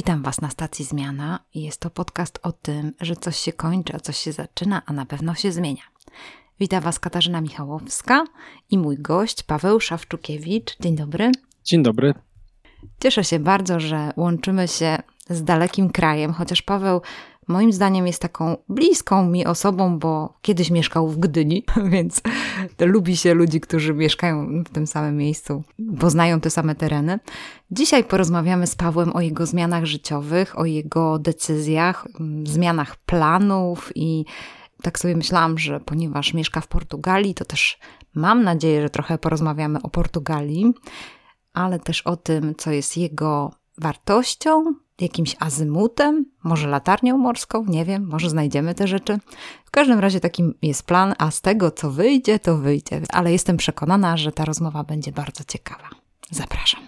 Witam 0.00 0.22
Was 0.22 0.40
na 0.40 0.50
stacji 0.50 0.84
Zmiana 0.84 1.40
jest 1.54 1.80
to 1.80 1.90
podcast 1.90 2.38
o 2.42 2.52
tym, 2.52 2.92
że 3.00 3.16
coś 3.16 3.36
się 3.36 3.52
kończy, 3.52 3.94
a 3.94 4.00
coś 4.00 4.16
się 4.16 4.32
zaczyna, 4.32 4.82
a 4.86 4.92
na 4.92 5.06
pewno 5.06 5.34
się 5.34 5.52
zmienia. 5.52 5.82
Witam 6.60 6.82
Was 6.82 6.98
Katarzyna 6.98 7.40
Michałowska 7.40 8.24
i 8.70 8.78
mój 8.78 8.96
gość 8.98 9.42
Paweł 9.42 9.80
Szawczukiewicz. 9.80 10.76
Dzień 10.80 10.96
dobry. 10.96 11.32
Dzień 11.64 11.82
dobry. 11.82 12.14
Cieszę 13.00 13.24
się 13.24 13.38
bardzo, 13.38 13.80
że 13.80 14.12
łączymy 14.16 14.68
się 14.68 14.98
z 15.30 15.44
dalekim 15.44 15.90
krajem, 15.90 16.32
chociaż 16.32 16.62
Paweł 16.62 17.00
moim 17.50 17.72
zdaniem 17.72 18.06
jest 18.06 18.22
taką 18.22 18.56
bliską 18.68 19.26
mi 19.26 19.46
osobą, 19.46 19.98
bo 19.98 20.34
kiedyś 20.42 20.70
mieszkał 20.70 21.08
w 21.08 21.18
Gdyni, 21.18 21.64
więc 21.92 22.22
lubi 22.80 23.16
się 23.16 23.34
ludzi, 23.34 23.60
którzy 23.60 23.94
mieszkają 23.94 24.64
w 24.64 24.68
tym 24.68 24.86
samym 24.86 25.16
miejscu, 25.16 25.62
bo 25.78 26.10
znają 26.10 26.40
te 26.40 26.50
same 26.50 26.74
tereny. 26.74 27.18
Dzisiaj 27.70 28.04
porozmawiamy 28.04 28.66
z 28.66 28.74
Pawłem 28.74 29.16
o 29.16 29.20
jego 29.20 29.46
zmianach 29.46 29.84
życiowych, 29.84 30.58
o 30.58 30.64
jego 30.64 31.18
decyzjach, 31.18 32.08
zmianach 32.44 32.96
planów 32.96 33.92
i 33.94 34.24
tak 34.82 34.98
sobie 34.98 35.16
myślałam, 35.16 35.58
że 35.58 35.80
ponieważ 35.80 36.34
mieszka 36.34 36.60
w 36.60 36.68
Portugalii, 36.68 37.34
to 37.34 37.44
też 37.44 37.78
mam 38.14 38.42
nadzieję, 38.42 38.82
że 38.82 38.90
trochę 38.90 39.18
porozmawiamy 39.18 39.82
o 39.82 39.90
Portugalii, 39.90 40.74
ale 41.52 41.78
też 41.78 42.02
o 42.02 42.16
tym, 42.16 42.54
co 42.54 42.70
jest 42.70 42.96
jego 42.96 43.50
wartością, 43.78 44.74
jakimś 45.02 45.36
azymutem, 45.40 46.24
może 46.44 46.68
latarnią 46.68 47.18
morską, 47.18 47.64
nie 47.68 47.84
wiem, 47.84 48.06
może 48.06 48.30
znajdziemy 48.30 48.74
te 48.74 48.88
rzeczy. 48.88 49.18
W 49.64 49.70
każdym 49.70 49.98
razie 49.98 50.20
takim 50.20 50.54
jest 50.62 50.82
plan, 50.82 51.14
a 51.18 51.30
z 51.30 51.40
tego 51.40 51.70
co 51.70 51.90
wyjdzie, 51.90 52.38
to 52.38 52.56
wyjdzie. 52.56 53.00
Ale 53.12 53.32
jestem 53.32 53.56
przekonana, 53.56 54.16
że 54.16 54.32
ta 54.32 54.44
rozmowa 54.44 54.84
będzie 54.84 55.12
bardzo 55.12 55.44
ciekawa. 55.44 55.88
Zapraszam. 56.30 56.80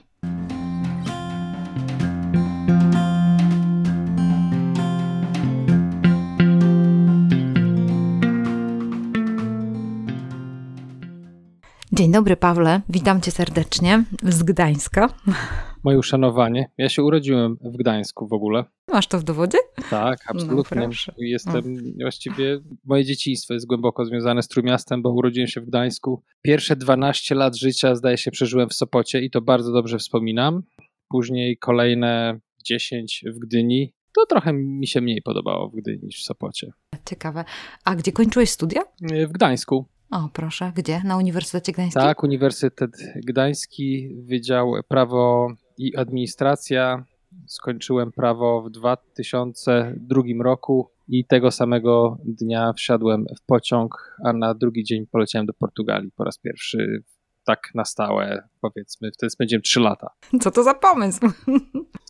Dzień 11.93 12.13
dobry, 12.13 12.37
Pawle. 12.37 12.81
Witam 12.89 13.21
cię 13.21 13.31
serdecznie 13.31 14.05
z 14.23 14.43
Gdańska. 14.43 15.09
Moje 15.85 15.99
uszanowanie. 15.99 16.71
Ja 16.79 16.89
się 16.89 17.03
urodziłem 17.03 17.57
w 17.61 17.77
Gdańsku 17.77 18.29
w 18.29 18.33
ogóle. 18.33 18.65
Masz 18.93 19.07
to 19.07 19.19
w 19.19 19.25
dowodzie? 19.25 19.59
Tak, 19.91 20.19
no 20.19 20.41
absolutnie. 20.41 20.89
No, 20.89 21.15
Jestem 21.19 21.93
właściwie, 22.01 22.61
moje 22.85 23.05
dzieciństwo 23.05 23.55
jest 23.55 23.67
głęboko 23.67 24.05
związane 24.05 24.43
z 24.43 24.49
Trójmiastem, 24.49 25.03
bo 25.03 25.13
urodziłem 25.13 25.49
się 25.49 25.61
w 25.61 25.67
Gdańsku. 25.67 26.23
Pierwsze 26.43 26.77
12 26.77 27.35
lat 27.35 27.57
życia, 27.57 27.95
zdaje 27.95 28.19
się, 28.19 28.31
przeżyłem 28.31 28.69
w 28.69 28.75
Sopocie 28.75 29.21
i 29.21 29.31
to 29.31 29.41
bardzo 29.41 29.73
dobrze 29.73 29.99
wspominam. 29.99 30.63
Później 31.09 31.59
kolejne 31.59 32.41
10 32.65 33.25
w 33.27 33.39
Gdyni. 33.39 33.95
To 34.15 34.27
trochę 34.27 34.53
mi 34.53 34.87
się 34.87 35.01
mniej 35.01 35.23
podobało 35.23 35.69
w 35.69 35.77
Gdyni 35.77 36.01
niż 36.03 36.21
w 36.21 36.25
Sopocie. 36.25 36.73
Ciekawe. 37.05 37.45
A 37.85 37.97
gdzie 37.97 38.13
kończyłeś 38.13 38.51
studia? 38.51 38.81
W 39.29 39.33
Gdańsku. 39.33 39.87
O, 40.11 40.29
proszę, 40.33 40.73
gdzie? 40.77 41.03
Na 41.05 41.17
Uniwersytecie 41.17 41.73
Gdańskim? 41.73 42.03
Tak, 42.03 42.23
Uniwersytet 42.23 42.91
Gdański, 43.27 44.09
Wydział 44.23 44.73
Prawo 44.89 45.49
i 45.79 45.97
Administracja. 45.97 47.05
Skończyłem 47.47 48.13
prawo 48.13 48.63
w 48.63 48.71
2002 48.71 50.23
roku 50.43 50.91
i 51.09 51.25
tego 51.25 51.51
samego 51.51 52.19
dnia 52.25 52.73
wsiadłem 52.73 53.25
w 53.39 53.47
pociąg, 53.47 54.17
a 54.25 54.33
na 54.33 54.55
drugi 54.55 54.85
dzień 54.85 55.07
poleciałem 55.07 55.47
do 55.47 55.53
Portugalii 55.53 56.11
po 56.17 56.25
raz 56.25 56.39
pierwszy 56.39 57.03
tak 57.45 57.71
na 57.75 57.85
stałe, 57.85 58.49
powiedzmy. 58.61 59.11
Wtedy 59.13 59.31
spędziłem 59.31 59.63
3 59.63 59.81
lata. 59.81 60.11
Co 60.41 60.51
to 60.51 60.63
za 60.63 60.75
pomysł? 60.75 61.21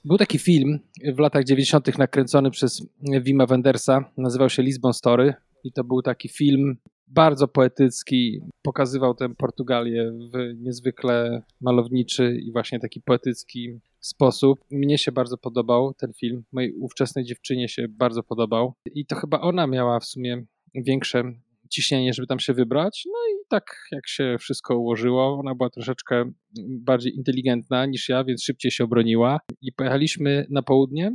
Był 0.05 0.19
taki 0.19 0.39
film 0.39 0.79
w 1.15 1.19
latach 1.19 1.45
90. 1.45 1.99
nakręcony 1.99 2.51
przez 2.51 2.87
Wima 3.21 3.47
Wendersa, 3.47 4.05
nazywał 4.17 4.51
się 4.51 4.63
Lisbon 4.63 4.93
Story 4.93 5.35
i 5.65 5.73
to 5.73 5.85
był 5.85 6.03
taki 6.03 6.29
film 6.29 6.77
bardzo 7.15 7.49
poetycki, 7.49 8.41
pokazywał 8.63 9.15
tę 9.15 9.35
Portugalię 9.35 10.13
w 10.13 10.63
niezwykle 10.63 11.43
malowniczy 11.61 12.39
i 12.43 12.53
właśnie 12.53 12.81
taki 12.81 13.01
poetycki 13.01 13.81
sposób. 14.01 14.65
Mnie 14.71 14.99
się 14.99 15.13
bardzo 15.13 15.39
podobał 15.39 15.95
ten 15.95 16.13
film, 16.13 16.45
mojej 16.53 16.73
ówczesnej 16.73 17.25
dziewczynie 17.25 17.69
się 17.69 17.87
bardzo 17.89 18.23
podobał 18.23 18.75
i 18.95 19.07
to 19.07 19.17
chyba 19.17 19.41
ona 19.41 19.67
miała 19.67 20.01
w 20.01 20.05
sumie 20.05 20.45
większe 20.75 21.33
ciśnienie, 21.71 22.13
żeby 22.13 22.27
tam 22.27 22.39
się 22.39 22.53
wybrać. 22.53 23.03
No 23.07 23.19
i 23.35 23.45
tak 23.49 23.65
jak 23.93 24.09
się 24.09 24.37
wszystko 24.41 24.79
ułożyło, 24.79 25.39
ona 25.39 25.55
była 25.55 25.71
troszeczkę 25.71 26.33
bardziej 26.69 27.17
inteligentna 27.17 27.87
niż 27.87 28.09
ja, 28.09 28.25
więc 28.25 28.43
szybciej 28.43 28.71
się 28.71 28.85
obroniła 28.85 29.41
i 29.63 29.73
pojechaliśmy 29.73 30.47
na 30.51 30.63
południe 30.63 31.13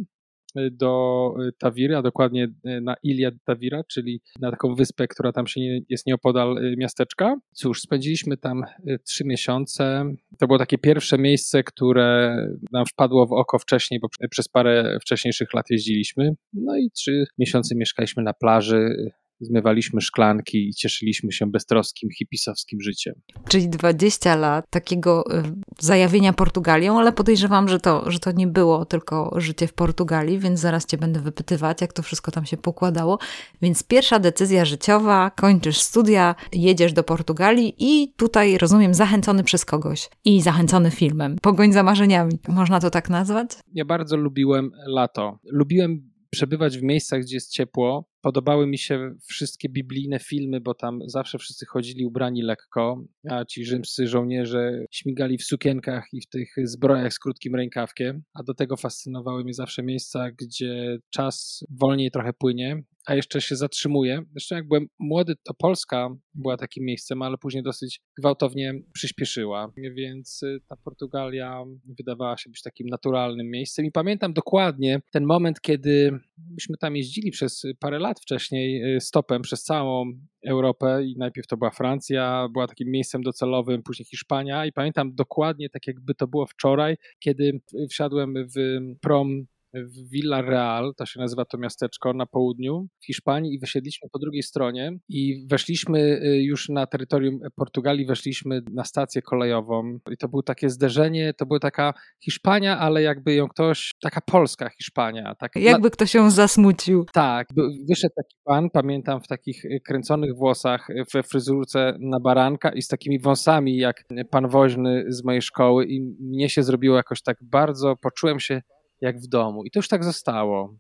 do 0.72 1.34
y, 1.47 1.52
Tawiry, 1.59 1.96
a 1.96 2.02
dokładnie 2.02 2.44
y, 2.46 2.81
na 2.81 2.96
Ilia 3.03 3.31
Tawira, 3.46 3.84
czyli 3.84 4.22
na 4.40 4.52
taką 4.52 4.75
wyspę, 4.75 5.08
która 5.08 5.31
tam 5.31 5.47
się 5.47 5.62
nie, 5.62 5.81
jest 5.90 6.08
nieopodal 6.08 6.58
y, 6.58 6.75
miasteczka. 6.78 7.35
Cóż, 7.53 7.81
spędziliśmy 7.81 8.38
tam 8.38 8.63
trzy 9.03 9.25
miesiące. 9.25 10.03
To 10.40 10.47
było 10.47 10.59
takie 10.59 10.78
pierwsze 10.78 11.18
miejsce, 11.18 11.63
które 11.63 12.38
nam 12.72 12.85
wpadło 12.85 13.28
w 13.28 13.34
oko 13.34 13.59
wcześniej, 13.59 14.00
bo 14.00 14.08
przez 14.30 14.47
parę 14.47 14.97
wcześniejszych 15.02 15.53
lat 15.53 15.66
jeździliśmy. 15.69 16.31
No 16.53 16.78
i 16.78 16.91
trzy 16.91 17.25
miesiące 17.38 17.75
mieszkaliśmy 17.75 18.24
na 18.24 18.34
plaży 18.34 19.12
zmywaliśmy 19.40 20.02
szklanki 20.02 20.68
i 20.68 20.74
cieszyliśmy 20.74 21.31
się 21.31 21.52
beztroskim, 21.52 22.09
hipisowskim 22.18 22.81
życiem. 22.81 23.14
Czyli 23.50 23.70
20 23.70 24.36
lat 24.36 24.66
takiego 24.70 25.24
y, 25.40 25.44
zajawienia 25.80 26.34
Portugalią, 26.34 27.00
ale 27.00 27.12
podejrzewam, 27.12 27.68
że 27.68 27.80
to, 27.80 28.12
że 28.12 28.20
to 28.20 28.31
nie 28.31 28.47
było 28.47 28.86
tylko 28.86 29.34
życie 29.38 29.68
w 29.68 29.74
Portugalii, 29.74 30.40
więc 30.40 30.59
zaraz 30.59 30.86
cię 30.86 30.97
będę 30.97 31.20
wypytywać, 31.20 31.81
jak 31.81 31.94
to 31.94 32.03
wszystko 32.03 32.31
tam 32.31 32.46
się 32.46 32.58
pokładało. 32.58 33.20
Więc 33.62 33.84
pierwsza 33.84 34.20
decyzja 34.20 34.66
życiowa, 34.66 35.31
kończysz 35.31 35.78
studia, 35.78 36.36
jedziesz 36.53 36.94
do 36.94 37.03
Portugalii 37.03 37.74
i 37.80 38.14
tutaj, 38.18 38.58
rozumiem, 38.58 38.94
zachęcony 38.94 39.44
przez 39.44 39.66
kogoś 39.66 40.09
i 40.26 40.42
zachęcony 40.42 40.92
filmem. 40.92 41.36
Pogoń 41.42 41.74
za 41.74 41.84
marzeniami. 41.84 42.40
Można 42.47 42.80
to 42.80 42.90
tak 42.90 43.09
nazwać? 43.09 43.50
Ja 43.74 43.86
bardzo 43.86 44.18
lubiłem 44.18 44.72
lato. 44.88 45.40
Lubiłem 45.52 46.12
przebywać 46.30 46.78
w 46.78 46.84
miejscach, 46.84 47.22
gdzie 47.22 47.36
jest 47.36 47.52
ciepło. 47.52 48.09
Podobały 48.22 48.67
mi 48.67 48.78
się 48.78 49.16
wszystkie 49.28 49.69
biblijne 49.69 50.19
filmy, 50.19 50.61
bo 50.61 50.73
tam 50.73 51.00
zawsze 51.05 51.38
wszyscy 51.38 51.66
chodzili 51.66 52.05
ubrani 52.05 52.41
lekko, 52.41 53.03
a 53.29 53.45
ci 53.45 53.66
rzymscy 53.66 54.07
żołnierze 54.07 54.85
śmigali 54.91 55.38
w 55.38 55.44
sukienkach 55.44 56.05
i 56.13 56.22
w 56.22 56.28
tych 56.28 56.53
zbrojach 56.63 57.13
z 57.13 57.19
krótkim 57.19 57.55
rękawkiem. 57.55 58.23
A 58.33 58.44
do 58.44 58.53
tego 58.53 58.78
fascynowały 58.78 59.44
mnie 59.44 59.53
zawsze 59.53 59.83
miejsca, 59.83 60.31
gdzie 60.31 60.97
czas 61.09 61.63
wolniej 61.69 62.11
trochę 62.11 62.33
płynie, 62.33 62.83
a 63.07 63.16
jeszcze 63.16 63.41
się 63.41 63.56
zatrzymuje. 63.56 64.22
Zresztą 64.31 64.56
jak 64.56 64.68
byłem 64.68 64.88
młody, 65.00 65.35
to 65.44 65.53
Polska 65.53 66.09
była 66.34 66.57
takim 66.57 66.85
miejscem, 66.85 67.22
ale 67.22 67.38
później 67.38 67.63
dosyć 67.63 68.01
gwałtownie 68.18 68.73
przyspieszyła, 68.94 69.72
więc 69.95 70.44
y, 70.44 70.59
ta 70.68 70.75
Portugalia 70.75 71.63
wydawała 71.97 72.38
się 72.38 72.50
być 72.50 72.62
takim 72.62 72.88
naturalnym 72.88 73.51
miejscem. 73.51 73.85
I 73.85 73.91
pamiętam 73.91 74.34
dokładnie 74.34 75.02
ten 75.11 75.26
moment, 75.26 75.61
kiedy 75.61 76.20
myśmy 76.52 76.78
tam 76.78 76.96
jeździli 76.96 77.32
przez 77.32 77.64
parę 77.79 77.99
lat 77.99 78.20
wcześniej 78.20 78.96
y, 78.96 79.02
stopem 79.02 79.41
przez 79.41 79.64
całą 79.64 80.05
Europę 80.47 81.03
i 81.03 81.17
najpierw 81.17 81.47
to 81.47 81.58
była 81.58 81.72
Francja, 81.72 82.47
była 82.53 82.67
takim 82.67 82.91
miejscem 82.91 83.22
docelowym, 83.23 83.84
później 83.84 84.05
Hiszpania 84.05 84.66
i 84.66 84.72
pamiętam 84.72 85.16
dokładnie 85.16 85.70
tak 85.70 85.87
jakby 85.87 86.16
to 86.16 86.28
było 86.28 86.46
wczoraj, 86.46 86.97
kiedy 87.20 87.61
wsiadłem 87.90 88.34
w 88.55 88.79
prom 89.02 89.46
w 89.85 90.09
Villarreal, 90.12 90.94
to 90.97 91.06
się 91.06 91.20
nazywa 91.20 91.46
to 91.46 91.58
miasteczko 91.58 92.14
na 92.14 92.26
południu 92.26 92.88
w 93.02 93.06
Hiszpanii 93.06 93.53
i 93.53 93.59
wysiedliśmy 93.59 94.09
po 94.12 94.20
drugiej 94.20 94.44
stronie 94.44 94.97
i 95.09 95.47
weszliśmy 95.50 96.00
y, 96.00 96.44
już 96.44 96.70
na 96.70 96.88
terytorium 96.88 97.40
Portugalii, 97.56 98.06
weszliśmy 98.06 98.62
na 98.74 98.84
stację 98.84 99.22
kolejową 99.22 100.00
i 100.12 100.18
to 100.18 100.28
było 100.28 100.44
takie 100.44 100.70
zderzenie, 100.70 101.34
to 101.34 101.46
była 101.46 101.59
taka 101.59 101.94
Hiszpania, 102.24 102.79
ale 102.79 103.02
jakby 103.02 103.34
ją 103.34 103.47
ktoś, 103.47 103.91
taka 104.02 104.22
polska 104.22 104.70
Hiszpania. 104.70 105.35
Tak, 105.35 105.56
jakby 105.56 105.88
na... 105.88 105.90
ktoś 105.90 106.14
ją 106.14 106.32
zasmucił. 106.32 107.06
Tak, 107.14 107.47
wyszedł 107.90 108.14
taki 108.16 108.35
pan, 108.44 108.70
pamiętam 108.70 109.22
w 109.22 109.28
takich 109.28 109.66
y, 109.66 109.80
kręconych 109.85 110.35
włosach, 110.35 110.90
y, 110.90 111.03
we 111.14 111.23
fryzurce 111.23 111.97
na 112.00 112.20
baranka 112.20 112.70
i 112.70 112.82
z 112.82 112.88
takimi 112.88 113.20
wąsami 113.20 113.78
jak 113.78 114.03
pan 114.32 114.50
woźny 114.50 115.06
z 115.08 115.23
mojej 115.23 115.41
szkoły 115.41 115.85
i 115.85 116.02
mnie 116.20 116.50
się 116.50 116.64
zrobiło 116.64 116.97
jakoś 116.97 117.22
tak 117.22 117.38
bardzo, 117.41 117.96
poczułem 118.02 118.40
się 118.40 118.62
jak 119.02 119.20
w 119.20 119.28
domu. 119.28 119.64
I 119.64 119.72
to 119.72 119.79
już 119.79 119.88
tak 119.88 120.03
zostało. 120.03 120.73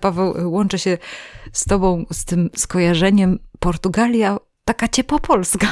Paweł, 0.00 0.52
łączę 0.52 0.78
się 0.78 0.98
z 1.52 1.64
tobą 1.64 2.04
z 2.12 2.24
tym 2.24 2.50
skojarzeniem 2.56 3.38
Portugalia 3.58 4.38
taka 4.64 4.88
ciepła 4.88 5.18
Polska. 5.18 5.66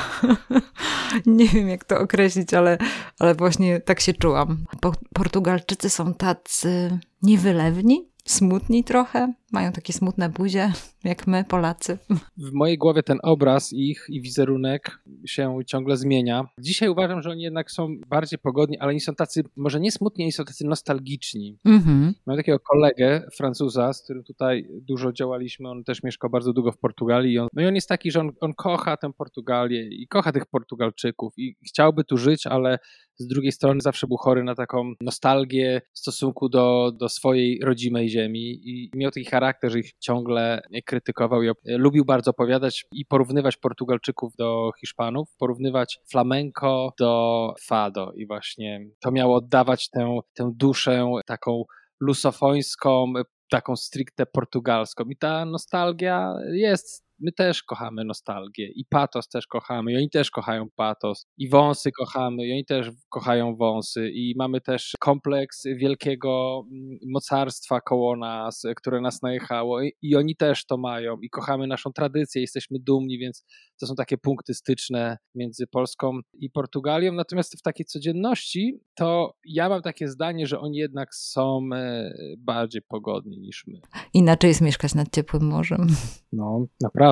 Nie 1.27 1.49
wiem, 1.49 1.69
jak 1.69 1.85
to 1.85 1.99
określić, 1.99 2.55
ale, 2.55 2.79
ale 3.19 3.35
właśnie 3.35 3.81
tak 3.81 4.01
się 4.01 4.15
czułam. 4.15 4.65
Po, 4.81 4.93
Portugalczycy 5.15 5.91
są 5.91 6.15
tacy 6.15 6.99
niewylewni, 7.23 8.09
smutni 8.25 8.85
trochę, 8.85 9.33
mają 9.53 9.73
takie 9.73 9.93
smutne 9.93 10.29
buzie, 10.29 10.73
jak 11.05 11.27
my, 11.27 11.45
Polacy. 11.45 11.99
W 12.37 12.53
mojej 12.53 12.79
głowie 12.79 13.03
ten 13.03 13.19
obraz 13.23 13.73
ich 13.73 14.07
i 14.09 14.21
wizerunek 14.21 15.03
się 15.27 15.59
ciągle 15.67 15.97
zmienia. 15.97 16.45
Dzisiaj 16.61 16.89
uważam, 16.89 17.23
że 17.23 17.31
oni 17.31 17.43
jednak 17.43 17.71
są 17.71 17.97
bardziej 18.07 18.39
pogodni, 18.39 18.79
ale 18.79 18.91
oni 18.91 19.01
są 19.01 19.15
tacy, 19.15 19.45
może 19.57 19.81
nie 19.81 19.93
smutni, 19.93 20.25
oni 20.25 20.33
są 20.33 20.45
tacy 20.45 20.67
nostalgiczni. 20.67 21.59
Mhm. 21.65 22.15
Mam 22.27 22.37
takiego 22.37 22.61
kolegę, 22.61 23.23
Francuza, 23.37 23.93
z 23.93 24.03
którym 24.03 24.25
tutaj 24.25 24.69
dużo 24.71 25.13
działaliśmy, 25.13 25.69
on 25.69 25.85
też 25.85 26.03
mieszkał 26.03 26.31
bardzo 26.31 26.53
długo 26.53 26.73
w 26.73 26.79
Portugalii. 26.79 27.33
I 27.33 27.39
on, 27.39 27.49
no 27.53 27.63
i 27.63 27.67
on 27.67 27.75
jest 27.75 27.89
taki, 27.89 28.11
że 28.11 28.21
on, 28.21 28.31
on 28.41 28.55
kocha 28.55 28.97
tę 28.97 29.13
Portugalię 29.13 29.89
i 29.89 30.09
kocha 30.09 30.33
tych 30.33 30.47
Portugalczyków 30.47 31.33
i 31.37 31.57
chciałby 31.69 32.05
tu 32.05 32.17
żyć, 32.17 32.47
ale 32.47 32.79
z 33.19 33.27
drugiej 33.27 33.53
strony 33.53 33.81
zawsze 33.81 34.07
był 34.07 34.17
chory 34.17 34.45
na 34.45 34.55
taką 34.55 34.93
nostalgię 35.01 35.81
w 35.93 35.99
stosunku 35.99 36.49
do, 36.49 36.93
do 36.93 37.09
swojej 37.09 37.61
rodzimej 37.65 38.09
ziemi 38.09 38.61
i 38.65 38.91
miał 38.95 39.11
taki 39.11 39.27
charakter, 39.39 39.77
ich 39.77 39.93
ciągle 39.99 40.61
krytykował 40.87 41.43
i 41.43 41.51
lubił 41.67 42.05
bardzo 42.05 42.31
opowiadać 42.31 42.87
i 42.93 43.07
porównywać 43.07 43.57
Portugalczyków 43.57 44.37
do 44.37 44.71
Hiszpanów, 44.81 45.29
porównywać 45.39 45.99
flamenco 46.11 46.93
do 46.99 47.55
fado. 47.67 48.13
I 48.17 48.27
właśnie 48.27 48.81
to 49.01 49.11
miało 49.11 49.37
oddawać 49.37 49.91
tę, 49.91 50.19
tę 50.35 50.51
duszę 50.55 51.11
taką 51.27 51.65
lusofońską, 52.01 53.13
taką 53.51 53.77
stricte 53.77 54.27
portugalską. 54.27 55.05
I 55.05 55.17
ta 55.17 55.45
nostalgia 55.45 56.35
jest 56.53 57.08
my 57.21 57.33
też 57.33 57.63
kochamy 57.63 58.05
nostalgię 58.05 58.69
i 58.75 58.85
patos 58.91 59.29
też 59.29 59.47
kochamy 59.47 59.93
i 59.93 59.97
oni 59.97 60.11
też 60.11 60.31
kochają 60.31 60.67
patos 60.77 61.27
i 61.39 61.49
wąsy 61.49 61.93
kochamy 61.93 62.47
i 62.47 62.53
oni 62.53 62.65
też 62.65 62.91
kochają 63.09 63.57
wąsy 63.57 64.11
i 64.15 64.35
mamy 64.37 64.61
też 64.61 64.93
kompleks 65.01 65.63
wielkiego 65.65 66.63
mm, 66.73 66.99
mocarstwa 67.13 67.81
koło 67.81 68.17
nas, 68.17 68.63
które 68.77 69.01
nas 69.01 69.23
najechało 69.23 69.83
i, 69.83 69.93
i 70.03 70.17
oni 70.17 70.37
też 70.37 70.67
to 70.67 70.77
mają 70.77 71.17
i 71.23 71.31
kochamy 71.31 71.67
naszą 71.67 71.93
tradycję, 71.93 72.41
jesteśmy 72.41 72.79
dumni, 72.79 73.19
więc 73.19 73.45
to 73.81 73.87
są 73.87 73.95
takie 73.95 74.19
punkty 74.19 74.55
styczne 74.55 75.19
między 75.35 75.67
Polską 75.67 76.21
i 76.35 76.51
Portugalią, 76.51 77.13
natomiast 77.13 77.59
w 77.59 77.63
takiej 77.63 77.87
codzienności 77.87 78.81
to 78.95 79.35
ja 79.45 79.69
mam 79.69 79.83
takie 79.83 80.09
zdanie, 80.09 80.47
że 80.47 80.61
oni 80.61 80.79
jednak 80.79 81.15
są 81.15 81.69
e, 81.75 82.11
bardziej 82.39 82.83
pogodni 82.83 83.39
niż 83.39 83.65
my. 83.67 83.81
Inaczej 84.15 84.49
jest 84.49 84.61
mieszkać 84.61 84.95
nad 84.95 85.09
ciepłym 85.15 85.43
morzem. 85.43 85.87
No, 86.33 86.67
naprawdę. 86.81 87.08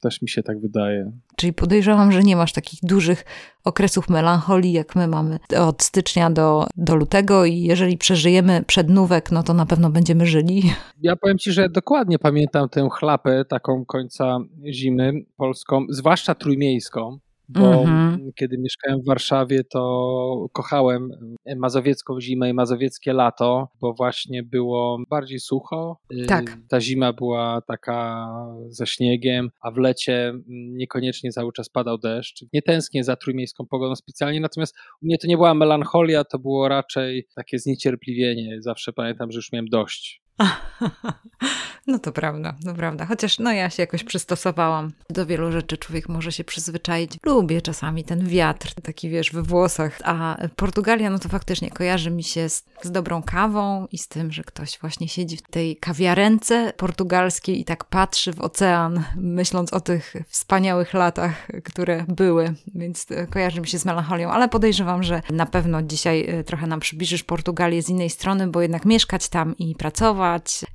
Też 0.00 0.22
mi 0.22 0.28
się 0.28 0.42
tak 0.42 0.60
wydaje. 0.60 1.12
Czyli 1.36 1.52
podejrzewam, 1.52 2.12
że 2.12 2.22
nie 2.22 2.36
masz 2.36 2.52
takich 2.52 2.80
dużych 2.82 3.24
okresów 3.64 4.08
melancholii, 4.08 4.72
jak 4.72 4.96
my 4.96 5.08
mamy 5.08 5.38
od 5.60 5.82
stycznia 5.82 6.30
do, 6.30 6.66
do 6.76 6.96
lutego 6.96 7.44
i 7.44 7.60
jeżeli 7.60 7.98
przeżyjemy 7.98 8.64
przednówek, 8.66 9.32
no 9.32 9.42
to 9.42 9.54
na 9.54 9.66
pewno 9.66 9.90
będziemy 9.90 10.26
żyli. 10.26 10.62
Ja 11.02 11.16
powiem 11.16 11.38
ci, 11.38 11.52
że 11.52 11.68
dokładnie 11.68 12.18
pamiętam 12.18 12.68
tę 12.68 12.88
chlapę 12.92 13.44
taką 13.44 13.84
końca 13.84 14.38
zimy 14.72 15.12
polską, 15.36 15.86
zwłaszcza 15.90 16.34
trójmiejską 16.34 17.18
bo 17.48 17.60
mm-hmm. 17.60 18.32
kiedy 18.34 18.58
mieszkałem 18.58 19.00
w 19.02 19.06
Warszawie, 19.06 19.64
to 19.64 20.46
kochałem 20.52 21.10
mazowiecką 21.56 22.20
zimę 22.20 22.50
i 22.50 22.54
mazowieckie 22.54 23.12
lato, 23.12 23.68
bo 23.80 23.94
właśnie 23.94 24.42
było 24.42 24.98
bardziej 25.10 25.40
sucho. 25.40 25.98
Y, 26.12 26.26
tak. 26.26 26.58
Ta 26.68 26.80
zima 26.80 27.12
była 27.12 27.60
taka 27.68 28.26
ze 28.68 28.86
śniegiem, 28.86 29.50
a 29.60 29.70
w 29.70 29.76
lecie 29.76 30.32
niekoniecznie 30.48 31.32
cały 31.32 31.52
czas 31.52 31.68
padał 31.68 31.98
deszcz. 31.98 32.44
Nie 32.52 32.62
tęsknię 32.62 33.04
za 33.04 33.16
trójmiejską 33.16 33.66
pogodą 33.66 33.96
specjalnie, 33.96 34.40
natomiast 34.40 34.76
u 35.02 35.06
mnie 35.06 35.18
to 35.18 35.26
nie 35.26 35.36
była 35.36 35.54
melancholia, 35.54 36.24
to 36.24 36.38
było 36.38 36.68
raczej 36.68 37.26
takie 37.34 37.58
zniecierpliwienie. 37.58 38.62
Zawsze 38.62 38.92
pamiętam, 38.92 39.30
że 39.30 39.36
już 39.36 39.52
miałem 39.52 39.68
dość. 39.68 40.25
No 41.86 41.98
to 41.98 42.12
prawda, 42.12 42.54
to 42.64 42.74
prawda. 42.74 43.06
Chociaż 43.06 43.38
no 43.38 43.52
ja 43.52 43.70
się 43.70 43.82
jakoś 43.82 44.04
przystosowałam. 44.04 44.92
Do 45.10 45.26
wielu 45.26 45.52
rzeczy 45.52 45.78
człowiek 45.78 46.08
może 46.08 46.32
się 46.32 46.44
przyzwyczaić. 46.44 47.12
Lubię 47.22 47.62
czasami 47.62 48.04
ten 48.04 48.28
wiatr, 48.28 48.74
taki 48.82 49.08
wiesz, 49.08 49.32
we 49.32 49.42
włosach. 49.42 49.98
A 50.04 50.36
Portugalia, 50.56 51.10
no 51.10 51.18
to 51.18 51.28
faktycznie 51.28 51.70
kojarzy 51.70 52.10
mi 52.10 52.24
się 52.24 52.48
z, 52.48 52.64
z 52.82 52.90
dobrą 52.90 53.22
kawą 53.22 53.86
i 53.92 53.98
z 53.98 54.08
tym, 54.08 54.32
że 54.32 54.44
ktoś 54.44 54.78
właśnie 54.78 55.08
siedzi 55.08 55.36
w 55.36 55.42
tej 55.42 55.76
kawiarence 55.76 56.72
portugalskiej 56.76 57.60
i 57.60 57.64
tak 57.64 57.84
patrzy 57.84 58.32
w 58.32 58.40
ocean, 58.40 59.04
myśląc 59.16 59.72
o 59.72 59.80
tych 59.80 60.14
wspaniałych 60.28 60.94
latach, 60.94 61.48
które 61.64 62.04
były. 62.08 62.54
Więc 62.74 63.06
kojarzy 63.30 63.60
mi 63.60 63.66
się 63.66 63.78
z 63.78 63.84
melancholią, 63.84 64.30
ale 64.30 64.48
podejrzewam, 64.48 65.02
że 65.02 65.22
na 65.30 65.46
pewno 65.46 65.82
dzisiaj 65.82 66.26
e, 66.28 66.44
trochę 66.44 66.66
nam 66.66 66.80
przybliżysz 66.80 67.22
Portugalię 67.22 67.82
z 67.82 67.88
innej 67.88 68.10
strony, 68.10 68.46
bo 68.46 68.60
jednak 68.60 68.84
mieszkać 68.84 69.28
tam 69.28 69.58
i 69.58 69.74
pracować 69.74 70.25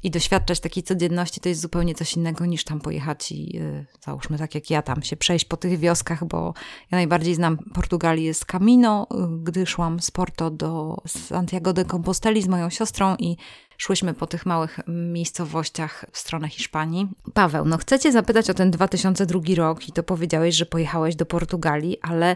i 0.03 0.11
doświadczać 0.11 0.59
takiej 0.59 0.83
codzienności 0.83 1.39
to 1.41 1.49
jest 1.49 1.61
zupełnie 1.61 1.95
coś 1.95 2.13
innego 2.13 2.45
niż 2.45 2.63
tam 2.63 2.81
pojechać 2.81 3.31
i 3.31 3.55
yy, 3.55 3.85
załóżmy 4.05 4.37
tak 4.37 4.55
jak 4.55 4.69
ja 4.69 4.81
tam 4.81 5.03
się 5.03 5.17
przejść 5.17 5.45
po 5.45 5.57
tych 5.57 5.79
wioskach, 5.79 6.25
bo 6.25 6.53
ja 6.91 6.95
najbardziej 6.97 7.35
znam 7.35 7.57
Portugalii 7.57 8.33
z 8.33 8.45
Camino, 8.45 9.07
y, 9.11 9.43
gdy 9.43 9.65
szłam 9.65 9.99
z 9.99 10.11
Porto 10.11 10.51
do 10.51 10.97
Santiago 11.07 11.73
de 11.73 11.85
Composteli 11.85 12.41
z 12.41 12.47
moją 12.47 12.69
siostrą 12.69 13.15
i 13.19 13.37
szłyśmy 13.77 14.13
po 14.13 14.27
tych 14.27 14.45
małych 14.45 14.79
miejscowościach 14.87 16.05
w 16.11 16.17
stronę 16.17 16.49
Hiszpanii. 16.49 17.07
Paweł, 17.33 17.65
no 17.65 17.77
chcę 17.77 17.99
cię 17.99 18.11
zapytać 18.11 18.49
o 18.49 18.53
ten 18.53 18.71
2002 18.71 19.39
rok 19.55 19.87
i 19.87 19.91
to 19.91 20.03
powiedziałeś, 20.03 20.55
że 20.55 20.65
pojechałeś 20.65 21.15
do 21.15 21.25
Portugalii, 21.25 21.97
ale 22.01 22.35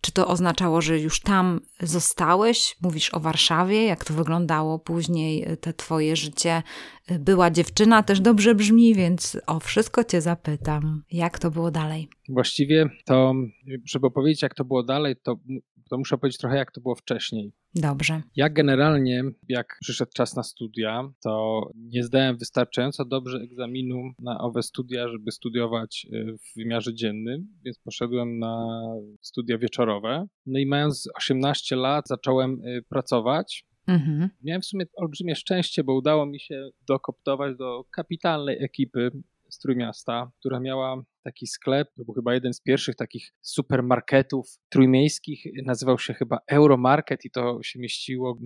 czy 0.00 0.12
to 0.12 0.28
oznaczało, 0.28 0.80
że 0.80 0.98
już 0.98 1.20
tam 1.20 1.60
zostałeś? 1.80 2.76
Mówisz 2.82 3.14
o 3.14 3.20
Warszawie, 3.20 3.84
jak 3.84 4.04
to 4.04 4.14
wyglądało 4.14 4.78
później, 4.78 5.52
y, 5.52 5.56
te 5.56 5.72
twoje 5.72 6.16
życie. 6.16 6.62
Y, 7.10 7.18
była 7.18 7.50
dziewczyna, 7.50 8.02
też 8.02 8.20
dobrze 8.20 8.54
brzmi, 8.54 8.94
więc 8.94 9.38
o 9.46 9.60
wszystko 9.60 10.04
cię 10.04 10.20
zapytam. 10.20 11.02
Jak 11.10 11.38
to 11.38 11.50
było 11.50 11.70
dalej? 11.70 12.08
Właściwie 12.28 12.90
to, 13.04 13.34
żeby 13.84 14.06
opowiedzieć, 14.06 14.42
jak 14.42 14.54
to 14.54 14.64
było 14.64 14.82
dalej, 14.82 15.16
to 15.22 15.36
to 15.90 15.98
muszę 15.98 16.18
powiedzieć 16.18 16.40
trochę, 16.40 16.56
jak 16.56 16.72
to 16.72 16.80
było 16.80 16.94
wcześniej. 16.94 17.52
Dobrze. 17.74 18.22
Ja 18.36 18.48
generalnie, 18.48 19.24
jak 19.48 19.78
przyszedł 19.80 20.12
czas 20.14 20.36
na 20.36 20.42
studia, 20.42 21.12
to 21.22 21.62
nie 21.76 22.02
zdałem 22.02 22.38
wystarczająco 22.38 23.04
dobrze 23.04 23.38
egzaminu 23.38 24.10
na 24.18 24.40
owe 24.40 24.62
studia, 24.62 25.08
żeby 25.08 25.32
studiować 25.32 26.06
y, 26.12 26.36
w 26.38 26.56
wymiarze 26.56 26.94
dziennym, 26.94 27.46
więc 27.64 27.78
poszedłem 27.78 28.38
na 28.38 28.68
studia 29.20 29.58
wieczorowe. 29.58 30.26
No 30.46 30.58
i 30.58 30.66
mając 30.66 31.08
18 31.14 31.76
lat, 31.76 32.08
zacząłem 32.08 32.64
y, 32.64 32.82
pracować. 32.88 33.64
Mhm. 33.86 34.28
Miałem 34.42 34.62
w 34.62 34.66
sumie 34.66 34.84
olbrzymie 34.96 35.36
szczęście, 35.36 35.84
bo 35.84 35.94
udało 35.94 36.26
mi 36.26 36.40
się 36.40 36.70
dokoptować 36.88 37.56
do 37.56 37.84
kapitalnej 37.90 38.64
ekipy 38.64 39.10
z 39.50 39.58
Trójmiasta, 39.58 40.30
która 40.40 40.60
miała 40.60 41.02
taki 41.22 41.46
sklep, 41.46 41.88
był 41.96 42.14
chyba 42.14 42.34
jeden 42.34 42.54
z 42.54 42.60
pierwszych 42.60 42.96
takich 42.96 43.32
supermarketów 43.42 44.46
trójmiejskich, 44.68 45.44
nazywał 45.64 45.98
się 45.98 46.14
chyba 46.14 46.38
Euromarket 46.46 47.24
i 47.24 47.30
to 47.30 47.58
się 47.62 47.78
mieściło 47.78 48.38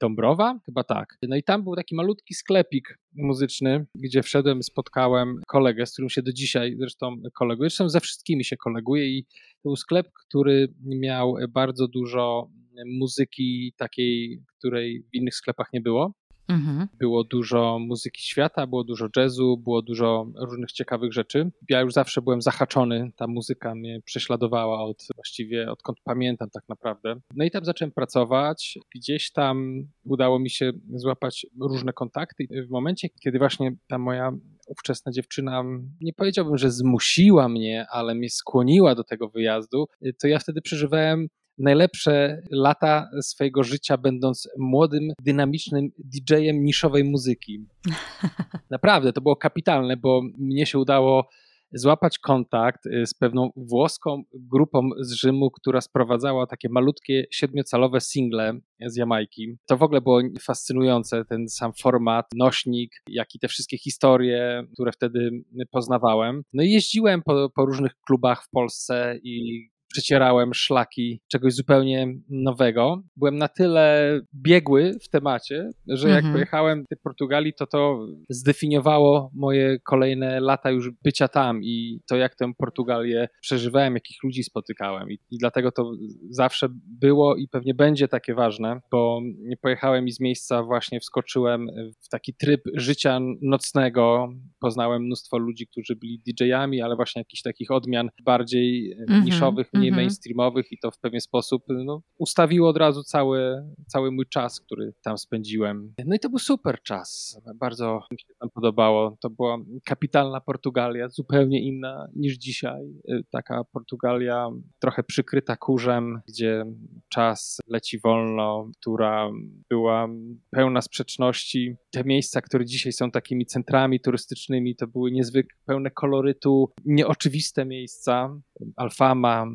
Dąbrowa, 0.00 0.60
chyba 0.66 0.84
tak. 0.84 1.16
No 1.28 1.36
i 1.36 1.42
tam 1.42 1.64
był 1.64 1.76
taki 1.76 1.94
malutki 1.94 2.34
sklepik 2.34 2.98
muzyczny, 3.14 3.86
gdzie 3.94 4.22
wszedłem, 4.22 4.62
spotkałem 4.62 5.40
kolegę, 5.46 5.86
z 5.86 5.92
którym 5.92 6.10
się 6.10 6.22
do 6.22 6.32
dzisiaj 6.32 6.76
zresztą 6.78 7.16
koleguję, 7.34 7.70
zresztą 7.70 7.88
ze 7.88 8.00
wszystkimi 8.00 8.44
się 8.44 8.56
koleguję 8.56 9.06
i 9.18 9.24
to 9.24 9.68
był 9.68 9.76
sklep, 9.76 10.06
który 10.26 10.74
miał 10.84 11.34
bardzo 11.48 11.88
dużo 11.88 12.50
muzyki 12.86 13.72
takiej, 13.76 14.42
której 14.58 15.02
w 15.02 15.14
innych 15.14 15.34
sklepach 15.34 15.72
nie 15.72 15.80
było. 15.80 16.12
Mhm. 16.50 16.88
Było 16.98 17.24
dużo 17.24 17.78
muzyki 17.78 18.22
świata, 18.22 18.66
było 18.66 18.84
dużo 18.84 19.08
jazzu, 19.16 19.56
było 19.56 19.82
dużo 19.82 20.26
różnych 20.36 20.72
ciekawych 20.72 21.12
rzeczy. 21.12 21.50
Ja 21.68 21.80
już 21.80 21.92
zawsze 21.92 22.22
byłem 22.22 22.42
zahaczony, 22.42 23.12
ta 23.16 23.26
muzyka 23.26 23.74
mnie 23.74 24.00
prześladowała 24.04 24.82
od 24.82 25.06
właściwie 25.16 25.70
odkąd 25.70 25.98
pamiętam 26.04 26.50
tak 26.50 26.64
naprawdę. 26.68 27.16
No 27.36 27.44
i 27.44 27.50
tam 27.50 27.64
zacząłem 27.64 27.92
pracować. 27.92 28.78
Gdzieś 28.94 29.32
tam 29.32 29.86
udało 30.04 30.38
mi 30.38 30.50
się 30.50 30.72
złapać 30.94 31.46
różne 31.60 31.92
kontakty. 31.92 32.46
W 32.66 32.70
momencie, 32.70 33.08
kiedy 33.22 33.38
właśnie 33.38 33.76
ta 33.88 33.98
moja 33.98 34.32
ówczesna 34.66 35.12
dziewczyna, 35.12 35.64
nie 36.00 36.12
powiedziałbym, 36.12 36.58
że 36.58 36.70
zmusiła 36.70 37.48
mnie, 37.48 37.86
ale 37.90 38.14
mnie 38.14 38.30
skłoniła 38.30 38.94
do 38.94 39.04
tego 39.04 39.28
wyjazdu, 39.28 39.86
to 40.22 40.28
ja 40.28 40.38
wtedy 40.38 40.62
przeżywałem 40.62 41.28
najlepsze 41.60 42.42
lata 42.50 43.10
swojego 43.22 43.62
życia, 43.62 43.96
będąc 43.96 44.48
młodym, 44.58 45.12
dynamicznym 45.24 45.90
DJ-em 45.98 46.64
niszowej 46.64 47.04
muzyki. 47.04 47.66
Naprawdę, 48.70 49.12
to 49.12 49.20
było 49.20 49.36
kapitalne, 49.36 49.96
bo 49.96 50.22
mnie 50.38 50.66
się 50.66 50.78
udało 50.78 51.28
złapać 51.72 52.18
kontakt 52.18 52.86
y, 52.86 53.06
z 53.06 53.14
pewną 53.14 53.50
włoską 53.56 54.22
grupą 54.34 54.90
z 55.00 55.12
Rzymu, 55.12 55.50
która 55.50 55.80
sprowadzała 55.80 56.46
takie 56.46 56.68
malutkie 56.68 57.24
siedmiocalowe 57.30 58.00
single 58.00 58.60
z 58.86 58.96
Jamajki. 58.96 59.56
To 59.68 59.76
w 59.76 59.82
ogóle 59.82 60.00
było 60.00 60.20
fascynujące, 60.40 61.24
ten 61.24 61.48
sam 61.48 61.72
format, 61.82 62.26
nośnik, 62.34 63.02
jak 63.08 63.34
i 63.34 63.38
te 63.38 63.48
wszystkie 63.48 63.78
historie, 63.78 64.64
które 64.74 64.92
wtedy 64.92 65.30
poznawałem. 65.70 66.42
No 66.52 66.62
i 66.62 66.70
jeździłem 66.70 67.22
po, 67.22 67.50
po 67.54 67.66
różnych 67.66 67.92
klubach 68.06 68.44
w 68.44 68.50
Polsce 68.50 69.18
i 69.22 69.64
przecierałem 69.92 70.54
szlaki 70.54 71.20
czegoś 71.32 71.54
zupełnie 71.54 72.06
nowego. 72.28 73.02
Byłem 73.16 73.36
na 73.36 73.48
tyle 73.48 74.20
biegły 74.34 74.92
w 75.02 75.08
temacie, 75.08 75.70
że 75.88 76.08
jak 76.08 76.18
mhm. 76.18 76.34
pojechałem 76.34 76.84
do 76.90 76.96
Portugalii, 77.02 77.52
to 77.54 77.66
to 77.66 78.06
zdefiniowało 78.28 79.30
moje 79.34 79.78
kolejne 79.78 80.40
lata 80.40 80.70
już 80.70 80.90
bycia 81.04 81.28
tam 81.28 81.64
i 81.64 82.00
to, 82.08 82.16
jak 82.16 82.34
tę 82.34 82.52
Portugalię 82.58 83.28
przeżywałem, 83.40 83.94
jakich 83.94 84.16
ludzi 84.24 84.42
spotykałem. 84.42 85.10
I, 85.10 85.18
i 85.30 85.38
dlatego 85.38 85.72
to 85.72 85.92
zawsze 86.30 86.68
było 87.00 87.36
i 87.36 87.48
pewnie 87.48 87.74
będzie 87.74 88.08
takie 88.08 88.34
ważne, 88.34 88.80
bo 88.90 89.20
nie 89.38 89.56
pojechałem 89.56 90.06
i 90.06 90.12
z 90.12 90.20
miejsca 90.20 90.62
właśnie 90.62 91.00
wskoczyłem 91.00 91.66
w 92.04 92.08
taki 92.08 92.34
tryb 92.34 92.60
życia 92.74 93.18
nocnego. 93.42 94.28
Poznałem 94.60 95.02
mnóstwo 95.02 95.38
ludzi, 95.38 95.66
którzy 95.66 95.96
byli 95.96 96.22
DJ-ami, 96.26 96.82
ale 96.82 96.96
właśnie 96.96 97.20
jakichś 97.20 97.42
takich 97.42 97.70
odmian 97.70 98.08
bardziej 98.24 98.92
mhm. 98.92 99.24
niszowych, 99.24 99.70
mniej 99.80 99.92
-hmm. 99.92 99.96
mainstreamowych 99.96 100.72
i 100.72 100.78
to 100.78 100.90
w 100.90 100.98
pewien 100.98 101.20
sposób 101.20 101.64
no, 101.68 102.02
ustawiło 102.18 102.68
od 102.68 102.76
razu 102.76 103.02
cały, 103.02 103.66
cały 103.86 104.12
mój 104.12 104.26
czas, 104.26 104.60
który 104.60 104.92
tam 105.02 105.18
spędziłem. 105.18 105.94
No 106.06 106.14
i 106.14 106.18
to 106.18 106.28
był 106.28 106.38
super 106.38 106.82
czas. 106.82 107.40
Bardzo 107.54 108.00
mi 108.12 108.18
się 108.18 108.34
tam 108.40 108.50
podobało. 108.50 109.16
To 109.20 109.30
była 109.30 109.58
kapitalna 109.84 110.40
Portugalia, 110.40 111.08
zupełnie 111.08 111.62
inna 111.62 112.08
niż 112.16 112.36
dzisiaj. 112.36 112.82
Y, 113.10 113.24
taka 113.30 113.64
Portugalia 113.64 114.48
trochę 114.78 115.02
przykryta 115.02 115.56
kurzem, 115.56 116.20
gdzie 116.28 116.64
czas 117.08 117.58
leci 117.66 117.98
wolno, 117.98 118.70
która 118.80 119.30
była 119.70 120.08
pełna 120.50 120.82
sprzeczności. 120.82 121.76
Te 121.90 122.04
miejsca, 122.04 122.40
które 122.40 122.64
dzisiaj 122.64 122.92
są 122.92 123.10
takimi 123.10 123.46
centrami 123.46 124.00
turystycznymi, 124.00 124.76
to 124.76 124.86
były 124.86 125.10
niezwykle 125.10 125.58
pełne 125.66 125.90
kolorytu, 125.90 126.72
nieoczywiste 126.84 127.64
miejsca. 127.64 128.40
Alfama, 128.76 129.46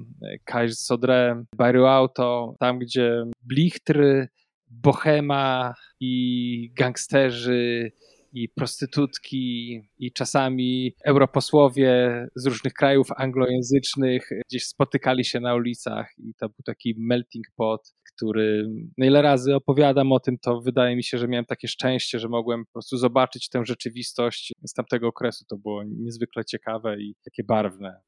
Kajs 0.44 0.80
Sodre, 0.80 1.44
Bairro 1.56 1.92
Auto, 1.92 2.56
tam 2.60 2.80
gdzie 2.80 3.24
blichtry, 3.42 4.28
bohema 4.68 5.74
i 6.00 6.72
gangsterzy 6.74 7.92
i 8.34 8.50
prostytutki 8.50 9.82
i 10.00 10.14
czasami 10.14 10.96
europosłowie 11.06 12.28
z 12.36 12.46
różnych 12.46 12.74
krajów 12.74 13.08
anglojęzycznych 13.18 14.30
gdzieś 14.50 14.66
spotykali 14.66 15.26
się 15.26 15.40
na 15.40 15.56
ulicach 15.56 16.10
i 16.18 16.34
to 16.34 16.50
był 16.50 16.64
taki 16.66 16.96
melting 16.98 17.46
pot, 17.56 17.94
który 18.16 18.68
no 18.98 19.06
ile 19.06 19.22
razy 19.22 19.56
opowiadam 19.56 20.12
o 20.12 20.20
tym, 20.20 20.38
to 20.38 20.62
wydaje 20.62 20.96
mi 20.96 21.04
się, 21.04 21.18
że 21.18 21.28
miałem 21.28 21.46
takie 21.46 21.68
szczęście, 21.68 22.20
że 22.20 22.30
mogłem 22.30 22.66
po 22.66 22.72
prostu 22.72 22.98
zobaczyć 22.98 23.50
tę 23.50 23.66
rzeczywistość 23.66 24.54
z 24.64 24.74
tamtego 24.74 25.08
okresu. 25.08 25.46
To 25.50 25.58
było 25.58 25.84
niezwykle 25.84 26.46
ciekawe 26.46 27.02
i 27.02 27.16
takie 27.24 27.44
barwne. 27.44 28.02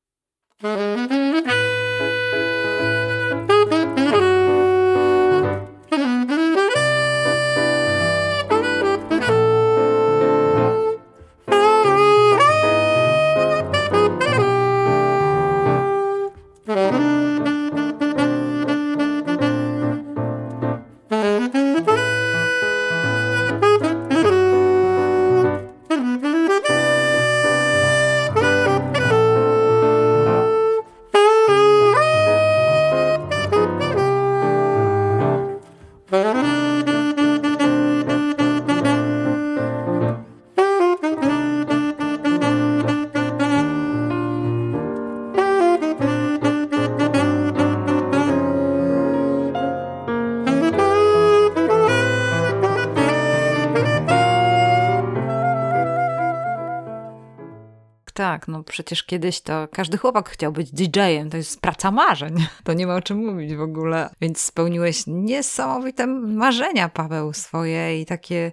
Przecież 58.68 59.04
kiedyś 59.04 59.42
to 59.42 59.68
każdy 59.72 59.98
chłopak 59.98 60.30
chciał 60.30 60.52
być 60.52 60.72
DJ-em, 60.72 61.30
to 61.30 61.38
jest 61.38 61.62
praca 61.62 61.92
marzeń, 61.92 62.36
to 62.64 62.74
nie 62.74 62.88
ma 62.88 62.96
o 62.96 63.02
czym 63.02 63.26
mówić 63.26 63.56
w 63.56 63.62
ogóle. 63.62 64.10
Więc 64.22 64.40
spełniłeś 64.40 65.04
niesamowite 65.08 66.08
marzenia, 66.08 66.90
Paweł, 66.90 67.34
swoje 67.34 68.02
i 68.02 68.06
takie 68.06 68.52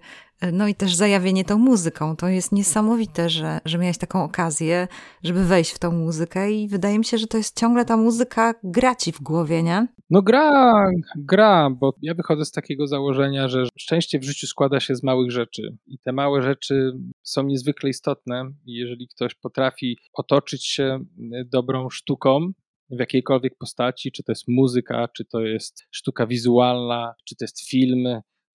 no 0.52 0.68
i 0.68 0.74
też 0.74 0.94
zajawienie 0.94 1.44
tą 1.44 1.58
muzyką. 1.58 2.16
To 2.16 2.28
jest 2.28 2.52
niesamowite, 2.52 3.30
że, 3.30 3.60
że 3.64 3.78
miałeś 3.78 3.98
taką 3.98 4.24
okazję, 4.24 4.88
żeby 5.22 5.44
wejść 5.44 5.70
w 5.72 5.78
tą 5.78 5.92
muzykę 5.92 6.52
i 6.52 6.68
wydaje 6.68 6.98
mi 6.98 7.04
się, 7.04 7.18
że 7.18 7.26
to 7.26 7.36
jest 7.36 7.60
ciągle 7.60 7.84
ta 7.84 7.96
muzyka 7.96 8.54
gra 8.62 8.94
ci 8.94 9.12
w 9.12 9.20
głowie, 9.20 9.62
nie? 9.62 9.86
No 10.14 10.22
gra, 10.22 10.90
gra, 11.16 11.70
bo 11.70 11.94
ja 12.02 12.14
wychodzę 12.14 12.44
z 12.44 12.50
takiego 12.50 12.86
założenia, 12.86 13.48
że 13.48 13.66
szczęście 13.78 14.18
w 14.18 14.24
życiu 14.24 14.46
składa 14.46 14.80
się 14.80 14.94
z 14.94 15.02
małych 15.02 15.30
rzeczy. 15.30 15.76
I 15.86 15.98
te 15.98 16.12
małe 16.12 16.42
rzeczy 16.42 16.92
są 17.22 17.42
niezwykle 17.42 17.90
istotne. 17.90 18.52
Jeżeli 18.66 19.08
ktoś 19.08 19.34
potrafi 19.34 19.98
otoczyć 20.12 20.66
się 20.66 21.04
dobrą 21.46 21.90
sztuką, 21.90 22.52
w 22.90 22.98
jakiejkolwiek 22.98 23.58
postaci, 23.58 24.12
czy 24.12 24.22
to 24.22 24.32
jest 24.32 24.48
muzyka, 24.48 25.08
czy 25.08 25.24
to 25.24 25.40
jest 25.40 25.86
sztuka 25.90 26.26
wizualna, 26.26 27.14
czy 27.24 27.36
to 27.36 27.44
jest 27.44 27.68
film, 27.68 28.06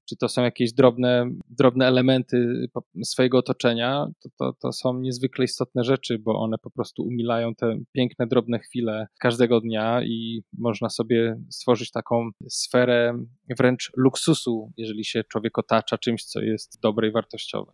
czy 0.10 0.18
to 0.18 0.30
są 0.30 0.44
jakieś 0.44 0.74
drobne, 0.74 1.30
drobne 1.50 1.88
elementy 1.88 2.68
swojego 3.04 3.38
otoczenia, 3.38 4.08
to, 4.24 4.30
to, 4.40 4.54
to 4.62 4.72
są 4.72 5.00
niezwykle 5.00 5.46
istotne 5.46 5.84
rzeczy, 5.84 6.20
bo 6.20 6.40
one 6.40 6.58
po 6.58 6.72
prostu 6.72 7.04
umilają 7.04 7.56
te 7.56 7.80
piękne, 7.92 8.28
drobne 8.28 8.60
chwile 8.60 9.08
każdego 9.20 9.62
dnia 9.62 10.04
i 10.04 10.44
można 10.58 10.90
sobie 10.90 11.36
stworzyć 11.50 11.92
taką 11.92 12.30
sferę 12.50 13.24
wręcz 13.58 13.92
luksusu, 13.98 14.72
jeżeli 14.78 15.06
się 15.06 15.24
człowiek 15.24 15.58
otacza 15.58 15.98
czymś, 15.98 16.24
co 16.24 16.42
jest 16.42 16.80
dobre 16.82 17.08
i 17.08 17.12
wartościowe. 17.12 17.72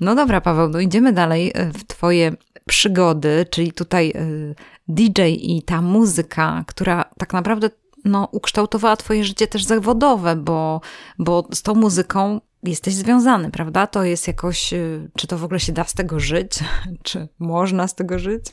No 0.00 0.14
dobra, 0.14 0.40
Paweł, 0.40 0.68
no 0.68 0.80
idziemy 0.80 1.12
dalej 1.12 1.52
e, 1.54 1.72
w 1.72 1.86
Twoje 1.86 2.32
przygody, 2.66 3.46
czyli 3.50 3.72
tutaj 3.72 4.12
e, 4.14 4.54
DJ 4.88 5.22
i 5.26 5.62
ta 5.62 5.82
muzyka, 5.82 6.64
która 6.68 7.04
tak 7.18 7.32
naprawdę 7.32 7.70
no, 8.06 8.28
ukształtowała 8.32 8.96
twoje 8.96 9.24
życie 9.24 9.46
też 9.46 9.64
zawodowe, 9.64 10.36
bo, 10.36 10.80
bo 11.18 11.48
z 11.52 11.62
tą 11.62 11.74
muzyką 11.74 12.40
jesteś 12.62 12.94
związany, 12.94 13.50
prawda? 13.50 13.86
To 13.86 14.04
jest 14.04 14.26
jakoś, 14.28 14.72
y, 14.72 15.10
czy 15.16 15.26
to 15.26 15.38
w 15.38 15.44
ogóle 15.44 15.60
się 15.60 15.72
da 15.72 15.84
z 15.84 15.94
tego 15.94 16.20
żyć? 16.20 16.50
Czy 17.02 17.28
można 17.38 17.88
z 17.88 17.94
tego 17.94 18.18
żyć? 18.18 18.44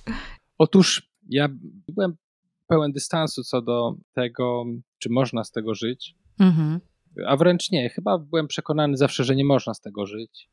Otóż 0.58 1.10
ja 1.30 1.50
byłem 1.88 2.18
pełen 2.68 2.92
dystansu 2.92 3.44
co 3.44 3.62
do 3.62 3.96
tego, 4.14 4.66
czy 4.98 5.10
można 5.10 5.44
z 5.44 5.52
tego 5.52 5.76
żyć. 5.76 6.16
Mhm. 6.40 6.80
A 7.28 7.38
wręcz 7.38 7.72
nie, 7.72 7.90
chyba 7.90 8.18
byłem 8.18 8.48
przekonany 8.48 8.98
zawsze, 8.98 9.24
że 9.24 9.36
nie 9.36 9.46
można 9.46 9.74
z 9.74 9.82
tego 9.82 10.06
żyć. 10.06 10.50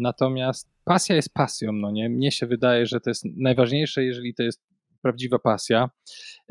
Natomiast 0.00 0.70
pasja 0.84 1.16
jest 1.16 1.34
pasją, 1.34 1.72
no 1.72 1.90
nie? 1.90 2.08
Mnie 2.08 2.32
się 2.32 2.46
wydaje, 2.46 2.86
że 2.86 3.00
to 3.00 3.10
jest 3.10 3.24
najważniejsze, 3.36 4.04
jeżeli 4.04 4.34
to 4.34 4.42
jest 4.42 4.62
prawdziwa 5.02 5.38
pasja. 5.38 5.90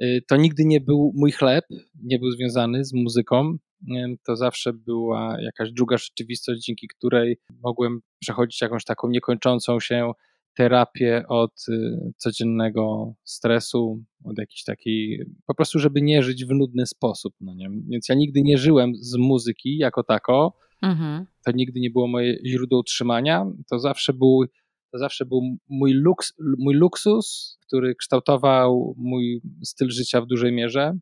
Y, 0.03 0.21
to 0.27 0.37
nigdy 0.37 0.65
nie 0.65 0.81
był 0.81 1.11
mój 1.15 1.31
chleb, 1.31 1.65
nie 2.03 2.19
był 2.19 2.31
związany 2.31 2.85
z 2.85 2.93
muzyką. 2.93 3.57
Y, 3.81 4.17
to 4.25 4.35
zawsze 4.35 4.73
była 4.73 5.41
jakaś 5.41 5.71
druga 5.71 5.97
rzeczywistość, 5.97 6.65
dzięki 6.65 6.87
której 6.87 7.37
mogłem 7.63 7.99
przechodzić 8.19 8.61
jakąś 8.61 8.85
taką 8.85 9.09
niekończącą 9.09 9.79
się 9.79 10.11
terapię 10.57 11.23
od 11.27 11.51
y, 11.69 12.13
codziennego 12.17 13.13
stresu, 13.23 14.03
od 14.23 14.37
jakiejś 14.37 14.63
takiej, 14.63 15.25
po 15.47 15.55
prostu, 15.55 15.79
żeby 15.79 16.01
nie 16.01 16.23
żyć 16.23 16.45
w 16.45 16.49
nudny 16.49 16.85
sposób. 16.85 17.33
No 17.41 17.53
nie? 17.53 17.69
Więc 17.89 18.09
ja 18.09 18.15
nigdy 18.15 18.41
nie 18.41 18.57
żyłem 18.57 18.91
z 18.95 19.17
muzyki 19.17 19.77
jako 19.77 20.03
tako. 20.03 20.57
Mhm. 20.81 21.25
To 21.45 21.51
nigdy 21.51 21.79
nie 21.79 21.89
było 21.89 22.07
moje 22.07 22.37
źródło 22.45 22.79
utrzymania. 22.79 23.45
To 23.69 23.79
zawsze 23.79 24.13
był 24.13 24.45
to 24.91 24.97
zawsze 24.97 25.25
był 25.25 25.41
mój, 25.69 25.93
luks, 25.93 26.33
mój 26.57 26.75
luksus, 26.75 27.57
który 27.67 27.95
kształtował 27.95 28.95
mój 28.97 29.41
styl 29.63 29.89
życia 29.89 30.21
w 30.21 30.27
dużej 30.27 30.51
mierze. 30.51 30.93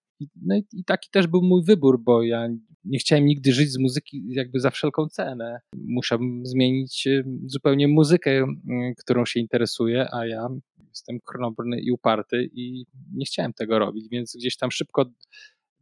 No 0.41 0.55
i, 0.55 0.63
i, 0.74 0.84
taki 0.84 1.10
też 1.12 1.27
był 1.27 1.41
mój 1.41 1.63
wybór, 1.63 2.03
bo 2.03 2.24
ja 2.24 2.48
nie 2.84 3.00
chciałem 3.00 3.25
nigdy 3.25 3.53
żyć 3.53 3.72
z 3.72 3.79
muzyki 3.79 4.24
jakby 4.27 4.60
za 4.60 4.69
wszelką 4.69 5.08
cenę. 5.08 5.60
Musiałbym 5.75 6.46
zmienić 6.46 7.08
y, 7.08 7.24
zupełnie 7.46 7.88
muzykę, 7.88 8.31
y, 8.31 8.46
którą 8.98 9.25
się 9.25 9.39
interesuję, 9.39 10.08
a 10.13 10.25
ja 10.25 10.48
jestem 10.89 11.19
chronobrny 11.29 11.79
i 11.79 11.91
uparty 11.91 12.50
i 12.53 12.86
nie 13.13 13.25
chciałem 13.25 13.53
tego 13.53 13.79
robić, 13.79 14.08
więc 14.12 14.36
gdzieś 14.36 14.58
tam 14.58 14.72
szybko 14.72 15.05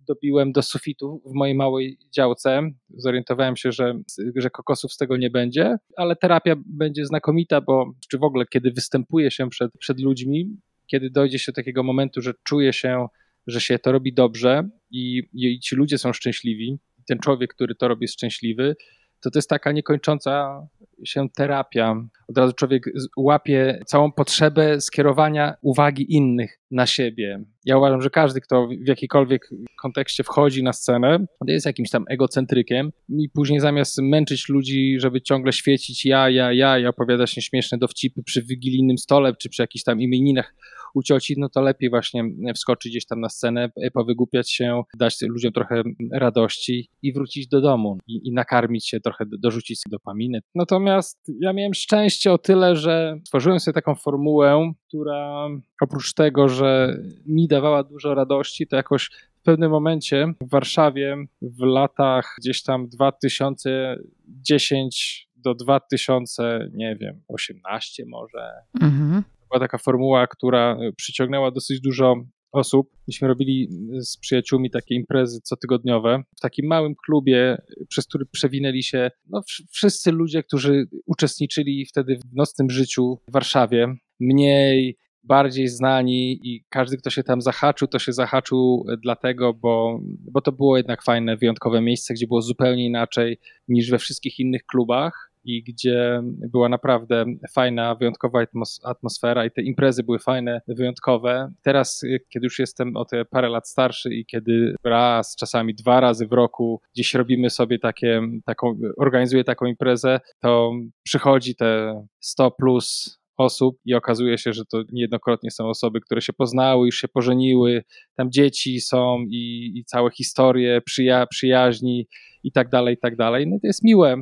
dobiłem 0.07 0.51
do 0.51 0.61
sufitu 0.61 1.21
w 1.25 1.33
mojej 1.33 1.55
małej 1.55 1.97
działce. 2.15 2.61
Zorientowałem 2.89 3.55
się, 3.55 3.71
że, 3.71 3.93
że 4.35 4.49
kokosów 4.49 4.93
z 4.93 4.97
tego 4.97 5.17
nie 5.17 5.29
będzie, 5.29 5.75
ale 5.97 6.15
terapia 6.15 6.55
będzie 6.65 7.05
znakomita, 7.05 7.61
bo 7.61 7.85
czy 8.09 8.17
w 8.17 8.23
ogóle 8.23 8.45
kiedy 8.45 8.71
występuje 8.71 9.31
się 9.31 9.49
przed, 9.49 9.71
przed 9.79 9.99
ludźmi, 9.99 10.57
kiedy 10.87 11.09
dojdzie 11.09 11.39
się 11.39 11.51
do 11.51 11.55
takiego 11.55 11.83
momentu, 11.83 12.21
że 12.21 12.33
czuje 12.43 12.73
się, 12.73 13.07
że 13.47 13.61
się 13.61 13.79
to 13.79 13.91
robi 13.91 14.13
dobrze 14.13 14.69
i, 14.91 15.23
i 15.33 15.59
ci 15.59 15.75
ludzie 15.75 15.97
są 15.97 16.13
szczęśliwi, 16.13 16.79
ten 17.07 17.19
człowiek, 17.19 17.53
który 17.53 17.75
to 17.75 17.87
robi, 17.87 18.03
jest 18.03 18.13
szczęśliwy, 18.13 18.75
to 19.21 19.31
to 19.31 19.37
jest 19.39 19.49
taka 19.49 19.71
niekończąca 19.71 20.61
się 21.05 21.29
terapia. 21.35 21.95
Od 22.27 22.37
razu 22.37 22.53
człowiek 22.53 22.83
łapie 23.17 23.79
całą 23.85 24.11
potrzebę 24.11 24.81
skierowania 24.81 25.53
uwagi 25.61 26.15
innych 26.15 26.59
na 26.71 26.85
siebie. 26.85 27.43
Ja 27.65 27.77
uważam, 27.77 28.01
że 28.01 28.09
każdy, 28.09 28.41
kto 28.41 28.67
w 28.67 28.87
jakikolwiek 28.87 29.49
kontekście 29.81 30.23
wchodzi 30.23 30.63
na 30.63 30.73
scenę, 30.73 31.25
jest 31.47 31.65
jakimś 31.65 31.89
tam 31.89 32.05
egocentrykiem 32.09 32.91
i 33.09 33.29
później 33.29 33.59
zamiast 33.59 34.01
męczyć 34.01 34.49
ludzi, 34.49 34.97
żeby 34.99 35.21
ciągle 35.21 35.53
świecić 35.53 36.05
ja, 36.05 36.29
ja, 36.29 36.53
ja 36.53 36.79
i 36.79 36.85
opowiadać 36.85 37.35
nieśmieszne 37.35 37.77
dowcipy 37.77 38.23
przy 38.23 38.43
wigilijnym 38.43 38.97
stole 38.97 39.35
czy 39.35 39.49
przy 39.49 39.61
jakichś 39.61 39.83
tam 39.83 40.01
imieninach 40.01 40.53
u 40.97 41.03
cioci, 41.03 41.35
no 41.37 41.49
to 41.49 41.61
lepiej 41.61 41.89
właśnie 41.89 42.23
wskoczyć 42.55 42.91
gdzieś 42.91 43.05
tam 43.05 43.21
na 43.21 43.29
scenę, 43.29 43.69
powygłupiać 43.93 44.51
się, 44.51 44.83
dać 44.99 45.21
ludziom 45.21 45.53
trochę 45.53 45.83
radości 46.11 46.89
i 47.01 47.13
wrócić 47.13 47.47
do 47.47 47.61
domu 47.61 47.97
i, 48.07 48.27
i 48.27 48.33
nakarmić 48.33 48.89
się 48.89 48.99
trochę, 48.99 49.25
dorzucić 49.39 49.81
dopaminy. 49.89 50.39
Natomiast 50.55 51.31
ja 51.41 51.53
miałem 51.53 51.73
szczęście 51.73 52.33
o 52.33 52.37
tyle, 52.37 52.75
że 52.75 53.19
stworzyłem 53.25 53.59
sobie 53.59 53.73
taką 53.73 53.95
formułę, 53.95 54.73
która 54.87 55.47
oprócz 55.81 56.13
tego, 56.13 56.49
że 56.49 56.97
mi 57.25 57.47
dawała 57.47 57.83
dużo 57.83 58.15
radości, 58.15 58.67
to 58.67 58.75
jakoś 58.75 59.09
w 59.39 59.43
pewnym 59.43 59.71
momencie 59.71 60.33
w 60.41 60.49
Warszawie 60.49 61.17
w 61.41 61.59
latach 61.59 62.35
gdzieś 62.39 62.63
tam 62.63 62.87
2010 62.87 65.27
do 65.35 65.55
2000, 65.55 66.69
nie 66.73 66.95
wiem, 66.95 67.21
18 67.27 68.03
może. 68.07 68.51
Mhm. 68.81 69.23
Była 69.51 69.59
taka 69.59 69.77
formuła, 69.77 70.27
która 70.27 70.77
przyciągnęła 70.97 71.51
dosyć 71.51 71.81
dużo 71.81 72.15
osób. 72.51 72.89
Myśmy 73.07 73.27
robili 73.27 73.69
z 73.99 74.17
przyjaciółmi 74.17 74.69
takie 74.69 74.95
imprezy 74.95 75.39
cotygodniowe 75.43 76.23
w 76.37 76.39
takim 76.39 76.67
małym 76.67 76.95
klubie, 77.05 77.57
przez 77.89 78.07
który 78.07 78.25
przewinęli 78.25 78.83
się 78.83 79.11
no, 79.29 79.41
wszyscy 79.71 80.11
ludzie, 80.11 80.43
którzy 80.43 80.87
uczestniczyli 81.05 81.85
wtedy 81.85 82.17
w 82.17 82.35
nocnym 82.35 82.69
życiu 82.69 83.17
w 83.27 83.31
Warszawie. 83.31 83.95
Mniej, 84.19 84.97
bardziej 85.23 85.67
znani 85.67 86.39
i 86.43 86.65
każdy, 86.69 86.97
kto 86.97 87.09
się 87.09 87.23
tam 87.23 87.41
zahaczył, 87.41 87.87
to 87.87 87.99
się 87.99 88.13
zahaczył 88.13 88.85
dlatego, 89.03 89.53
bo, 89.53 89.99
bo 90.31 90.41
to 90.41 90.51
było 90.51 90.77
jednak 90.77 91.03
fajne, 91.03 91.37
wyjątkowe 91.37 91.81
miejsce, 91.81 92.13
gdzie 92.13 92.27
było 92.27 92.41
zupełnie 92.41 92.85
inaczej 92.85 93.37
niż 93.67 93.89
we 93.89 93.97
wszystkich 93.97 94.39
innych 94.39 94.65
klubach 94.65 95.26
i 95.47 95.63
gdzie 95.63 96.21
była 96.23 96.69
naprawdę 96.69 97.25
fajna, 97.53 97.95
wyjątkowa 97.95 98.39
atmosfera 98.83 99.45
i 99.45 99.51
te 99.51 99.61
imprezy 99.61 100.03
były 100.03 100.19
fajne, 100.19 100.61
wyjątkowe. 100.67 101.51
Teraz, 101.63 102.01
kiedy 102.29 102.45
już 102.45 102.59
jestem 102.59 102.97
o 102.97 103.05
te 103.05 103.25
parę 103.25 103.49
lat 103.49 103.69
starszy 103.69 104.13
i 104.13 104.25
kiedy 104.25 104.75
raz, 104.83 105.35
czasami 105.35 105.75
dwa 105.75 105.99
razy 105.99 106.27
w 106.27 106.31
roku 106.31 106.81
gdzieś 106.95 107.13
robimy 107.13 107.49
sobie 107.49 107.79
takie, 107.79 108.21
taką, 108.45 108.79
organizuję 108.97 109.43
taką 109.43 109.65
imprezę, 109.65 110.19
to 110.41 110.71
przychodzi 111.03 111.55
te 111.55 112.01
100 112.19 112.51
plus 112.51 113.17
osób 113.37 113.77
i 113.85 113.93
okazuje 113.93 114.37
się, 114.37 114.53
że 114.53 114.65
to 114.65 114.83
niejednokrotnie 114.91 115.51
są 115.51 115.69
osoby, 115.69 116.01
które 116.01 116.21
się 116.21 116.33
poznały, 116.33 116.85
już 116.85 116.97
się 116.97 117.07
pożeniły, 117.07 117.83
tam 118.15 118.31
dzieci 118.31 118.81
są 118.81 119.23
i, 119.29 119.71
i 119.75 119.85
całe 119.85 120.11
historie 120.11 120.81
przyja 120.81 121.27
przyjaźni 121.27 122.07
i 122.43 122.51
tak 122.51 122.69
dalej, 122.69 122.95
i 122.95 122.97
tak 122.97 123.15
dalej. 123.15 123.47
No 123.47 123.59
to 123.61 123.67
jest 123.67 123.83
miłe 123.83 124.15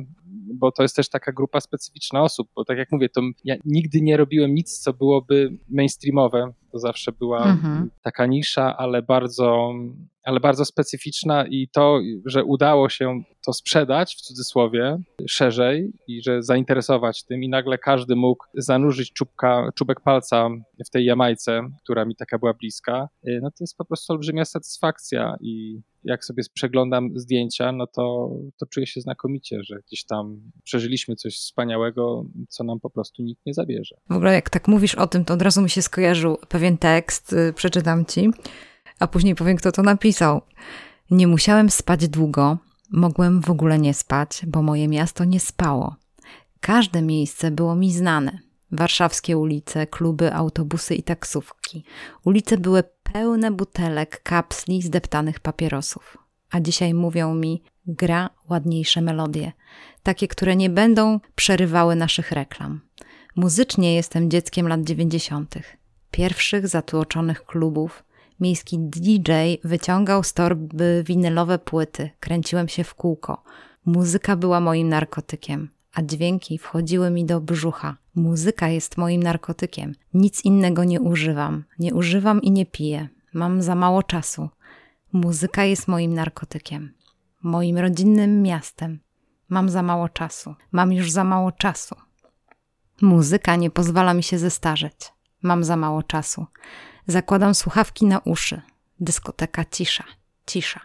bo 0.54 0.72
to 0.72 0.82
jest 0.82 0.96
też 0.96 1.08
taka 1.08 1.32
grupa 1.32 1.60
specyficzna 1.60 2.22
osób, 2.22 2.48
bo 2.56 2.64
tak 2.64 2.78
jak 2.78 2.92
mówię, 2.92 3.08
to 3.08 3.20
ja 3.44 3.54
nigdy 3.64 4.00
nie 4.00 4.16
robiłem 4.16 4.54
nic, 4.54 4.78
co 4.78 4.92
byłoby 4.92 5.58
mainstreamowe. 5.68 6.52
To 6.72 6.78
zawsze 6.78 7.12
była 7.12 7.44
mhm. 7.44 7.90
taka 8.02 8.26
nisza, 8.26 8.76
ale 8.76 9.02
bardzo, 9.02 9.72
ale 10.24 10.40
bardzo 10.40 10.64
specyficzna 10.64 11.46
i 11.46 11.68
to, 11.68 12.00
że 12.26 12.44
udało 12.44 12.88
się 12.88 13.22
to 13.46 13.52
sprzedać 13.52 14.14
w 14.14 14.20
cudzysłowie 14.20 14.98
szerzej 15.28 15.92
i 16.08 16.22
że 16.22 16.42
zainteresować 16.42 17.24
tym 17.24 17.42
i 17.42 17.48
nagle 17.48 17.78
każdy 17.78 18.16
mógł 18.16 18.44
zanurzyć 18.54 19.12
czubka, 19.12 19.70
czubek 19.74 20.00
palca 20.00 20.48
w 20.86 20.90
tej 20.90 21.04
Jamajce, 21.04 21.60
która 21.84 22.04
mi 22.04 22.16
taka 22.16 22.38
była 22.38 22.54
bliska, 22.54 23.08
y, 23.28 23.40
no 23.42 23.50
to 23.50 23.56
jest 23.60 23.76
po 23.76 23.84
prostu 23.84 24.12
olbrzymia 24.12 24.44
satysfakcja 24.44 25.36
i 25.40 25.80
jak 26.06 26.24
sobie 26.24 26.42
przeglądam 26.54 27.10
zdjęcia, 27.14 27.72
no 27.72 27.86
to, 27.86 28.30
to 28.58 28.66
czuję 28.66 28.86
się 28.86 29.00
znakomicie, 29.00 29.62
że 29.62 29.76
gdzieś 29.86 30.04
tam 30.04 30.40
przeżyliśmy 30.64 31.16
coś 31.16 31.36
wspaniałego, 31.36 32.24
co 32.48 32.64
nam 32.64 32.80
po 32.80 32.90
prostu 32.90 33.22
nikt 33.22 33.46
nie 33.46 33.54
zabierze. 33.54 33.96
W 34.10 34.14
ogóle 34.14 34.34
jak 34.34 34.50
tak 34.50 34.68
mówisz 34.68 34.94
o 34.94 35.06
tym, 35.06 35.24
to 35.24 35.34
od 35.34 35.42
razu 35.42 35.62
mi 35.62 35.70
się 35.70 35.82
skojarzył 35.82 36.38
pewien 36.56 36.78
tekst, 36.78 37.32
y, 37.32 37.52
przeczytam 37.52 38.04
ci, 38.06 38.30
a 38.98 39.06
później 39.06 39.34
powiem, 39.34 39.56
kto 39.56 39.72
to 39.72 39.82
napisał. 39.82 40.42
Nie 41.10 41.26
musiałem 41.26 41.70
spać 41.70 42.08
długo, 42.08 42.58
mogłem 42.90 43.40
w 43.40 43.50
ogóle 43.50 43.78
nie 43.78 43.94
spać, 43.94 44.42
bo 44.46 44.62
moje 44.62 44.88
miasto 44.88 45.24
nie 45.24 45.40
spało. 45.40 45.96
Każde 46.60 47.02
miejsce 47.02 47.50
było 47.50 47.74
mi 47.74 47.92
znane. 47.92 48.38
Warszawskie 48.72 49.38
ulice, 49.38 49.86
kluby, 49.86 50.34
autobusy 50.34 50.94
i 50.94 51.02
taksówki. 51.02 51.84
Ulice 52.24 52.58
były 52.58 52.82
pełne 53.12 53.50
butelek, 53.50 54.22
kapsli, 54.22 54.82
zdeptanych 54.82 55.40
papierosów. 55.40 56.18
A 56.50 56.60
dzisiaj 56.60 56.94
mówią 56.94 57.34
mi, 57.34 57.62
gra 57.86 58.30
ładniejsze 58.50 59.00
melodie, 59.00 59.52
takie, 60.02 60.28
które 60.28 60.56
nie 60.56 60.70
będą 60.70 61.20
przerywały 61.34 61.96
naszych 61.96 62.32
reklam. 62.32 62.80
Muzycznie 63.36 63.94
jestem 63.94 64.30
dzieckiem 64.30 64.68
lat 64.68 64.82
dziewięćdziesiątych, 64.82 65.75
pierwszych 66.16 66.68
zatłoczonych 66.68 67.44
klubów. 67.44 68.04
Miejski 68.40 68.78
DJ 68.78 69.32
wyciągał 69.64 70.22
z 70.22 70.32
torby 70.32 71.02
winylowe 71.06 71.58
płyty, 71.58 72.10
kręciłem 72.20 72.68
się 72.68 72.84
w 72.84 72.94
kółko. 72.94 73.42
Muzyka 73.86 74.36
była 74.36 74.60
moim 74.60 74.88
narkotykiem 74.88 75.68
a 75.96 76.02
dźwięki 76.02 76.58
wchodziły 76.58 77.10
mi 77.10 77.24
do 77.24 77.40
brzucha. 77.40 77.96
Muzyka 78.14 78.68
jest 78.68 78.96
moim 78.96 79.22
narkotykiem. 79.22 79.94
Nic 80.14 80.44
innego 80.44 80.84
nie 80.84 81.00
używam. 81.00 81.64
Nie 81.78 81.94
używam 81.94 82.42
i 82.42 82.50
nie 82.50 82.66
piję. 82.66 83.08
Mam 83.32 83.62
za 83.62 83.74
mało 83.74 84.02
czasu. 84.02 84.48
Muzyka 85.12 85.64
jest 85.64 85.88
moim 85.88 86.14
narkotykiem. 86.14 86.92
Moim 87.42 87.78
rodzinnym 87.78 88.42
miastem. 88.42 89.00
Mam 89.48 89.68
za 89.68 89.82
mało 89.82 90.08
czasu. 90.08 90.54
Mam 90.72 90.92
już 90.92 91.10
za 91.10 91.24
mało 91.24 91.52
czasu. 91.52 91.94
Muzyka 93.00 93.56
nie 93.56 93.70
pozwala 93.70 94.14
mi 94.14 94.22
się 94.22 94.38
zestarzeć. 94.38 95.15
Mam 95.46 95.64
za 95.64 95.76
mało 95.76 96.02
czasu. 96.02 96.46
Zakładam 97.06 97.54
słuchawki 97.54 98.06
na 98.06 98.18
uszy. 98.18 98.62
Dyskoteka 99.00 99.64
cisza. 99.64 100.04
Cisza. 100.46 100.80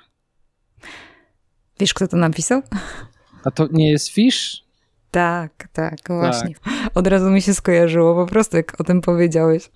Wiesz, 1.80 1.94
kto 1.94 2.08
to 2.08 2.18
napisał? 2.18 2.62
A 3.44 3.52
to 3.52 3.68
nie 3.72 3.92
jest 3.92 4.10
Fish? 4.10 4.64
Tak, 5.12 5.68
tak, 5.74 5.98
właśnie. 6.08 6.56
Tak. 6.56 6.74
Od 6.96 7.08
razu 7.08 7.32
mi 7.32 7.42
się 7.42 7.54
skojarzyło, 7.54 8.26
po 8.26 8.32
prostu 8.32 8.58
jak 8.58 8.82
o 8.82 8.84
tym 8.84 9.02
powiedziałeś. 9.02 9.72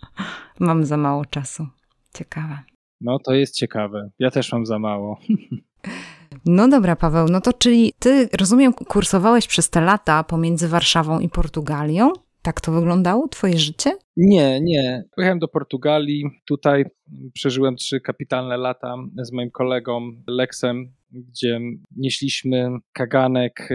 Mam 0.59 0.85
za 0.85 0.97
mało 0.97 1.25
czasu. 1.25 1.67
Ciekawe. 2.13 2.59
No 3.01 3.19
to 3.19 3.33
jest 3.33 3.55
ciekawe. 3.55 4.09
Ja 4.19 4.31
też 4.31 4.51
mam 4.51 4.65
za 4.65 4.79
mało. 4.79 5.19
No 6.45 6.67
dobra, 6.67 6.95
Paweł, 6.95 7.27
no 7.27 7.41
to 7.41 7.53
czyli 7.53 7.93
ty, 7.99 8.29
rozumiem, 8.39 8.73
kursowałeś 8.73 9.47
przez 9.47 9.69
te 9.69 9.81
lata 9.81 10.23
pomiędzy 10.23 10.67
Warszawą 10.67 11.19
i 11.19 11.29
Portugalią? 11.29 12.13
Tak 12.45 12.61
to 12.61 12.71
wyglądało, 12.71 13.27
twoje 13.27 13.57
życie? 13.57 13.91
Nie, 14.17 14.61
nie. 14.61 15.03
Pojechałem 15.15 15.39
do 15.39 15.47
Portugalii. 15.47 16.23
Tutaj 16.47 16.85
przeżyłem 17.33 17.75
trzy 17.75 17.99
kapitalne 17.99 18.57
lata 18.57 18.95
z 19.23 19.31
moim 19.31 19.51
kolegą 19.51 20.11
Lexem, 20.27 20.93
gdzie 21.11 21.59
nieśliśmy 21.95 22.69
kaganek 22.93 23.69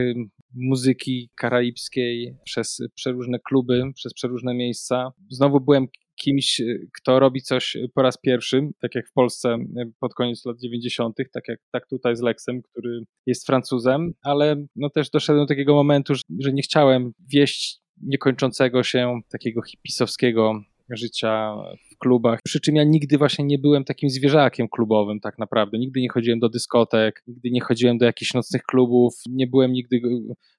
muzyki 0.54 1.30
karaibskiej 1.36 2.36
przez 2.44 2.78
przeróżne 2.94 3.38
kluby, 3.38 3.82
przez 3.94 4.14
przeróżne 4.14 4.54
miejsca. 4.54 5.12
Znowu 5.30 5.60
byłem 5.60 5.86
kimś, 6.16 6.60
kto 7.00 7.20
robi 7.20 7.42
coś 7.42 7.76
po 7.94 8.02
raz 8.02 8.18
pierwszy, 8.18 8.68
tak 8.80 8.94
jak 8.94 9.08
w 9.08 9.12
Polsce 9.12 9.58
pod 10.00 10.14
koniec 10.14 10.44
lat 10.44 10.56
90., 10.60 11.16
tak 11.32 11.48
jak 11.48 11.58
tak 11.72 11.86
tutaj 11.88 12.16
z 12.16 12.20
Lexem, 12.20 12.62
który 12.62 13.02
jest 13.26 13.46
Francuzem, 13.46 14.12
ale 14.22 14.64
no 14.76 14.90
też 14.90 15.10
doszedłem 15.10 15.44
do 15.44 15.48
takiego 15.48 15.74
momentu, 15.74 16.14
że, 16.14 16.22
że 16.38 16.52
nie 16.52 16.62
chciałem 16.62 17.12
wieść 17.32 17.79
niekończącego 18.02 18.82
się 18.82 19.20
takiego 19.30 19.62
hipisowskiego 19.62 20.62
życia 20.90 21.54
w 21.92 21.98
klubach. 21.98 22.40
Przy 22.44 22.60
czym 22.60 22.76
ja 22.76 22.84
nigdy 22.84 23.18
właśnie 23.18 23.44
nie 23.44 23.58
byłem 23.58 23.84
takim 23.84 24.10
zwierzakiem 24.10 24.68
klubowym, 24.68 25.20
tak 25.20 25.38
naprawdę. 25.38 25.78
Nigdy 25.78 26.00
nie 26.00 26.08
chodziłem 26.08 26.40
do 26.40 26.48
dyskotek, 26.48 27.22
nigdy 27.26 27.50
nie 27.50 27.60
chodziłem 27.60 27.98
do 27.98 28.06
jakichś 28.06 28.34
nocnych 28.34 28.62
klubów, 28.62 29.14
nie 29.30 29.46
byłem 29.46 29.72
nigdy 29.72 30.00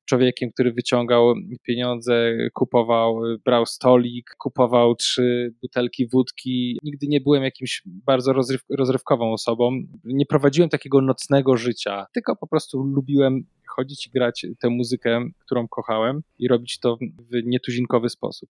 człowiekiem, 0.06 0.52
który 0.52 0.72
wyciągał 0.72 1.34
pieniądze, 1.64 2.38
kupował, 2.54 3.22
brał 3.46 3.66
stolik, 3.66 4.36
kupował 4.40 4.96
trzy 4.96 5.54
butelki 5.62 6.08
wódki. 6.08 6.80
Nigdy 6.84 7.08
nie 7.08 7.22
byłem 7.22 7.44
jakimś 7.44 7.82
bardzo 7.86 8.34
rozryw 8.34 8.62
rozrywkową 8.70 9.34
osobą. 9.34 9.72
Nie 10.04 10.26
prowadziłem 10.26 10.70
takiego 10.70 11.02
nocnego 11.02 11.58
życia, 11.58 12.06
tylko 12.14 12.36
po 12.36 12.48
prostu 12.48 12.84
lubiłem 12.84 13.46
chodzić 13.76 14.08
i 14.08 14.10
grać 14.10 14.46
tę 14.60 14.70
muzykę, 14.70 15.26
którą 15.40 15.68
kochałem 15.68 16.22
i 16.40 16.48
robić 16.48 16.80
to 16.80 16.98
w 17.02 17.46
nietuzinkowy 17.46 18.10
sposób. 18.10 18.50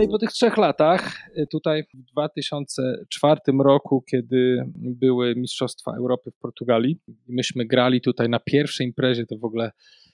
No 0.00 0.04
i 0.04 0.08
po 0.08 0.18
tych 0.18 0.32
trzech 0.32 0.56
latach, 0.56 1.30
y, 1.38 1.46
tutaj 1.46 1.84
w 1.94 2.12
2004 2.12 3.40
roku, 3.64 4.04
kiedy 4.10 4.64
były 4.74 5.34
Mistrzostwa 5.36 5.92
Europy 5.96 6.30
w 6.30 6.38
Portugalii, 6.38 6.98
myśmy 7.28 7.66
grali 7.66 8.00
tutaj 8.00 8.28
na 8.28 8.38
pierwszej 8.40 8.86
imprezie, 8.86 9.26
to 9.26 9.38
w 9.38 9.44
ogóle 9.44 9.70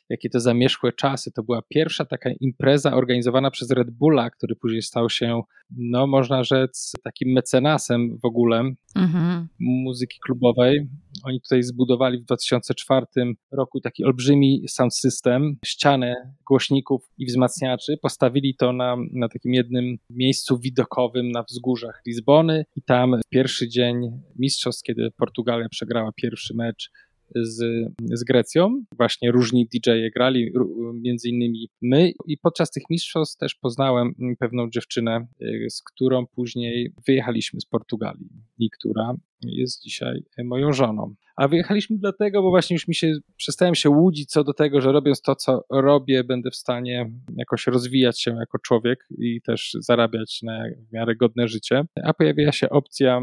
jakie 0.09 0.31
to 0.31 0.41
zamierzchłe 0.41 0.93
czasy. 0.93 1.33
To 1.33 1.43
była 1.43 1.63
pierwsza 1.69 2.05
taka 2.05 2.31
impreza 2.41 2.95
organizowana 2.95 3.51
przez 3.51 3.71
Red 3.71 3.91
Bulla, 3.91 4.31
który 4.31 4.57
później 4.57 4.83
stał 4.83 5.11
się, 5.11 5.43
no 5.77 6.07
można 6.07 6.45
rzec, 6.45 6.93
takim 7.05 7.33
mecenasem 7.33 8.19
w 8.23 8.25
ogóle 8.25 8.73
mhm. 8.97 9.49
muzyki 9.61 10.19
klubowej. 10.21 10.89
Oni 11.27 11.41
tutaj 11.41 11.63
zbudowali 11.63 12.19
w 12.19 12.25
2004 12.25 13.07
roku 13.53 13.81
taki 13.81 14.05
olbrzymi 14.05 14.65
sound 14.69 14.95
system, 14.97 15.57
ścianę 15.65 16.33
głośników 16.47 17.03
i 17.19 17.27
wzmacniaczy. 17.27 17.97
Postawili 18.03 18.55
to 18.55 18.73
na, 18.73 18.97
na 19.13 19.29
takim 19.29 19.55
jednym 19.55 19.99
miejscu 20.11 20.59
widokowym 20.59 21.31
na 21.31 21.43
wzgórzach 21.43 22.03
Lizbony 22.07 22.65
i 22.77 22.83
tam 22.83 23.21
pierwszy 23.31 23.69
dzień 23.69 24.11
mistrzostw, 24.39 24.83
kiedy 24.83 25.11
Portugalia 25.17 25.69
przegrała 25.69 26.13
pierwszy 26.17 26.55
mecz 26.55 26.91
z, 27.35 27.89
z 28.13 28.25
Grecją. 28.25 28.85
Właśnie 28.97 29.31
różni 29.31 29.67
DJ-e 29.67 30.11
grali, 30.11 30.53
między 30.95 31.29
innymi 31.29 31.69
my. 31.83 32.13
I 32.27 32.39
podczas 32.39 32.71
tych 32.71 32.83
mistrzostw 32.91 33.39
też 33.39 33.55
poznałem 33.55 34.15
pewną 34.39 34.71
dziewczynę, 34.71 35.27
y, 35.43 35.67
z 35.71 35.83
którą 35.83 36.27
później 36.27 36.93
wyjechaliśmy 37.07 37.61
z 37.61 37.67
Portugalii 37.67 38.29
i 38.59 38.71
która 38.71 39.15
jest 39.43 39.83
dzisiaj 39.83 40.23
moją 40.45 40.73
żoną. 40.73 41.15
A 41.37 41.49
wyjechaliśmy 41.49 41.99
dlatego, 41.99 42.43
bo 42.43 42.51
właśnie 42.51 42.75
już 42.75 42.89
mi 42.89 42.95
się 42.95 43.13
przestałem 43.37 43.75
się 43.75 43.91
łudzić 43.91 44.31
co 44.31 44.45
do 44.45 44.55
tego, 44.55 44.81
że 44.81 44.93
robiąc 44.93 45.23
to, 45.23 45.35
co 45.35 45.65
robię, 45.71 46.25
będę 46.25 46.51
w 46.51 46.57
stanie 46.57 47.11
jakoś 47.37 47.67
rozwijać 47.67 48.23
się 48.23 48.31
jako 48.31 48.59
człowiek 48.59 49.07
i 49.19 49.41
też 49.43 49.77
zarabiać 49.81 50.41
na 50.43 50.65
miarę 50.93 51.17
godne 51.17 51.49
życie. 51.49 51.85
A 52.05 52.15
pojawiła 52.15 52.53
się 52.53 52.71
opcja 52.71 53.21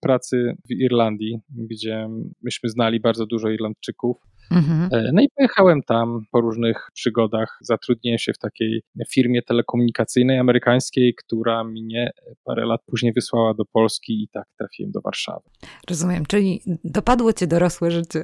pracy 0.00 0.56
w 0.68 0.70
Irlandii, 0.70 1.38
gdzie 1.48 2.08
myśmy 2.42 2.68
znali 2.68 3.00
bardzo 3.00 3.26
dużo 3.26 3.48
Irlandczyków 3.48 4.16
Mhm. 4.50 4.88
E, 4.92 5.10
no 5.12 5.22
i 5.22 5.28
pojechałem 5.36 5.82
tam 5.82 6.20
po 6.32 6.40
różnych 6.40 6.88
przygodach. 6.92 7.58
Zatrudniłem 7.60 8.18
się 8.18 8.32
w 8.32 8.38
takiej 8.38 8.82
firmie 9.12 9.42
telekomunikacyjnej 9.42 10.38
amerykańskiej, 10.38 11.14
która 11.14 11.64
mnie 11.64 12.10
parę 12.44 12.66
lat 12.66 12.80
później 12.86 13.12
wysłała 13.12 13.54
do 13.54 13.64
Polski 13.64 14.22
i 14.22 14.28
tak 14.32 14.44
trafiłem 14.58 14.92
do 14.92 15.00
Warszawy. 15.00 15.50
Rozumiem, 15.90 16.26
czyli 16.26 16.62
dopadło 16.84 17.32
cię 17.32 17.46
dorosłe 17.46 17.90
życie. 17.90 18.22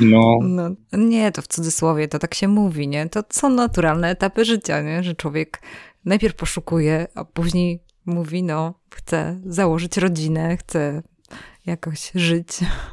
No. 0.00 0.38
no. 0.42 0.70
Nie, 0.92 1.32
to 1.32 1.42
w 1.42 1.48
cudzysłowie, 1.48 2.08
to 2.08 2.18
tak 2.18 2.34
się 2.34 2.48
mówi, 2.48 2.88
nie? 2.88 3.08
To 3.08 3.22
są 3.30 3.50
naturalne 3.50 4.08
etapy 4.08 4.44
życia, 4.44 4.82
nie? 4.82 5.02
Że 5.02 5.14
człowiek 5.14 5.62
najpierw 6.04 6.34
poszukuje, 6.34 7.06
a 7.14 7.24
później 7.24 7.82
mówi, 8.06 8.42
no, 8.42 8.74
chcę 8.94 9.40
założyć 9.44 9.96
rodzinę, 9.96 10.56
chcę 10.56 11.02
jakoś 11.66 12.10
żyć 12.14 12.48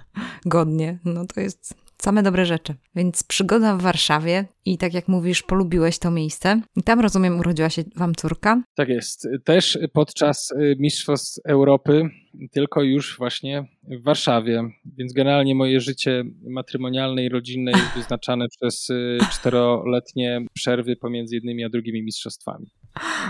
godnie. 0.45 0.99
No 1.05 1.25
to 1.25 1.41
jest 1.41 1.87
same 2.01 2.23
dobre 2.23 2.45
rzeczy. 2.45 2.75
Więc 2.95 3.23
przygoda 3.23 3.77
w 3.77 3.81
Warszawie 3.81 4.45
i 4.65 4.77
tak 4.77 4.93
jak 4.93 5.07
mówisz, 5.07 5.43
polubiłeś 5.43 5.99
to 5.99 6.11
miejsce. 6.11 6.61
I 6.75 6.83
tam 6.83 6.99
rozumiem, 6.99 7.39
urodziła 7.39 7.69
się 7.69 7.83
wam 7.95 8.15
córka. 8.15 8.63
Tak 8.75 8.89
jest. 8.89 9.27
Też 9.43 9.79
podczas 9.93 10.51
y, 10.51 10.75
Mistrzostw 10.79 11.39
Europy, 11.45 12.09
tylko 12.51 12.83
już 12.83 13.17
właśnie 13.17 13.67
w 13.83 14.03
Warszawie. 14.03 14.63
Więc 14.97 15.13
generalnie 15.13 15.55
moje 15.55 15.79
życie 15.79 16.23
matrymonialne 16.49 17.25
i 17.25 17.29
rodzinne 17.29 17.71
jest 17.71 17.93
wyznaczane 17.97 18.45
przez 18.49 18.89
y, 18.89 19.17
czteroletnie 19.31 20.45
przerwy 20.53 20.95
pomiędzy 20.95 21.35
jednymi 21.35 21.63
a 21.63 21.69
drugimi 21.69 22.03
mistrzostwami. 22.03 22.65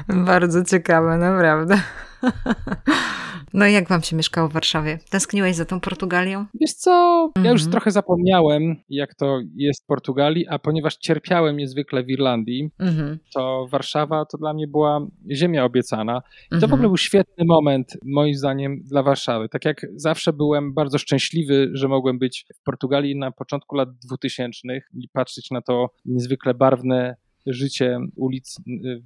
Bardzo 0.08 0.64
ciekawe, 0.64 1.18
naprawdę. 1.18 1.82
No 3.54 3.68
i 3.68 3.74
jak 3.74 3.90
wam 3.90 4.02
się 4.02 4.16
mieszkało 4.16 4.50
w 4.50 4.54
Warszawie? 4.54 5.00
Tęskniłeś 5.10 5.56
za 5.56 5.66
tą 5.66 5.80
Portugalią? 5.80 6.46
Wiesz 6.62 6.74
co, 6.74 7.24
mhm. 7.28 7.46
ja 7.46 7.52
już 7.52 7.62
mhm. 7.62 7.72
trochę 7.72 7.92
zapomniałem, 7.92 8.76
jak 8.90 9.16
to 9.16 9.40
jest 9.56 9.84
w 9.84 9.86
Portugalii, 9.86 10.48
a 10.48 10.60
ponieważ 10.60 10.98
cierpiałem 10.98 11.58
niezwykle 11.58 12.04
w 12.04 12.10
Irlandii, 12.10 12.70
mhm. 12.80 13.20
to 13.34 13.68
Warszawa 13.70 14.26
to 14.26 14.38
dla 14.38 14.54
mnie 14.54 14.68
była 14.68 15.08
ziemia 15.32 15.66
obiecana. 15.66 16.22
I 16.46 16.50
to 16.50 16.56
mhm. 16.56 16.70
w 16.70 16.74
ogóle 16.74 16.88
był 16.88 16.98
świetny 16.98 17.46
moment, 17.46 17.98
moim 18.06 18.34
zdaniem, 18.34 18.82
dla 18.84 19.04
Warszawy. 19.04 19.50
Tak 19.50 19.66
jak 19.66 19.86
zawsze 19.96 20.34
byłem 20.34 20.74
bardzo 20.74 20.98
szczęśliwy, 20.98 21.70
że 21.74 21.88
mogłem 21.88 22.20
być 22.20 22.46
w 22.56 22.64
Portugalii 22.64 23.20
na 23.20 23.32
początku 23.32 23.76
lat 23.76 23.90
2000 24.06 24.60
i 24.94 25.10
patrzeć 25.14 25.52
na 25.52 25.62
to 25.62 25.90
niezwykle 26.06 26.54
barwne 26.54 27.16
życie 27.48 28.00
ulic 28.16 28.58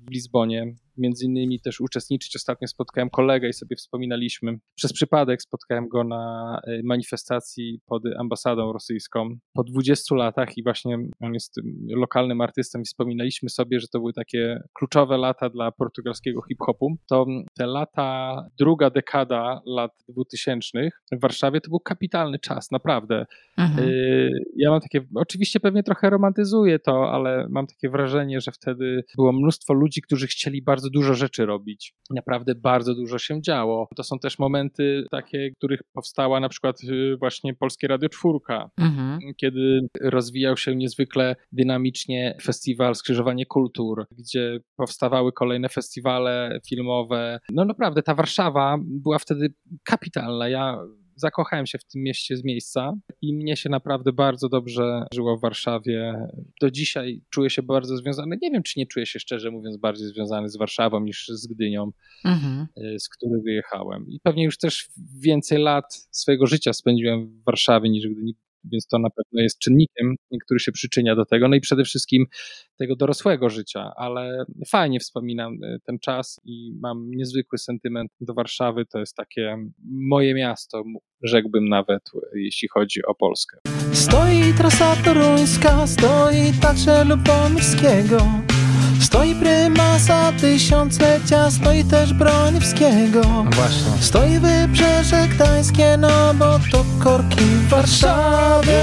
w 0.08 0.12
Lizbonie, 0.12 0.75
między 0.97 1.25
innymi 1.25 1.60
też 1.60 1.82
uczestniczyć. 1.82 2.36
Ostatnio 2.36 2.67
spotkałem 2.67 3.10
kolegę 3.10 3.49
i 3.49 3.54
sobie 3.54 3.75
wspominaliśmy. 3.75 4.60
Przez 4.75 4.93
przypadek 4.93 5.41
spotkałem 5.41 5.88
go 5.88 6.04
na 6.04 6.56
e, 6.67 6.84
manifestacji 6.84 7.80
pod 7.86 8.04
ambasadą 8.19 8.73
rosyjską 8.73 9.30
po 9.54 9.63
20 9.63 10.15
latach 10.15 10.58
i 10.58 10.63
właśnie 10.63 10.97
on 11.19 11.34
jest 11.34 11.56
lokalnym 11.89 12.41
artystą 12.41 12.80
i 12.80 12.84
wspominaliśmy 12.84 13.49
sobie, 13.49 13.80
że 13.80 13.88
to 13.88 13.99
były 13.99 14.13
takie 14.13 14.63
kluczowe 14.73 15.17
lata 15.17 15.49
dla 15.49 15.71
portugalskiego 15.71 16.41
hip-hopu. 16.41 16.95
To 17.10 17.25
te 17.58 17.67
lata, 17.67 18.36
druga 18.60 18.89
dekada 18.89 19.62
lat 19.65 19.91
2000 20.10 20.89
w 21.12 21.21
Warszawie 21.21 21.62
to 21.62 21.69
był 21.69 21.80
kapitalny 21.80 22.39
czas, 22.39 22.71
naprawdę. 22.71 23.25
Mhm. 23.58 23.89
Y, 23.89 24.30
ja 24.56 24.69
mam 24.69 24.82
takie, 24.82 25.01
oczywiście 25.15 25.60
pewnie 25.60 25.84
trochę 25.84 26.10
romantyzuję 26.10 26.80
to, 26.80 27.12
ale 27.12 27.47
mam 27.49 27.67
takie 27.67 27.89
wrażenie, 27.89 28.41
że 28.41 28.51
wtedy 28.51 29.04
było 29.15 29.32
mnóstwo 29.32 29.73
ludzi, 29.73 30.01
którzy 30.01 30.27
chcieli 30.27 30.62
bardzo 30.62 30.81
dużo 30.89 31.13
rzeczy 31.13 31.46
robić. 31.46 31.94
Naprawdę 32.10 32.56
bardzo 32.56 32.96
dużo 32.96 33.17
się 33.20 33.41
działo. 33.41 33.88
To 33.96 34.04
są 34.04 34.20
też 34.20 34.39
momenty 34.39 35.06
takie, 35.12 35.52
których 35.58 35.80
powstała 35.94 36.39
na 36.39 36.50
przykład 36.50 36.84
y, 36.84 37.17
właśnie 37.20 37.54
Polskie 37.54 37.88
Radio 37.88 38.10
Czwórka, 38.10 38.70
mhm. 38.80 39.20
kiedy 39.38 39.88
rozwijał 40.02 40.58
się 40.58 40.76
niezwykle 40.76 41.36
dynamicznie 41.52 42.38
festiwal 42.41 42.96
Skrzyżowanie 42.96 43.46
Kultur, 43.46 44.06
gdzie 44.17 44.60
powstawały 44.76 45.32
kolejne 45.32 45.70
festiwale 45.70 46.60
filmowe. 46.70 47.39
No 47.52 47.65
naprawdę 47.65 48.04
ta 48.04 48.15
Warszawa 48.15 48.78
była 48.82 49.20
wtedy 49.20 49.54
kapitalna. 49.84 50.50
Ja 50.50 50.78
zakochałem 51.15 51.65
się 51.65 51.78
w 51.78 51.84
tym 51.84 52.02
mieście 52.02 52.38
z 52.38 52.43
miejsca 52.43 52.93
i 53.21 53.34
mnie 53.34 53.56
się 53.56 53.69
naprawdę 53.69 54.13
bardzo 54.13 54.50
dobrze 54.50 55.06
żyło 55.13 55.38
w 55.38 55.41
Warszawie. 55.41 56.28
Do 56.62 56.71
dzisiaj 56.71 57.21
czuję 57.30 57.50
się 57.50 57.63
bardzo 57.63 57.97
związany. 57.97 58.38
Nie 58.41 58.52
wiem, 58.52 58.63
czy 58.63 58.80
nie 58.80 58.86
czuję 58.86 59.06
się 59.06 59.19
szczerze 59.19 59.52
mówiąc 59.52 59.78
bardziej 59.78 60.08
związany 60.08 60.50
z 60.50 60.58
Warszawą 60.58 61.00
niż 61.00 61.28
z 61.28 61.47
Gdynią, 61.47 61.91
mhm. 62.26 62.67
Y, 62.78 63.00
z 63.00 63.10
której 63.10 63.41
wyjechałem. 63.41 64.06
I 64.08 64.19
pewnie 64.24 64.43
już 64.43 64.58
też 64.58 64.89
więcej 65.19 65.60
lat 65.60 66.08
swojego 66.12 66.47
życia 66.47 66.74
spędziłem 66.74 67.28
w 67.28 67.43
Warszawie 67.43 67.89
niż 67.89 68.08
w 68.08 68.12
Gdyni 68.12 68.36
więc 68.63 68.88
to 68.88 69.00
na 69.00 69.10
pewno 69.10 69.41
jest 69.41 69.60
czynnikiem, 69.60 70.15
który 70.45 70.60
się 70.60 70.71
przyczynia 70.71 71.15
do 71.15 71.26
tego. 71.26 71.47
No 71.47 71.56
i 71.56 71.62
przede 71.62 71.84
wszystkim 71.84 72.26
tego 72.78 72.95
dorosłego 72.95 73.50
życia, 73.50 73.91
ale 73.95 74.45
fajnie 74.69 75.00
wspominam 75.00 75.63
y, 75.63 75.80
ten 75.86 76.00
czas 76.00 76.39
i 76.45 76.74
mam 76.80 77.12
niezwykły 77.12 77.58
sentyment 77.58 78.12
do 78.21 78.34
Warszawy. 78.34 78.86
To 78.86 79.00
jest 79.00 79.15
takie 79.15 79.58
moje 80.10 80.34
miasto, 80.34 80.84
rzekłbym 81.24 81.69
nawet, 81.69 82.02
jeśli 82.36 82.67
chodzi 82.67 83.06
o 83.06 83.15
Polskę. 83.15 83.58
Stoi 83.93 84.54
trasa 84.58 84.95
toruńska, 84.95 85.88
stoi 85.88 86.52
także 86.62 87.06
Lubomirskiego. 87.06 88.17
Stoi 89.02 89.36
prymasa 89.36 90.32
tysiąclecia, 90.32 91.52
stoi 91.52 91.84
też 91.84 92.14
Broniewskiego. 92.14 93.22
No 93.22 93.46
właśnie. 93.52 93.92
Stoi 94.00 94.40
wybrzeże 94.40 95.28
gdańskie, 95.28 95.98
no 95.98 96.34
bo 96.34 96.60
to 96.72 96.86
korki 97.00 97.46
w 97.46 97.68
Warszawie. 97.70 98.82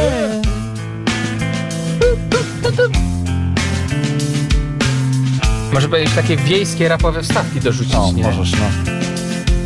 Może 5.72 5.88
powiedzieć 5.88 6.14
takie 6.14 6.36
wiejskie 6.36 6.88
rapowe 6.88 7.22
wstawki 7.22 7.60
dorzucić, 7.60 7.92
no, 7.92 8.12
nie? 8.12 8.22
możesz, 8.22 8.52
no. 8.52 8.92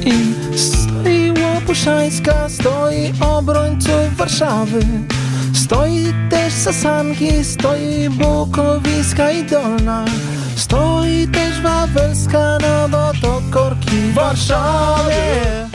I 0.05 0.35
stoi 0.59 1.33
Łopuszańska, 1.43 2.49
stoi 2.49 3.13
obrońców 3.21 4.17
Warszawy. 4.17 4.81
Stoi 5.53 6.15
też 6.31 6.53
Sasanki, 6.53 7.45
stoi 7.45 8.09
Bukowiska 8.11 9.31
i 9.31 9.45
Dolna. 9.45 10.05
Stoi 10.57 11.29
też 11.29 11.61
Wawelska, 11.61 12.59
no 12.61 12.89
bo 12.89 13.13
to 13.23 13.43
korki 13.51 13.97
w 13.97 14.15
Warszawie. 14.15 15.69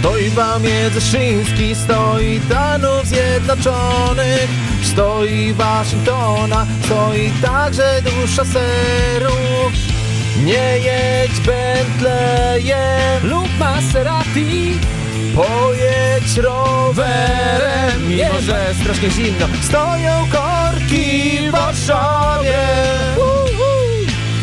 Stoi 0.00 0.30
Wamie 0.30 0.90
Zeszyński, 0.90 1.74
stoi 1.74 2.40
Danów 2.48 3.06
Zjednoczonych. 3.06 4.48
Stoi 4.82 5.52
Waszyngtona, 5.52 6.66
stoi 6.84 7.32
także 7.42 8.02
dusza 8.02 8.44
serów 8.44 9.72
Nie 10.44 10.78
jedź 10.78 11.40
Bentleyem 11.40 13.22
lub 13.22 13.58
Maserati. 13.58 14.78
Pojedź 15.34 16.36
rowerem, 16.36 18.08
mimo 18.08 18.40
że 18.40 18.74
strasznie 18.82 19.10
zimno. 19.10 19.46
Stoją 19.62 20.26
korki 20.32 21.38
w 21.48 21.50
Warszawie. 21.52 22.58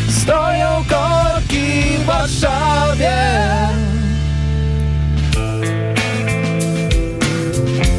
Stoją 0.08 0.84
korki 0.88 1.98
w 1.98 2.04
Warszawie 2.04 3.77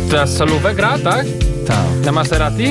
Teraz 0.10 0.38
solówę 0.38 0.76
gra, 0.76 1.00
tak? 1.00 1.26
Tak. 1.68 2.06
Na 2.06 2.12
Maserati? 2.12 2.64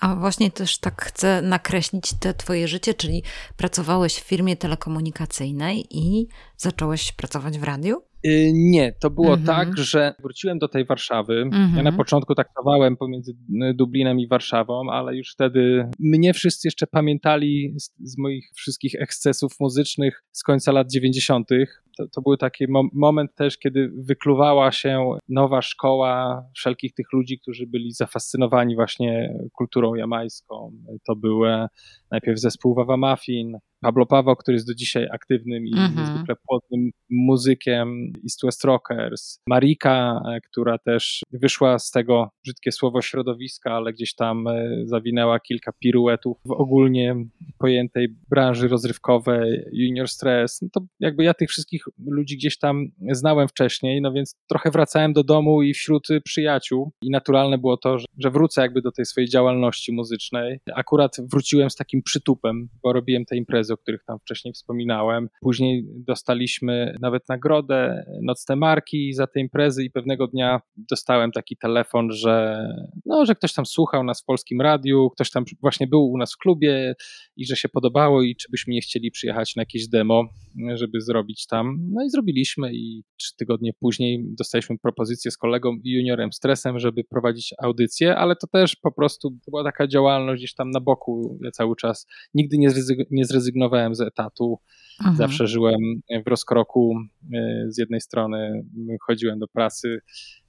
A 0.00 0.16
właśnie 0.16 0.50
też 0.50 0.78
tak 0.78 1.02
chcę 1.02 1.42
nakreślić 1.42 2.12
te 2.20 2.34
twoje 2.34 2.68
życie, 2.68 2.94
czyli 2.94 3.22
pracowałeś 3.56 4.14
w 4.14 4.28
firmie 4.28 4.56
telekomunikacyjnej 4.56 5.84
i 5.90 6.28
zacząłeś 6.56 7.12
pracować 7.12 7.58
w 7.58 7.64
radiu? 7.64 7.96
Y, 8.26 8.50
nie, 8.54 8.92
to 8.92 9.10
było 9.10 9.28
mm 9.28 9.40
-hmm. 9.40 9.46
tak, 9.46 9.78
że 9.78 10.14
wróciłem 10.22 10.58
do 10.58 10.68
tej 10.68 10.84
Warszawy. 10.84 11.34
Mm 11.34 11.50
-hmm. 11.50 11.68
Ja 11.68 11.82
na 11.82 11.90
mhm. 11.90 11.96
początku 11.96 12.34
taktowałem 12.34 12.96
pomiędzy 12.96 13.32
y, 13.32 13.74
Dublinem 13.74 14.20
i 14.20 14.28
Warszawą, 14.28 14.90
ale 14.90 15.16
już 15.16 15.32
wtedy 15.32 15.88
mnie 15.98 16.34
wszyscy 16.34 16.68
jeszcze 16.68 16.86
pamiętali 16.86 17.74
z, 17.78 17.92
z 17.98 18.18
moich 18.18 18.50
wszystkich 18.54 18.94
ekscesów 18.94 19.60
muzycznych 19.60 20.24
z 20.32 20.42
końca 20.42 20.72
lat 20.72 20.90
90 20.90 21.48
to, 21.96 22.08
to 22.08 22.22
był 22.22 22.36
taki 22.36 22.68
mo 22.68 22.82
moment 22.92 23.34
też, 23.34 23.58
kiedy 23.58 23.92
wykluwała 23.96 24.72
się 24.72 25.10
nowa 25.28 25.62
szkoła 25.62 26.42
wszelkich 26.54 26.94
tych 26.94 27.12
ludzi, 27.12 27.38
którzy 27.38 27.66
byli 27.66 27.92
zafascynowani 27.92 28.74
właśnie 28.74 29.34
kulturą 29.52 29.94
jamańską. 29.94 30.72
To 31.06 31.16
były 31.16 31.66
najpierw 32.10 32.40
zespół 32.40 32.74
Wawa 32.74 32.96
Muffin, 32.96 33.58
Pablo 33.80 34.06
Paweł, 34.06 34.36
który 34.36 34.54
jest 34.54 34.66
do 34.66 34.74
dzisiaj 34.74 35.06
aktywnym 35.12 35.66
i 35.66 35.74
-hmm. 35.74 35.98
niezwykle 35.98 36.34
płodnym 36.46 36.90
muzykiem, 37.10 38.12
East 38.24 38.40
West 38.44 38.64
Rockers, 38.64 39.38
Marika, 39.48 40.22
e, 40.28 40.40
która 40.40 40.78
też 40.78 41.22
wyszła 41.32 41.78
z 41.78 41.90
tego, 41.90 42.30
brzydkie 42.44 42.72
słowo, 42.72 43.02
środowiska, 43.02 43.72
ale 43.72 43.92
gdzieś 43.92 44.14
tam 44.14 44.48
e, 44.48 44.68
zawinęła 44.84 45.40
kilka 45.40 45.72
piruetów 45.72 46.36
w 46.44 46.50
ogólnie 46.50 47.16
pojętej 47.58 48.08
branży 48.30 48.68
rozrywkowej, 48.68 49.64
Junior 49.72 50.08
Stress. 50.08 50.62
No 50.62 50.68
to 50.72 50.80
jakby 51.00 51.24
ja 51.24 51.34
tych 51.34 51.48
wszystkich 51.48 51.84
ludzi 52.06 52.36
gdzieś 52.36 52.58
tam 52.58 52.86
znałem 53.10 53.48
wcześniej, 53.48 54.00
no 54.00 54.12
więc 54.12 54.34
trochę 54.48 54.70
wracałem 54.70 55.12
do 55.12 55.24
domu 55.24 55.62
i 55.62 55.74
wśród 55.74 56.08
przyjaciół 56.24 56.92
i 57.02 57.10
naturalne 57.10 57.58
było 57.58 57.76
to, 57.76 57.98
że, 57.98 58.06
że 58.18 58.30
wrócę 58.30 58.60
jakby 58.60 58.82
do 58.82 58.92
tej 58.92 59.04
swojej 59.04 59.28
działalności 59.28 59.92
muzycznej. 59.92 60.60
Akurat 60.74 61.16
wróciłem 61.32 61.70
z 61.70 61.76
takim 61.76 61.95
przytupem, 62.02 62.68
bo 62.82 62.92
robiłem 62.92 63.24
te 63.24 63.36
imprezy, 63.36 63.72
o 63.72 63.76
których 63.76 64.04
tam 64.04 64.18
wcześniej 64.18 64.54
wspominałem. 64.54 65.28
Później 65.40 65.84
dostaliśmy 66.06 66.96
nawet 67.00 67.28
nagrodę, 67.28 68.04
nocne 68.22 68.56
marki 68.56 69.12
za 69.12 69.26
te 69.26 69.40
imprezy 69.40 69.84
i 69.84 69.90
pewnego 69.90 70.26
dnia 70.26 70.60
dostałem 70.76 71.32
taki 71.32 71.56
telefon, 71.56 72.12
że 72.12 72.66
no, 73.06 73.26
że 73.26 73.34
ktoś 73.34 73.52
tam 73.52 73.66
słuchał 73.66 74.04
nas 74.04 74.22
w 74.22 74.24
polskim 74.24 74.60
radiu, 74.60 75.10
ktoś 75.10 75.30
tam 75.30 75.44
właśnie 75.60 75.86
był 75.86 76.10
u 76.10 76.18
nas 76.18 76.34
w 76.34 76.38
klubie 76.38 76.94
i 77.36 77.46
że 77.46 77.56
się 77.56 77.68
podobało 77.68 78.22
i 78.22 78.36
czy 78.36 78.48
byśmy 78.50 78.74
nie 78.74 78.80
chcieli 78.80 79.10
przyjechać 79.10 79.56
na 79.56 79.62
jakieś 79.62 79.88
demo, 79.88 80.24
żeby 80.74 81.00
zrobić 81.00 81.46
tam. 81.46 81.78
No 81.92 82.04
i 82.04 82.10
zrobiliśmy 82.10 82.74
i 82.74 83.02
trzy 83.16 83.36
tygodnie 83.36 83.72
później 83.80 84.24
dostaliśmy 84.38 84.78
propozycję 84.78 85.30
z 85.30 85.36
kolegą 85.36 85.76
juniorem 85.84 86.32
Stresem, 86.32 86.78
żeby 86.78 87.04
prowadzić 87.04 87.54
audycję, 87.62 88.16
ale 88.16 88.36
to 88.36 88.46
też 88.46 88.76
po 88.76 88.92
prostu 88.92 89.38
była 89.48 89.64
taka 89.64 89.86
działalność 89.86 90.40
gdzieś 90.40 90.54
tam 90.54 90.70
na 90.70 90.80
boku 90.80 91.38
ja 91.42 91.50
cały 91.50 91.76
czas. 91.76 91.85
Nigdy 92.34 92.58
nie, 92.58 92.68
nie 93.10 93.24
zrezygnowałem 93.24 93.94
z 93.94 94.00
etatu. 94.00 94.58
Mhm. 95.00 95.16
Zawsze 95.16 95.46
żyłem 95.46 95.80
w 96.26 96.28
rozkroku. 96.28 96.94
E, 97.34 97.66
z 97.68 97.78
jednej 97.78 98.00
strony 98.00 98.64
chodziłem 99.06 99.38
do 99.38 99.48
pracy, 99.48 99.98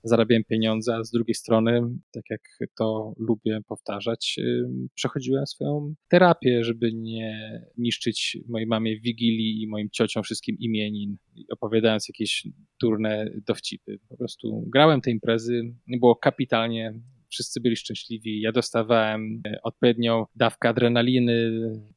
zarabiałem 0.04 0.43
pieniądze, 0.43 0.95
a 0.95 1.04
z 1.04 1.12
drugiej 1.12 1.36
strony, 1.36 1.82
tak 2.12 2.23
jak 2.30 2.41
to 2.78 3.13
lubię 3.17 3.60
powtarzać, 3.67 4.36
y, 4.39 4.63
przechodziłem 4.93 5.47
swoją 5.47 5.93
terapię, 6.08 6.63
żeby 6.63 6.93
nie 6.93 7.62
niszczyć 7.78 8.38
mojej 8.50 8.67
mamie 8.67 9.00
wigilii 9.00 9.62
i 9.62 9.67
moim 9.67 9.89
ciociom 9.89 10.23
wszystkim 10.23 10.58
imienin, 10.60 11.17
opowiadając 11.50 12.10
jakieś 12.10 12.47
turne 12.80 13.32
dowcipy. 13.47 14.00
Po 14.10 14.17
prostu 14.17 14.63
grałem 14.67 15.02
te 15.02 15.12
imprezy, 15.12 15.62
było 15.88 16.15
kapitalnie, 16.15 16.93
wszyscy 17.29 17.61
byli 17.61 17.75
szczęśliwi. 17.75 18.41
Ja 18.41 18.51
dostawałem 18.51 19.41
e, 19.47 19.59
odpowiednią 19.63 20.25
dawkę 20.35 20.69
adrenaliny, 20.69 21.51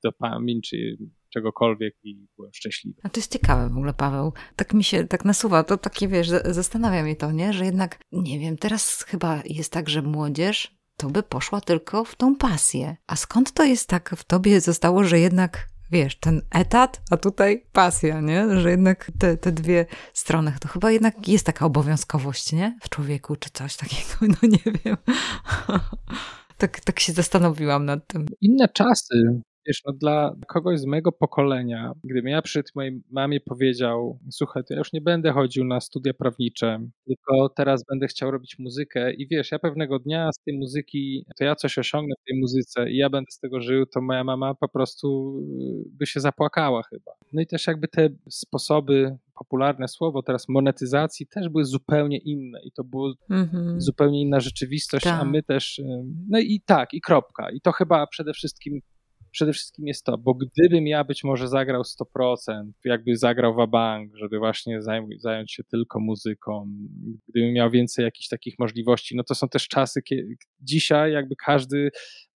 dopamin 0.04 0.60
czy 0.64 0.96
czegokolwiek 1.32 1.94
i 2.02 2.26
byłem 2.36 2.52
szczęśliwy. 2.54 3.00
A 3.02 3.08
to 3.08 3.20
jest 3.20 3.32
ciekawe 3.32 3.68
w 3.68 3.76
ogóle, 3.76 3.94
Paweł. 3.94 4.32
Tak 4.56 4.74
mi 4.74 4.84
się 4.84 5.06
tak 5.06 5.24
nasuwa, 5.24 5.64
to 5.64 5.76
takie 5.76 6.08
wiesz, 6.08 6.28
zastanawia 6.44 7.02
mnie 7.02 7.16
to, 7.16 7.32
nie? 7.32 7.52
Że 7.52 7.64
jednak, 7.64 8.00
nie 8.12 8.38
wiem, 8.38 8.56
teraz 8.56 9.02
chyba 9.02 9.42
jest 9.44 9.72
tak, 9.72 9.88
że 9.88 10.02
młodzież 10.02 10.80
to 10.96 11.10
by 11.10 11.22
poszła 11.22 11.60
tylko 11.60 12.04
w 12.04 12.16
tą 12.16 12.36
pasję. 12.36 12.96
A 13.06 13.16
skąd 13.16 13.52
to 13.52 13.64
jest 13.64 13.88
tak 13.88 14.14
w 14.16 14.24
tobie 14.24 14.60
zostało, 14.60 15.04
że 15.04 15.18
jednak 15.18 15.68
wiesz, 15.92 16.16
ten 16.16 16.42
etat, 16.50 17.02
a 17.10 17.16
tutaj 17.16 17.66
pasja, 17.72 18.20
nie? 18.20 18.60
Że 18.60 18.70
jednak 18.70 19.10
te, 19.18 19.36
te 19.36 19.52
dwie 19.52 19.86
strony, 20.12 20.52
to 20.60 20.68
chyba 20.68 20.90
jednak 20.90 21.28
jest 21.28 21.46
taka 21.46 21.66
obowiązkowość, 21.66 22.52
nie? 22.52 22.78
W 22.82 22.88
człowieku, 22.88 23.36
czy 23.36 23.50
coś 23.50 23.76
takiego, 23.76 24.12
no 24.42 24.48
nie 24.48 24.72
wiem. 24.84 24.96
tak, 26.58 26.80
tak 26.80 27.00
się 27.00 27.12
zastanowiłam 27.12 27.84
nad 27.84 28.06
tym. 28.06 28.26
Inne 28.40 28.68
czasy, 28.68 29.40
Wiesz, 29.66 29.82
no 29.86 29.92
dla 29.92 30.36
kogoś 30.48 30.80
z 30.80 30.86
mojego 30.86 31.12
pokolenia, 31.12 31.92
gdybym 32.04 32.26
ja 32.26 32.42
przed 32.42 32.74
mojej 32.74 33.02
mamie 33.10 33.40
powiedział, 33.40 34.18
słuchaj, 34.30 34.62
to 34.64 34.74
ja 34.74 34.78
już 34.78 34.92
nie 34.92 35.00
będę 35.00 35.32
chodził 35.32 35.64
na 35.64 35.80
studia 35.80 36.14
prawnicze, 36.14 36.80
tylko 37.06 37.48
teraz 37.48 37.84
będę 37.84 38.06
chciał 38.06 38.30
robić 38.30 38.58
muzykę 38.58 39.12
i 39.14 39.28
wiesz, 39.28 39.52
ja 39.52 39.58
pewnego 39.58 39.98
dnia 39.98 40.32
z 40.32 40.44
tej 40.44 40.58
muzyki, 40.58 41.24
to 41.38 41.44
ja 41.44 41.54
coś 41.54 41.78
osiągnę 41.78 42.14
w 42.22 42.24
tej 42.28 42.40
muzyce 42.40 42.90
i 42.90 42.96
ja 42.96 43.10
będę 43.10 43.30
z 43.30 43.38
tego 43.38 43.60
żył, 43.60 43.86
to 43.86 44.00
moja 44.00 44.24
mama 44.24 44.54
po 44.54 44.68
prostu 44.68 45.38
y, 45.86 45.90
by 45.98 46.06
się 46.06 46.20
zapłakała 46.20 46.82
chyba. 46.82 47.12
No 47.32 47.42
i 47.42 47.46
też 47.46 47.66
jakby 47.66 47.88
te 47.88 48.08
sposoby 48.30 49.16
popularne 49.38 49.88
słowo 49.88 50.22
teraz 50.22 50.48
monetyzacji 50.48 51.26
też 51.26 51.48
były 51.48 51.64
zupełnie 51.64 52.18
inne 52.18 52.60
i 52.62 52.72
to 52.72 52.84
była 52.84 53.12
mm-hmm. 53.30 53.74
zupełnie 53.78 54.20
inna 54.22 54.40
rzeczywistość, 54.40 55.06
a 55.06 55.18
tak. 55.18 55.28
my 55.28 55.42
też, 55.42 55.78
y, 55.78 56.04
no 56.28 56.38
i 56.38 56.60
tak, 56.66 56.94
i 56.94 57.00
kropka. 57.00 57.50
I 57.50 57.60
to 57.60 57.72
chyba 57.72 58.06
przede 58.06 58.32
wszystkim 58.32 58.80
przede 59.30 59.52
wszystkim 59.52 59.86
jest 59.86 60.04
to, 60.04 60.18
bo 60.18 60.34
gdybym 60.34 60.86
ja 60.86 61.04
być 61.04 61.24
może 61.24 61.48
zagrał 61.48 61.82
100%, 61.82 62.36
jakby 62.84 63.16
zagrał 63.16 63.54
w 63.54 63.70
bank, 63.70 64.16
żeby 64.16 64.38
właśnie 64.38 64.82
zająć 65.18 65.52
się 65.52 65.64
tylko 65.64 66.00
muzyką, 66.00 66.68
gdybym 67.28 67.52
miał 67.52 67.70
więcej 67.70 68.04
jakichś 68.04 68.28
takich 68.28 68.58
możliwości, 68.58 69.16
no 69.16 69.24
to 69.24 69.34
są 69.34 69.48
też 69.48 69.68
czasy, 69.68 70.02
kiedy 70.02 70.36
dzisiaj 70.60 71.12
jakby 71.12 71.34
każdy 71.36 71.90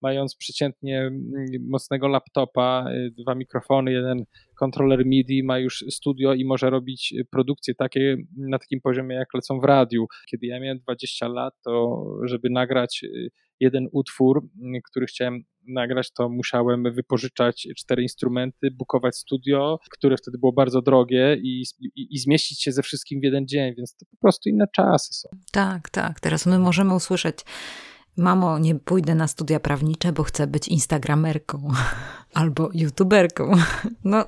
mając 0.05 0.35
przeciętnie 0.35 1.01
mm, 1.01 1.23
mocnego 1.69 2.07
laptopa, 2.07 2.85
y, 2.91 3.11
dwa 3.11 3.35
mikrofony, 3.35 3.91
jeden 3.91 4.25
kontroler 4.59 5.05
MIDI, 5.05 5.43
ma 5.43 5.59
już 5.59 5.85
studio 5.89 6.33
i 6.33 6.45
może 6.45 6.69
robić 6.69 7.13
produkcje 7.31 7.75
takie 7.75 8.17
na 8.37 8.59
takim 8.59 8.81
poziomie, 8.81 9.15
jak 9.15 9.33
lecą 9.33 9.59
w 9.59 9.63
radiu. 9.63 10.07
Kiedy 10.31 10.47
ja 10.47 10.59
miałem 10.59 10.79
20 10.79 11.27
lat, 11.27 11.53
to 11.63 12.03
żeby 12.23 12.49
nagrać 12.49 13.03
y, 13.03 13.29
jeden 13.59 13.87
utwór, 13.91 14.47
mm, 14.61 14.81
który 14.89 15.05
chciałem 15.05 15.43
nagrać, 15.67 16.11
to 16.11 16.29
musiałem 16.29 16.93
wypożyczać 16.93 17.67
cztery 17.77 18.01
instrumenty, 18.03 18.71
bukować 18.71 19.17
studio, 19.17 19.79
które 19.91 20.17
wtedy 20.17 20.37
było 20.37 20.53
bardzo 20.53 20.81
drogie 20.81 21.37
i, 21.43 21.63
i, 21.79 22.07
i, 22.15 22.17
zmieścić 22.17 22.63
się 22.63 22.71
ze 22.71 22.83
wszystkim 22.83 23.19
w 23.21 23.23
jeden 23.23 23.47
dzień, 23.47 23.75
więc 23.75 23.95
to 23.95 24.05
po 24.11 24.17
prostu 24.17 24.49
inne 24.49 24.65
czasy 24.75 25.13
są. 25.13 25.29
Tak, 25.51 25.89
tak. 25.89 26.19
Teraz 26.19 26.45
my 26.45 26.59
możemy 26.59 26.95
usłyszeć 26.95 27.37
Mamo, 28.17 28.59
nie 28.59 28.75
pójdę 28.75 29.15
na 29.15 29.27
studia 29.27 29.59
prawnicze, 29.59 30.13
bo 30.13 30.23
chcę 30.23 30.47
być 30.47 30.67
instagramerką 30.67 31.67
albo 32.33 32.69
youtuberką. 32.73 33.51
No 34.03 34.25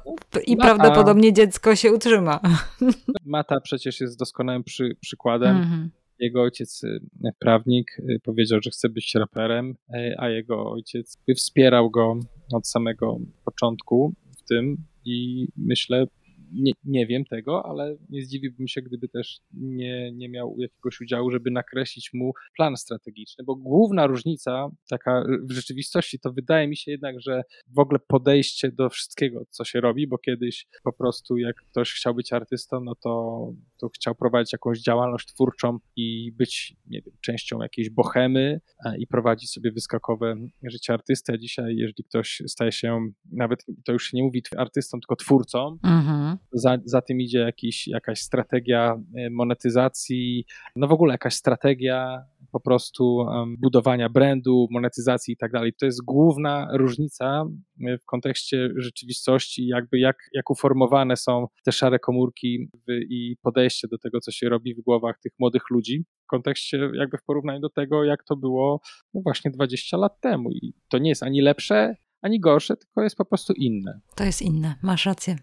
i 0.48 0.56
Mata. 0.56 0.76
prawdopodobnie 0.76 1.34
dziecko 1.34 1.76
się 1.76 1.94
utrzyma. 1.94 2.40
Mata 3.26 3.60
przecież 3.60 4.02
jest 4.02 4.20
doskonałym 4.20 4.64
przy, 4.64 4.98
przykładem. 5.02 5.58
Mm-hmm. 5.58 5.90
Jego 6.20 6.42
ojciec, 6.42 6.84
y, 6.84 7.00
prawnik, 7.40 7.88
y, 8.00 8.20
powiedział, 8.24 8.60
że 8.64 8.70
chce 8.70 8.90
być 8.90 9.16
raperem, 9.16 9.70
y, 9.70 10.16
a 10.18 10.30
jego 10.30 10.72
ojciec 10.72 11.18
wspierał 11.36 11.90
go 11.90 12.20
od 12.54 12.68
samego 12.68 13.18
początku 13.46 14.14
w 14.38 14.50
tym 14.50 14.78
i 15.06 15.48
myślę, 15.58 16.06
nie, 16.52 16.72
nie 16.84 17.08
wiem 17.08 17.26
tego, 17.26 17.66
ale 17.66 17.98
nie 18.10 18.22
zdziwiłbym 18.22 18.68
się, 18.68 18.82
gdyby 18.82 19.08
też 19.08 19.40
nie, 19.54 20.12
nie 20.12 20.30
miał 20.30 20.56
jakiegoś 20.60 21.02
udziału, 21.02 21.32
żeby 21.32 21.52
nakreślić 21.52 22.14
mu 22.14 22.34
plan 22.56 22.78
strategiczny, 22.78 23.44
bo 23.44 23.56
główna 23.56 24.08
różnica 24.08 24.70
taka 24.90 25.24
w 25.50 25.52
rzeczywistości 25.52 26.20
to 26.20 26.34
wydaje 26.34 26.68
mi 26.68 26.78
się 26.78 26.92
jednak, 26.92 27.16
że 27.20 27.44
w 27.68 27.80
ogóle 27.80 28.00
podejście 28.08 28.72
do 28.72 28.90
wszystkiego, 28.90 29.46
co 29.50 29.66
się 29.66 29.82
robi, 29.82 30.08
bo 30.08 30.18
kiedyś 30.18 30.68
po 30.84 30.94
prostu 30.94 31.38
jak 31.38 31.56
ktoś 31.56 31.94
chciał 31.94 32.16
być 32.16 32.34
artystą, 32.34 32.80
no 32.84 32.96
to, 32.96 33.54
to 33.78 33.90
chciał 33.90 34.16
prowadzić 34.16 34.54
jakąś 34.54 34.80
działalność 34.80 35.28
twórczą 35.28 35.78
i 35.96 36.32
być, 36.32 36.76
nie 36.86 37.02
wiem, 37.02 37.14
częścią 37.22 37.62
jakiejś 37.62 37.90
bohemy 37.90 38.62
i 39.00 39.08
prowadzić 39.08 39.52
sobie 39.52 39.72
wyskakowe 39.72 40.36
życie 40.64 40.94
artysty, 40.94 41.34
a 41.34 41.38
dzisiaj 41.38 41.76
jeżeli 41.76 42.04
ktoś 42.04 42.42
staje 42.48 42.72
się, 42.72 43.10
nawet 43.32 43.66
to 43.86 43.92
już 43.92 44.08
się 44.08 44.18
nie 44.18 44.24
mówi 44.24 44.44
artystą, 44.58 45.00
tylko 45.00 45.16
twórcą, 45.16 45.78
mhm 45.84 46.37
za, 46.52 46.78
za 46.86 47.02
tym 47.02 47.22
idzie 47.22 47.40
jakiś, 47.40 47.88
jakaś 47.88 48.22
strategia 48.22 49.02
e, 49.16 49.30
monetyzacji, 49.30 50.46
no 50.76 50.88
w 50.88 50.92
ogóle 50.92 51.14
jakaś 51.14 51.34
strategia 51.34 52.26
po 52.52 52.60
prostu 52.60 53.26
budowania 53.60 54.10
brandu, 54.10 54.68
monetyzacji 54.72 55.34
i 55.34 55.38
tak 55.38 55.52
dalej. 55.52 55.74
To 55.74 55.86
jest 55.86 56.04
główna 56.04 56.68
różnica 56.72 57.46
e, 57.88 57.98
w 57.98 58.06
kontekście 58.06 58.70
rzeczywistości, 58.78 59.68
jakby 59.68 60.00
jak, 60.00 60.18
jak 60.34 60.50
uformowane 60.50 61.18
są 61.18 61.48
te 61.66 61.72
szare 61.72 62.00
komórki 62.00 62.70
w, 62.74 62.92
i 63.10 63.38
podejście 63.42 63.88
do 63.88 63.98
tego, 63.98 64.20
co 64.20 64.32
się 64.32 64.50
robi 64.50 64.76
w 64.76 64.82
głowach 64.82 65.20
tych 65.20 65.32
młodych 65.40 65.64
ludzi 65.70 66.06
w 66.24 66.28
kontekście, 66.28 66.90
jakby 66.94 67.18
w 67.18 67.24
porównaniu 67.24 67.60
do 67.60 67.70
tego, 67.70 68.04
jak 68.04 68.24
to 68.24 68.36
było 68.36 68.82
no 69.14 69.22
właśnie 69.22 69.52
20 69.52 69.98
lat 69.98 70.20
temu. 70.20 70.52
I 70.52 70.74
to 70.88 70.98
nie 70.98 71.10
jest 71.10 71.24
ani 71.24 71.42
lepsze, 71.42 71.96
ani 72.22 72.40
gorsze, 72.40 72.78
tylko 72.78 73.02
jest 73.02 73.16
po 73.16 73.26
prostu 73.26 73.54
inne. 73.54 74.00
To 74.16 74.24
jest 74.24 74.42
inne, 74.42 74.76
masz 74.82 75.06
rację. 75.06 75.36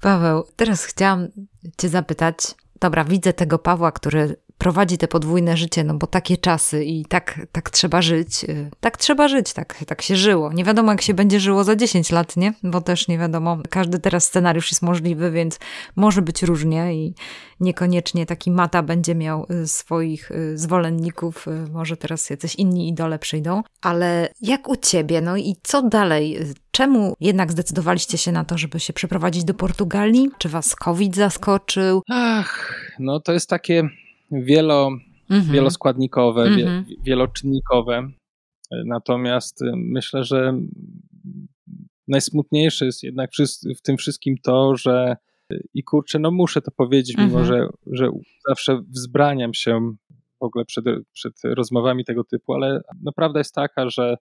Paweł, 0.00 0.44
teraz 0.56 0.84
chciałam 0.84 1.28
Cię 1.78 1.88
zapytać. 1.88 2.36
Dobra, 2.80 3.04
widzę 3.04 3.32
tego 3.32 3.58
Pawła, 3.58 3.92
który 3.92 4.36
prowadzi 4.62 4.98
te 4.98 5.08
podwójne 5.08 5.56
życie, 5.56 5.84
no 5.84 5.94
bo 5.94 6.06
takie 6.06 6.36
czasy 6.36 6.84
i 6.84 7.04
tak, 7.04 7.46
tak 7.52 7.70
trzeba 7.70 8.02
żyć. 8.02 8.44
Y, 8.44 8.70
tak 8.80 8.96
trzeba 8.96 9.28
żyć, 9.28 9.52
tak, 9.52 9.84
tak 9.86 10.02
się 10.02 10.16
żyło. 10.16 10.52
Nie 10.52 10.64
wiadomo, 10.64 10.92
jak 10.92 11.02
się 11.02 11.14
będzie 11.14 11.40
żyło 11.40 11.64
za 11.64 11.76
10 11.76 12.10
lat, 12.12 12.36
nie? 12.36 12.54
Bo 12.62 12.80
też 12.80 13.08
nie 13.08 13.18
wiadomo. 13.18 13.58
Każdy 13.70 13.98
teraz 13.98 14.24
scenariusz 14.24 14.70
jest 14.70 14.82
możliwy, 14.82 15.30
więc 15.30 15.58
może 15.96 16.22
być 16.22 16.42
różnie 16.42 16.94
i 16.94 17.14
niekoniecznie 17.60 18.26
taki 18.26 18.50
Mata 18.50 18.82
będzie 18.82 19.14
miał 19.14 19.46
y, 19.50 19.68
swoich 19.68 20.30
y, 20.30 20.58
zwolenników. 20.58 21.46
Może 21.70 21.96
teraz 21.96 22.30
jacyś 22.30 22.54
inni 22.54 22.88
idole 22.88 23.18
przyjdą. 23.18 23.62
Ale 23.80 24.28
jak 24.40 24.68
u 24.68 24.76
ciebie? 24.76 25.20
No 25.20 25.36
i 25.36 25.56
co 25.62 25.82
dalej? 25.82 26.38
Czemu 26.70 27.14
jednak 27.20 27.52
zdecydowaliście 27.52 28.18
się 28.18 28.32
na 28.32 28.44
to, 28.44 28.58
żeby 28.58 28.80
się 28.80 28.92
przeprowadzić 28.92 29.44
do 29.44 29.54
Portugalii? 29.54 30.30
Czy 30.38 30.48
was 30.48 30.76
COVID 30.76 31.16
zaskoczył? 31.16 32.02
Ach, 32.08 32.74
no 32.98 33.20
to 33.20 33.32
jest 33.32 33.48
takie 33.48 33.88
wielo, 34.32 34.90
mhm. 35.30 35.52
wieloskładnikowe, 35.52 36.44
wie, 36.44 36.62
mhm. 36.62 36.84
wieloczynnikowe. 37.04 38.08
Natomiast 38.84 39.62
y, 39.62 39.72
myślę, 39.76 40.24
że 40.24 40.58
najsmutniejsze 42.08 42.86
jest 42.86 43.02
jednak 43.02 43.30
w 43.78 43.82
tym 43.82 43.96
wszystkim 43.96 44.36
to, 44.42 44.76
że 44.76 45.16
y, 45.52 45.62
i 45.74 45.84
kurczę, 45.84 46.18
no 46.18 46.30
muszę 46.30 46.62
to 46.62 46.70
powiedzieć, 46.70 47.16
mimo 47.16 47.40
mhm. 47.40 47.46
że, 47.46 47.68
że 47.86 48.10
zawsze 48.48 48.82
wzbraniam 48.88 49.54
się 49.54 49.94
w 50.40 50.44
ogóle 50.44 50.64
przed, 50.64 50.84
przed 51.12 51.32
rozmowami 51.44 52.04
tego 52.04 52.24
typu, 52.24 52.54
ale 52.54 52.80
no 53.02 53.12
prawda 53.12 53.40
jest 53.40 53.54
taka, 53.54 53.90
że 53.90 54.16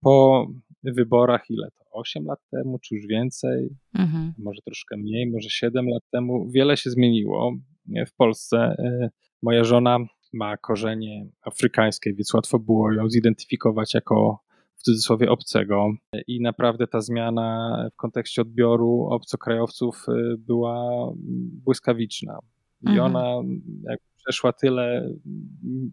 po 0.00 0.46
wyborach, 0.82 1.50
ile 1.50 1.68
to, 1.70 1.84
8 1.90 2.24
lat 2.24 2.38
temu, 2.50 2.78
czy 2.78 2.94
już 2.94 3.06
więcej, 3.06 3.68
mhm. 3.94 4.34
może 4.38 4.62
troszkę 4.64 4.96
mniej, 4.96 5.30
może 5.30 5.50
7 5.50 5.88
lat 5.88 6.02
temu, 6.12 6.50
wiele 6.50 6.76
się 6.76 6.90
zmieniło 6.90 7.56
w 8.06 8.16
Polsce. 8.16 8.76
Y, 9.36 9.42
Moja 9.42 9.64
żona 9.64 9.98
ma 10.32 10.56
korzenie 10.56 11.26
afrykańskie, 11.42 12.14
więc 12.14 12.34
łatwo 12.34 12.58
było 12.58 12.92
ją 12.92 13.10
zidentyfikować 13.10 13.94
jako 13.94 14.38
w 14.76 14.82
cudzysłowie 14.82 15.30
obcego. 15.30 15.90
I 16.26 16.40
naprawdę 16.40 16.86
ta 16.86 17.00
zmiana 17.00 17.76
w 17.92 17.96
kontekście 17.96 18.42
odbioru 18.42 19.08
obcokrajowców 19.10 20.06
y, 20.08 20.36
była 20.38 21.12
błyskawiczna. 21.64 22.38
I 22.82 22.88
mhm. 22.88 23.00
ona 23.00 23.42
przeszła 24.26 24.52
tyle 24.52 25.14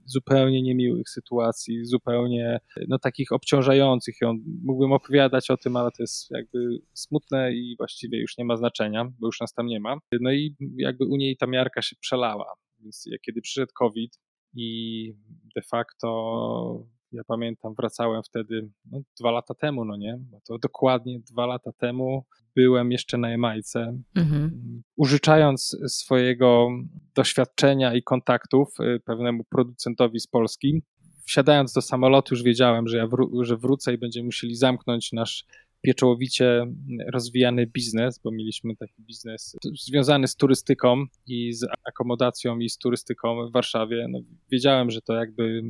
zupełnie 0.05 0.61
niemiłych 0.61 1.09
sytuacji, 1.09 1.85
zupełnie 1.85 2.59
no, 2.87 2.99
takich 2.99 3.31
obciążających. 3.31 4.15
I 4.21 4.25
on, 4.25 4.37
mógłbym 4.63 4.91
opowiadać 4.91 5.49
o 5.49 5.57
tym, 5.57 5.75
ale 5.75 5.91
to 5.91 6.03
jest 6.03 6.31
jakby 6.31 6.59
smutne 6.93 7.53
i 7.53 7.75
właściwie 7.77 8.19
już 8.21 8.37
nie 8.37 8.45
ma 8.45 8.57
znaczenia, 8.57 9.05
bo 9.19 9.27
już 9.27 9.39
nas 9.41 9.53
tam 9.53 9.65
nie 9.65 9.79
ma. 9.79 9.97
No 10.21 10.31
i 10.31 10.55
jakby 10.77 11.05
u 11.05 11.15
niej 11.15 11.37
ta 11.37 11.47
miarka 11.47 11.81
się 11.81 11.95
przelała. 11.99 12.53
Więc 12.83 13.05
kiedy 13.25 13.41
przyszedł 13.41 13.71
COVID 13.73 14.19
i 14.55 15.13
de 15.55 15.61
facto 15.61 16.85
ja 17.13 17.23
pamiętam, 17.27 17.73
wracałem 17.77 18.23
wtedy 18.23 18.69
no, 18.91 19.01
dwa 19.19 19.31
lata 19.31 19.53
temu, 19.53 19.85
no 19.85 19.97
nie? 19.97 20.17
Bo 20.19 20.39
to 20.47 20.57
dokładnie 20.57 21.19
dwa 21.19 21.45
lata 21.45 21.71
temu 21.71 22.25
byłem 22.55 22.91
jeszcze 22.91 23.17
na 23.17 23.29
Jamajce. 23.29 23.97
Mhm. 24.15 24.83
Użyczając 24.95 25.77
swojego 25.87 26.67
doświadczenia 27.15 27.93
i 27.93 28.03
kontaktów 28.03 28.69
y, 28.79 28.99
pewnemu 29.05 29.43
producentowi 29.43 30.19
z 30.19 30.27
Polski, 30.27 30.81
wsiadając 31.25 31.73
do 31.73 31.81
samolotu, 31.81 32.35
już 32.35 32.43
wiedziałem, 32.43 32.87
że 32.87 32.97
ja 32.97 33.07
wró 33.07 33.29
że 33.41 33.57
wrócę 33.57 33.93
i 33.93 33.97
będziemy 33.97 34.25
musieli 34.25 34.55
zamknąć 34.55 35.11
nasz 35.11 35.45
pieczołowicie 35.83 36.65
rozwijany 37.13 37.67
biznes, 37.67 38.19
bo 38.23 38.31
mieliśmy 38.31 38.75
taki 38.75 39.03
biznes 39.03 39.55
związany 39.81 40.27
z 40.27 40.35
turystyką 40.35 41.05
i 41.27 41.53
z 41.53 41.65
akomodacją 41.89 42.59
i 42.59 42.69
z 42.69 42.77
turystyką 42.77 43.47
w 43.49 43.51
Warszawie. 43.51 44.07
No, 44.09 44.19
wiedziałem, 44.51 44.91
że 44.91 45.01
to 45.01 45.13
jakby 45.13 45.63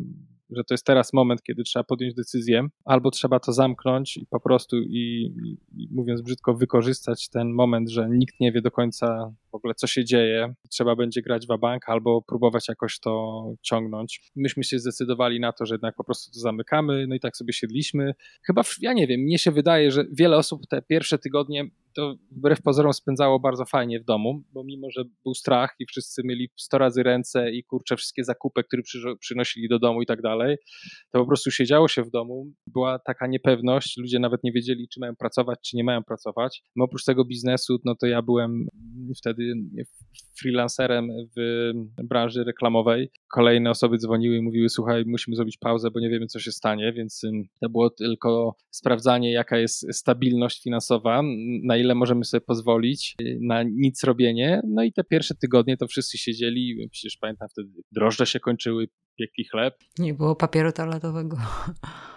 że 0.56 0.64
to 0.64 0.74
jest 0.74 0.86
teraz 0.86 1.14
moment, 1.14 1.43
kiedy 1.43 1.64
trzeba 1.64 1.84
podjąć 1.84 2.14
decyzję, 2.14 2.68
albo 2.86 3.12
trzeba 3.12 3.39
to 3.39 3.54
zamknąć 3.54 4.18
i 4.18 4.26
po 4.26 4.39
prostu 4.39 4.78
i, 4.78 5.34
i, 5.76 5.88
mówiąc 5.91 6.22
brzydko, 6.22 6.54
wykorzystać 6.54 7.30
ten 7.30 7.54
moment, 7.54 7.89
że 7.89 8.08
nikt 8.10 8.39
nie 8.39 8.51
wie 8.51 8.62
do 8.62 8.72
końca 8.72 9.34
w 9.51 9.56
ogóle, 9.56 9.74
co 9.76 9.88
się 9.88 10.06
dzieje. 10.06 10.54
Trzeba 10.70 10.95
będzie 10.95 11.22
grać 11.22 11.47
w 11.47 11.60
bank 11.60 11.89
albo 11.89 12.22
próbować 12.22 12.68
jakoś 12.68 12.99
to 12.99 13.43
ciągnąć. 13.62 14.32
Myśmy 14.36 14.64
się 14.64 14.80
zdecydowali 14.80 15.39
na 15.39 15.54
to, 15.54 15.66
że 15.66 15.76
jednak 15.76 15.95
po 15.95 16.04
prostu 16.04 16.34
to 16.34 16.39
zamykamy, 16.39 17.06
no 17.08 17.16
i 17.16 17.20
tak 17.20 17.38
sobie 17.38 17.54
siedliśmy. 17.54 18.14
Chyba, 18.45 18.62
ja 18.82 18.93
nie 18.93 19.08
wiem, 19.08 19.22
mnie 19.22 19.39
się 19.39 19.51
wydaje, 19.51 19.91
że 19.91 20.06
wiele 20.12 20.38
osób 20.38 20.68
te 20.68 20.82
pierwsze 20.82 21.18
tygodnie 21.20 21.70
to 21.95 22.15
wbrew 22.31 22.61
pozorom 22.61 22.93
spędzało 22.93 23.39
bardzo 23.39 23.65
fajnie 23.65 23.99
w 23.99 24.03
domu, 24.03 24.43
bo 24.53 24.63
mimo, 24.63 24.87
że 24.91 25.03
był 25.23 25.33
strach 25.33 25.75
i 25.79 25.85
wszyscy 25.85 26.21
mieli 26.25 26.49
100 26.55 26.77
razy 26.77 27.03
ręce 27.03 27.51
i 27.51 27.63
kurcze 27.63 27.97
wszystkie 27.97 28.23
zakupy, 28.23 28.63
które 28.63 28.83
przynosili 29.19 29.69
do 29.69 29.79
domu 29.79 30.01
i 30.01 30.05
tak 30.05 30.21
dalej, 30.21 30.57
to 31.11 31.19
po 31.19 31.25
prostu 31.25 31.51
siedziało 31.51 31.87
się 31.87 32.03
w 32.03 32.11
domu, 32.11 32.51
była 32.67 32.99
taka 32.99 33.27
niepewność, 33.27 33.97
ludzie 33.97 34.19
nawet 34.19 34.43
nie 34.43 34.51
wiedzieli, 34.51 34.87
czy 34.87 34.99
mają 34.99 35.15
pracować, 35.15 35.59
czy 35.69 35.77
nie 35.77 35.83
mają 35.83 36.03
pracować. 36.03 36.63
No 36.75 36.85
oprócz 36.85 37.03
tego 37.03 37.25
biznesu, 37.25 37.77
no 37.85 37.95
to 37.95 38.07
ja 38.07 38.21
byłem 38.21 38.67
wtedy 39.17 39.53
freelancerem 40.39 41.07
w 41.37 41.71
branży 42.03 42.43
reklamowej. 42.43 43.11
Kolejne 43.31 43.69
osoby 43.69 43.97
dzwoniły 43.97 44.37
i 44.37 44.41
mówiły, 44.41 44.69
słuchaj, 44.69 45.03
musimy 45.05 45.35
zrobić 45.35 45.57
pauzę, 45.57 45.91
bo 45.91 45.99
nie 45.99 46.09
wiemy, 46.09 46.27
co 46.27 46.39
się 46.39 46.51
stanie, 46.51 46.93
więc 46.93 47.21
to 47.61 47.69
było 47.69 47.89
tylko 47.89 48.55
sprawdzanie, 48.71 49.31
jaka 49.31 49.57
jest 49.57 49.93
stabilność 49.93 50.63
finansowa, 50.63 51.21
na 51.63 51.77
ile 51.77 51.82
możemy 51.95 52.25
sobie 52.25 52.41
pozwolić 52.41 53.15
y, 53.21 53.38
na 53.41 53.63
nic 53.63 54.03
robienie. 54.03 54.61
No 54.67 54.84
i 54.84 54.93
te 54.93 55.03
pierwsze 55.03 55.36
tygodnie 55.36 55.77
to 55.77 55.88
wszyscy 55.88 56.17
siedzieli, 56.17 56.89
przecież 56.91 57.17
pamiętam 57.17 57.47
wtedy 57.51 57.69
drożdże 57.91 58.25
się 58.25 58.39
kończyły, 58.39 58.88
piekli 59.16 59.45
chleb. 59.45 59.76
Nie 59.99 60.14
było 60.14 60.36
papieru 60.36 60.72
toaletowego. 60.72 61.38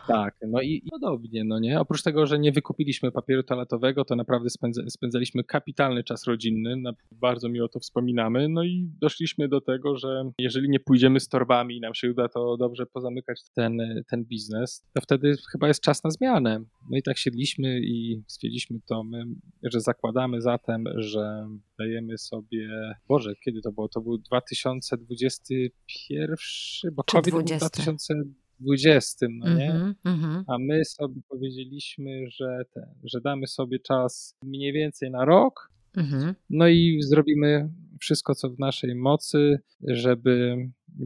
Tak, 0.08 0.34
no 0.48 0.62
i, 0.62 0.82
i 0.84 0.90
podobnie, 0.90 1.44
no 1.44 1.58
nie? 1.58 1.80
Oprócz 1.80 2.02
tego, 2.02 2.26
że 2.26 2.38
nie 2.38 2.52
wykupiliśmy 2.52 3.12
papieru 3.12 3.42
toaletowego, 3.42 4.04
to 4.04 4.16
naprawdę 4.16 4.50
spędza, 4.50 4.82
spędzaliśmy 4.88 5.44
kapitalny 5.44 6.04
czas 6.04 6.26
rodzinny, 6.26 6.76
bardzo 7.12 7.48
miło 7.48 7.68
to 7.68 7.80
wspominamy, 7.80 8.48
no 8.48 8.64
i 8.64 8.90
doszliśmy 9.00 9.48
do 9.48 9.60
tego, 9.60 9.96
że 9.96 10.30
jeżeli 10.38 10.68
nie 10.68 10.80
pójdziemy 10.80 11.20
z 11.20 11.28
torbami 11.28 11.76
i 11.76 11.80
nam 11.80 11.94
się 11.94 12.10
uda 12.10 12.28
to 12.28 12.56
dobrze 12.56 12.86
pozamykać 12.86 13.40
ten, 13.54 13.78
ten 14.10 14.24
biznes, 14.24 14.86
to 14.94 15.00
wtedy 15.00 15.34
chyba 15.52 15.68
jest 15.68 15.80
czas 15.80 16.04
na 16.04 16.10
zmianę. 16.10 16.64
No 16.90 16.98
i 16.98 17.02
tak 17.02 17.18
siedliśmy 17.18 17.80
i 17.80 18.22
stwierdziliśmy 18.26 18.78
to 18.88 19.04
my, 19.04 19.24
że 19.62 19.80
zakładamy 19.80 20.40
zatem, 20.40 20.84
że 20.96 21.48
dajemy 21.78 22.18
sobie, 22.18 22.68
Boże, 23.08 23.34
kiedy 23.44 23.60
to 23.60 23.72
było? 23.72 23.88
To 23.88 24.00
był 24.00 24.18
2021, 24.18 26.36
bo 26.92 27.04
COVID 27.04 27.34
20? 27.34 27.58
był 27.58 27.60
2020, 27.84 29.26
no 29.30 29.54
nie? 29.54 29.70
Mm 29.70 29.94
-hmm. 30.04 30.42
A 30.46 30.58
my 30.58 30.84
sobie 30.84 31.20
powiedzieliśmy, 31.28 32.30
że, 32.30 32.62
te, 32.74 32.94
że 33.04 33.20
damy 33.20 33.46
sobie 33.46 33.78
czas 33.78 34.36
mniej 34.42 34.72
więcej 34.72 35.10
na 35.10 35.24
rok, 35.24 35.70
mm 35.96 36.10
-hmm. 36.10 36.34
no 36.50 36.68
i 36.68 36.98
zrobimy 37.02 37.70
wszystko, 38.00 38.34
co 38.34 38.50
w 38.50 38.58
naszej 38.58 38.94
mocy, 38.94 39.58
żeby 39.88 40.56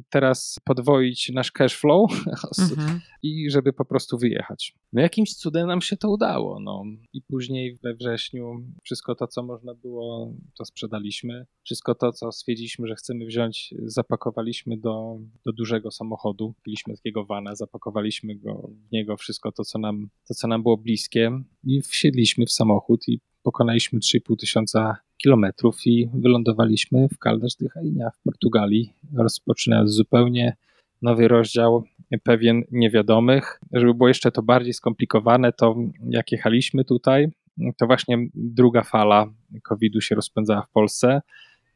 teraz 0.09 0.61
podwoić 0.65 1.31
nasz 1.35 1.53
cash 1.53 1.77
flow 1.77 2.11
mhm. 2.71 3.01
i 3.23 3.51
żeby 3.51 3.73
po 3.73 3.85
prostu 3.85 4.19
wyjechać. 4.19 4.75
No 4.93 5.03
jakimś 5.03 5.35
cudem 5.35 5.67
nam 5.67 5.81
się 5.81 5.97
to 5.97 6.11
udało. 6.11 6.61
No. 6.61 6.85
I 7.13 7.23
później 7.23 7.79
we 7.83 7.95
wrześniu 7.95 8.65
wszystko 8.83 9.15
to, 9.15 9.27
co 9.27 9.43
można 9.43 9.75
było, 9.75 10.35
to 10.59 10.65
sprzedaliśmy. 10.65 11.47
Wszystko 11.65 11.95
to, 11.95 12.13
co 12.13 12.33
stwierdziliśmy, 12.33 12.89
że 12.89 12.95
chcemy 12.95 13.27
wziąć, 13.27 13.75
zapakowaliśmy 13.83 14.77
do, 14.77 15.19
do 15.47 15.53
dużego 15.53 15.91
samochodu. 15.91 16.55
Mieliśmy 16.67 16.97
takiego 16.97 17.25
vana, 17.25 17.55
zapakowaliśmy 17.55 18.35
go, 18.35 18.71
w 18.89 18.93
niego 18.93 19.17
wszystko 19.17 19.53
to, 19.53 19.65
co 19.65 19.79
nam, 19.79 20.09
to, 20.29 20.35
co 20.35 20.49
nam 20.49 20.63
było 20.63 20.77
bliskie 20.77 21.43
i 21.65 21.83
wsiedliśmy 21.83 22.47
w 22.47 22.53
samochód 22.53 23.09
i 23.09 23.21
pokonaliśmy 23.43 23.99
3,5 23.99 24.37
tysiąca 24.37 24.97
kilometrów 25.23 25.87
i 25.87 26.11
wylądowaliśmy 26.15 27.09
w 27.09 27.19
Caldas 27.19 27.57
de 27.57 27.67
Rainha 27.77 28.11
w 28.11 28.23
Portugalii, 28.23 28.93
rozpoczynając 29.17 29.91
zupełnie 29.91 30.57
nowy 31.03 31.29
rozdział, 31.29 31.85
pewien 32.23 32.63
niewiadomych. 32.71 33.61
Żeby 33.73 33.95
było 33.95 34.09
jeszcze 34.09 34.33
to 34.33 34.43
bardziej 34.43 34.73
skomplikowane, 34.73 35.53
to 35.53 35.77
jak 36.11 36.33
jechaliśmy 36.33 36.85
tutaj, 36.85 37.29
to 37.77 37.87
właśnie 37.87 38.19
druga 38.35 38.83
fala 38.83 39.33
COVID-u 39.63 40.01
się 40.01 40.15
rozpędzała 40.15 40.63
w 40.63 40.71
Polsce. 40.71 41.21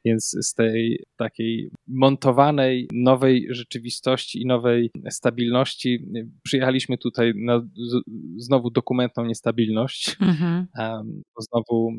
Więc 0.07 0.37
z 0.41 0.55
tej 0.55 1.05
takiej 1.17 1.71
montowanej 1.89 2.89
nowej 2.93 3.47
rzeczywistości 3.51 4.43
i 4.43 4.47
nowej 4.47 4.91
stabilności 5.11 6.07
przyjechaliśmy 6.43 6.99
tutaj 6.99 7.33
na 7.37 7.69
znowu 8.37 8.71
dokumentną 8.71 9.25
niestabilność. 9.25 10.17
Mhm. 10.21 10.67
Znowu 11.39 11.93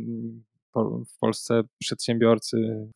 w 0.83 1.17
Polsce 1.19 1.61
przedsiębiorcy 1.79 2.87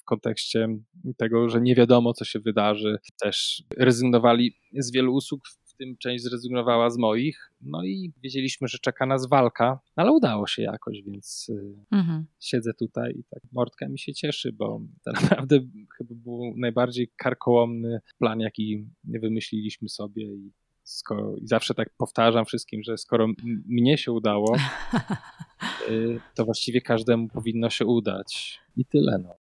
w, 0.00 0.04
kontekście 0.04 0.68
tego, 1.16 1.48
że 1.48 1.60
nie 1.60 1.74
wiadomo, 1.74 2.14
co 2.14 2.24
się 2.24 2.40
wydarzy, 2.40 2.98
też 3.20 3.62
rezygnowali 3.76 4.56
z 4.72 4.92
wielu 4.92 5.14
usług, 5.14 5.40
w 5.74 5.76
tym 5.76 5.96
część 5.96 6.24
zrezygnowała 6.24 6.90
z 6.90 6.98
moich. 6.98 7.52
No 7.60 7.84
i 7.84 8.12
wiedzieliśmy, 8.22 8.68
że 8.68 8.78
czeka 8.78 9.06
nas 9.06 9.28
walka, 9.28 9.80
ale 9.96 10.12
udało 10.12 10.46
się 10.46 10.62
jakoś, 10.62 11.02
więc 11.02 11.48
y, 11.48 11.74
mhm. 11.90 12.26
siedzę 12.40 12.74
tutaj 12.74 13.12
i 13.18 13.24
tak 13.24 13.42
mordka 13.52 13.88
mi 13.88 13.98
się 13.98 14.14
cieszy, 14.14 14.52
bo 14.52 14.80
to 15.04 15.12
naprawdę 15.22 15.60
chyba 15.98 16.14
był 16.14 16.54
najbardziej 16.56 17.12
karkołomny 17.16 18.00
plan, 18.18 18.40
jaki 18.40 18.86
wymyśliliśmy 19.04 19.88
sobie 19.88 20.24
i 20.24 20.52
skoro, 20.84 21.36
i 21.36 21.46
zawsze 21.46 21.74
tak 21.74 21.90
powtarzam 21.96 22.44
wszystkim, 22.44 22.82
że 22.82 22.98
skoro 22.98 23.26
mnie 23.66 23.98
się 23.98 24.12
udało, 24.12 24.56
y, 25.90 26.20
to 26.34 26.44
właściwie 26.44 26.80
każdemu 26.80 27.28
powinno 27.28 27.70
się 27.70 27.86
udać. 27.86 28.60
I 28.76 28.84
tyle. 28.84 29.18
No. 29.18 29.43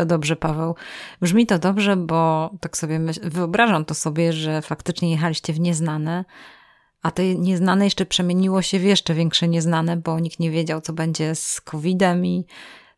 To 0.00 0.06
dobrze, 0.06 0.36
Paweł. 0.36 0.74
Brzmi 1.20 1.46
to 1.46 1.58
dobrze, 1.58 1.96
bo 1.96 2.50
tak 2.60 2.76
sobie 2.76 2.98
myśl, 2.98 3.20
wyobrażam 3.30 3.84
to 3.84 3.94
sobie, 3.94 4.32
że 4.32 4.62
faktycznie 4.62 5.10
jechaliście 5.10 5.52
w 5.52 5.60
nieznane, 5.60 6.24
a 7.02 7.10
to 7.10 7.22
nieznane 7.22 7.84
jeszcze 7.84 8.06
przemieniło 8.06 8.62
się 8.62 8.78
w 8.78 8.84
jeszcze 8.84 9.14
większe 9.14 9.48
nieznane, 9.48 9.96
bo 9.96 10.20
nikt 10.20 10.40
nie 10.40 10.50
wiedział, 10.50 10.80
co 10.80 10.92
będzie 10.92 11.34
z 11.34 11.60
COVID-em 11.60 12.26
i 12.26 12.46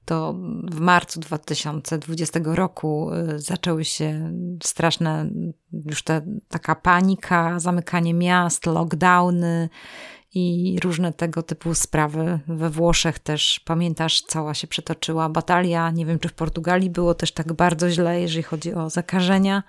to 0.05 0.35
w 0.71 0.81
marcu 0.81 1.21
2020 1.21 2.41
roku 2.45 3.11
y, 3.15 3.39
zaczęły 3.39 3.85
się 3.85 4.33
straszne, 4.63 5.31
już 5.73 6.03
ta 6.03 6.21
taka 6.49 6.75
panika, 6.75 7.59
zamykanie 7.59 8.15
miast, 8.15 8.67
lockdowny 8.67 9.69
i 10.35 10.77
różne 10.85 11.13
tego 11.13 11.43
typu 11.43 11.75
sprawy. 11.75 12.39
We 12.49 12.71
Włoszech 12.71 13.19
też, 13.19 13.61
pamiętasz, 13.65 14.23
cała 14.23 14.55
się 14.55 14.67
przetoczyła 14.67 15.29
batalia. 15.29 15.91
Nie 15.91 16.07
wiem, 16.07 16.19
czy 16.19 16.29
w 16.29 16.33
Portugalii 16.33 16.91
było 16.91 17.15
też 17.15 17.33
tak 17.33 17.53
bardzo 17.53 17.91
źle, 17.91 18.21
jeżeli 18.21 18.43
chodzi 18.43 18.75
o 18.75 18.91
zakażenia, 18.91 19.63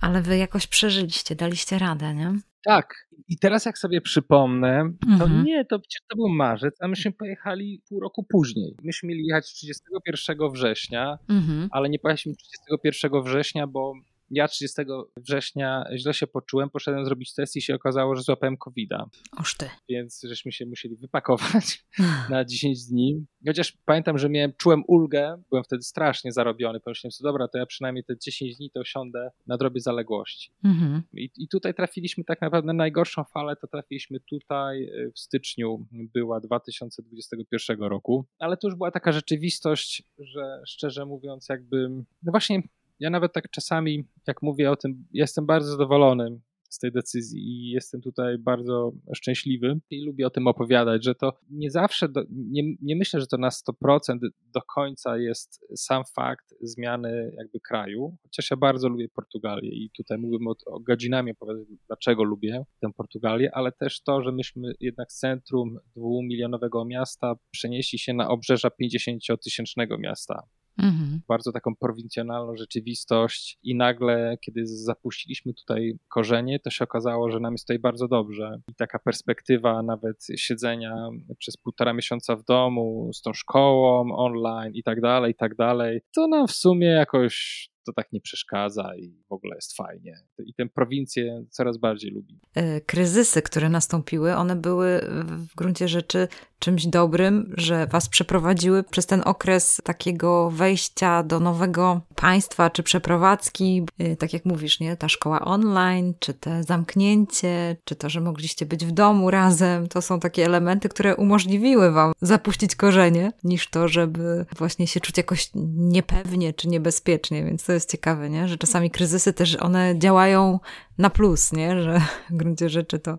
ale 0.00 0.22
wy 0.22 0.36
jakoś 0.36 0.66
przeżyliście, 0.66 1.34
daliście 1.34 1.78
radę, 1.78 2.14
nie? 2.14 2.32
Tak. 2.64 3.08
I 3.28 3.38
teraz 3.38 3.64
jak 3.66 3.78
sobie 3.78 4.00
przypomnę, 4.00 4.92
to 5.18 5.24
Mhm. 5.24 5.44
nie, 5.44 5.64
to 5.64 5.78
przecież 5.78 6.00
to 6.10 6.16
był 6.16 6.28
marzec, 6.28 6.76
a 6.80 6.88
myśmy 6.88 7.12
pojechali 7.12 7.82
pół 7.88 8.00
roku 8.00 8.24
później. 8.28 8.74
Myśmy 8.82 9.08
mieli 9.08 9.26
jechać 9.26 9.46
31 9.52 10.50
września, 10.52 11.18
Mhm. 11.28 11.68
ale 11.72 11.88
nie 11.88 11.98
pojechaliśmy 11.98 12.34
31 12.36 13.22
września, 13.22 13.66
bo 13.66 13.92
ja 14.30 14.48
30 14.48 14.82
września 15.16 15.84
źle 15.96 16.14
się 16.14 16.26
poczułem, 16.26 16.70
poszedłem 16.70 17.04
zrobić 17.04 17.34
test 17.34 17.56
i 17.56 17.62
się 17.62 17.74
okazało, 17.74 18.16
że 18.16 18.22
złapałem 18.22 18.56
COVID-a, 18.56 19.06
Oż 19.38 19.56
ty. 19.56 19.70
więc 19.88 20.22
żeśmy 20.28 20.52
się 20.52 20.66
musieli 20.66 20.96
wypakować 20.96 21.84
na 22.30 22.44
10 22.44 22.84
dni. 22.84 23.26
Chociaż 23.46 23.72
pamiętam, 23.84 24.18
że 24.18 24.28
miałem, 24.28 24.52
czułem 24.56 24.82
ulgę, 24.86 25.42
byłem 25.50 25.64
wtedy 25.64 25.82
strasznie 25.82 26.32
zarobiony. 26.32 26.80
Pomyślałem 26.80 27.12
sobie, 27.12 27.28
dobra, 27.28 27.48
to 27.48 27.58
ja 27.58 27.66
przynajmniej 27.66 28.04
te 28.04 28.18
10 28.18 28.56
dni 28.56 28.70
to 28.70 28.84
siądę 28.84 29.30
na 29.46 29.56
drobie 29.56 29.80
zaległości. 29.80 30.50
Mhm. 30.64 31.02
I, 31.12 31.30
I 31.36 31.48
tutaj 31.48 31.74
trafiliśmy 31.74 32.24
tak 32.24 32.40
naprawdę 32.40 32.66
na 32.66 32.88
najgorszą 32.88 33.24
falę, 33.24 33.56
to 33.56 33.66
trafiliśmy 33.66 34.20
tutaj 34.20 34.82
y, 34.82 35.12
w 35.14 35.18
styczniu, 35.18 35.86
była 36.14 36.40
2021 36.40 37.80
roku, 37.80 38.26
ale 38.38 38.56
to 38.56 38.68
już 38.68 38.76
była 38.76 38.90
taka 38.90 39.12
rzeczywistość, 39.12 40.02
że 40.18 40.62
szczerze 40.66 41.06
mówiąc, 41.06 41.48
jakby, 41.48 41.88
no 42.22 42.30
właśnie, 42.30 42.62
ja 43.00 43.10
nawet 43.10 43.32
tak 43.32 43.50
czasami, 43.50 44.04
jak 44.26 44.42
mówię 44.42 44.70
o 44.70 44.76
tym, 44.76 45.06
jestem 45.12 45.46
bardzo 45.46 45.70
zadowolony 45.70 46.40
z 46.68 46.78
tej 46.78 46.92
decyzji 46.92 47.40
i 47.40 47.70
jestem 47.70 48.00
tutaj 48.00 48.38
bardzo 48.38 48.92
szczęśliwy 49.14 49.80
i 49.90 50.04
lubię 50.04 50.26
o 50.26 50.30
tym 50.30 50.46
opowiadać, 50.46 51.04
że 51.04 51.14
to 51.14 51.32
nie 51.50 51.70
zawsze, 51.70 52.08
do, 52.08 52.24
nie, 52.30 52.62
nie 52.82 52.96
myślę, 52.96 53.20
że 53.20 53.26
to 53.26 53.38
na 53.38 53.48
100% 53.48 54.18
do 54.54 54.62
końca 54.62 55.18
jest 55.18 55.64
sam 55.76 56.02
fakt 56.16 56.54
zmiany 56.60 57.32
jakby 57.36 57.60
kraju, 57.60 58.16
chociaż 58.22 58.50
ja 58.50 58.56
bardzo 58.56 58.88
lubię 58.88 59.08
Portugalię 59.08 59.70
i 59.70 59.90
tutaj 59.96 60.18
mógłbym 60.18 60.48
o, 60.48 60.54
o 60.66 60.80
godzinami 60.80 61.32
opowiadać, 61.32 61.66
dlaczego 61.86 62.24
lubię 62.24 62.64
tę 62.80 62.92
Portugalię, 62.96 63.54
ale 63.54 63.72
też 63.72 64.02
to, 64.02 64.22
że 64.22 64.32
myśmy 64.32 64.72
jednak 64.80 65.12
z 65.12 65.18
centrum 65.18 65.78
dwumilionowego 65.96 66.84
miasta 66.84 67.34
przenieśli 67.50 67.98
się 67.98 68.14
na 68.14 68.28
obrzeża 68.28 68.68
50-tysięcznego 68.82 69.98
miasta 69.98 70.42
Mhm. 70.78 71.20
bardzo 71.28 71.52
taką 71.52 71.76
prowincjonalną 71.76 72.56
rzeczywistość 72.56 73.58
i 73.62 73.76
nagle, 73.76 74.38
kiedy 74.40 74.66
zapuściliśmy 74.66 75.54
tutaj 75.54 75.98
korzenie, 76.08 76.60
to 76.60 76.70
się 76.70 76.84
okazało, 76.84 77.30
że 77.30 77.40
nam 77.40 77.54
jest 77.54 77.64
tutaj 77.64 77.78
bardzo 77.78 78.08
dobrze. 78.08 78.60
I 78.68 78.74
taka 78.74 78.98
perspektywa 78.98 79.82
nawet 79.82 80.26
siedzenia 80.36 81.08
przez 81.38 81.56
półtora 81.56 81.92
miesiąca 81.92 82.36
w 82.36 82.44
domu 82.44 83.10
z 83.12 83.22
tą 83.22 83.32
szkołą 83.32 84.16
online 84.16 84.74
i 84.74 84.82
tak 84.82 85.00
dalej, 85.00 85.32
i 85.32 85.34
tak 85.34 85.54
dalej, 85.54 86.00
to 86.14 86.26
nam 86.26 86.46
w 86.46 86.52
sumie 86.52 86.86
jakoś 86.86 87.68
to 87.88 87.92
tak 87.92 88.12
nie 88.12 88.20
przeszkadza 88.20 88.96
i 88.96 89.14
w 89.28 89.32
ogóle 89.32 89.54
jest 89.54 89.76
fajnie. 89.76 90.14
I 90.46 90.54
tę 90.54 90.66
prowincję 90.66 91.44
coraz 91.50 91.78
bardziej 91.78 92.10
lubi. 92.10 92.40
E, 92.54 92.80
kryzysy, 92.80 93.42
które 93.42 93.68
nastąpiły, 93.68 94.34
one 94.36 94.56
były 94.56 95.00
w 95.24 95.54
gruncie 95.54 95.88
rzeczy 95.88 96.28
czymś 96.58 96.86
dobrym, 96.86 97.54
że 97.56 97.86
was 97.86 98.08
przeprowadziły 98.08 98.82
przez 98.82 99.06
ten 99.06 99.22
okres 99.24 99.80
takiego 99.84 100.50
wejścia 100.50 101.22
do 101.22 101.40
nowego 101.40 102.00
państwa, 102.14 102.70
czy 102.70 102.82
przeprowadzki, 102.82 103.82
e, 103.98 104.16
tak 104.16 104.32
jak 104.32 104.44
mówisz, 104.44 104.80
nie? 104.80 104.96
Ta 104.96 105.08
szkoła 105.08 105.40
online, 105.40 106.14
czy 106.18 106.34
te 106.34 106.62
zamknięcie, 106.62 107.76
czy 107.84 107.96
to, 107.96 108.10
że 108.10 108.20
mogliście 108.20 108.66
być 108.66 108.86
w 108.86 108.92
domu 108.92 109.30
razem, 109.30 109.86
to 109.86 110.02
są 110.02 110.20
takie 110.20 110.44
elementy, 110.44 110.88
które 110.88 111.16
umożliwiły 111.16 111.92
wam 111.92 112.12
zapuścić 112.22 112.76
korzenie, 112.76 113.32
niż 113.44 113.70
to, 113.70 113.88
żeby 113.88 114.46
właśnie 114.56 114.86
się 114.86 115.00
czuć 115.00 115.16
jakoś 115.16 115.50
niepewnie, 115.74 116.52
czy 116.52 116.68
niebezpiecznie, 116.68 117.44
więc 117.44 117.64
to 117.64 117.72
jest 117.72 117.77
ciekawe, 117.86 118.30
nie? 118.30 118.48
Że 118.48 118.58
czasami 118.58 118.90
kryzysy 118.90 119.32
też 119.32 119.56
one 119.56 119.98
działają 119.98 120.58
na 120.98 121.10
plus, 121.10 121.52
nie? 121.52 121.82
Że 121.82 122.00
w 122.30 122.36
gruncie 122.36 122.68
rzeczy 122.68 122.98
to 122.98 123.18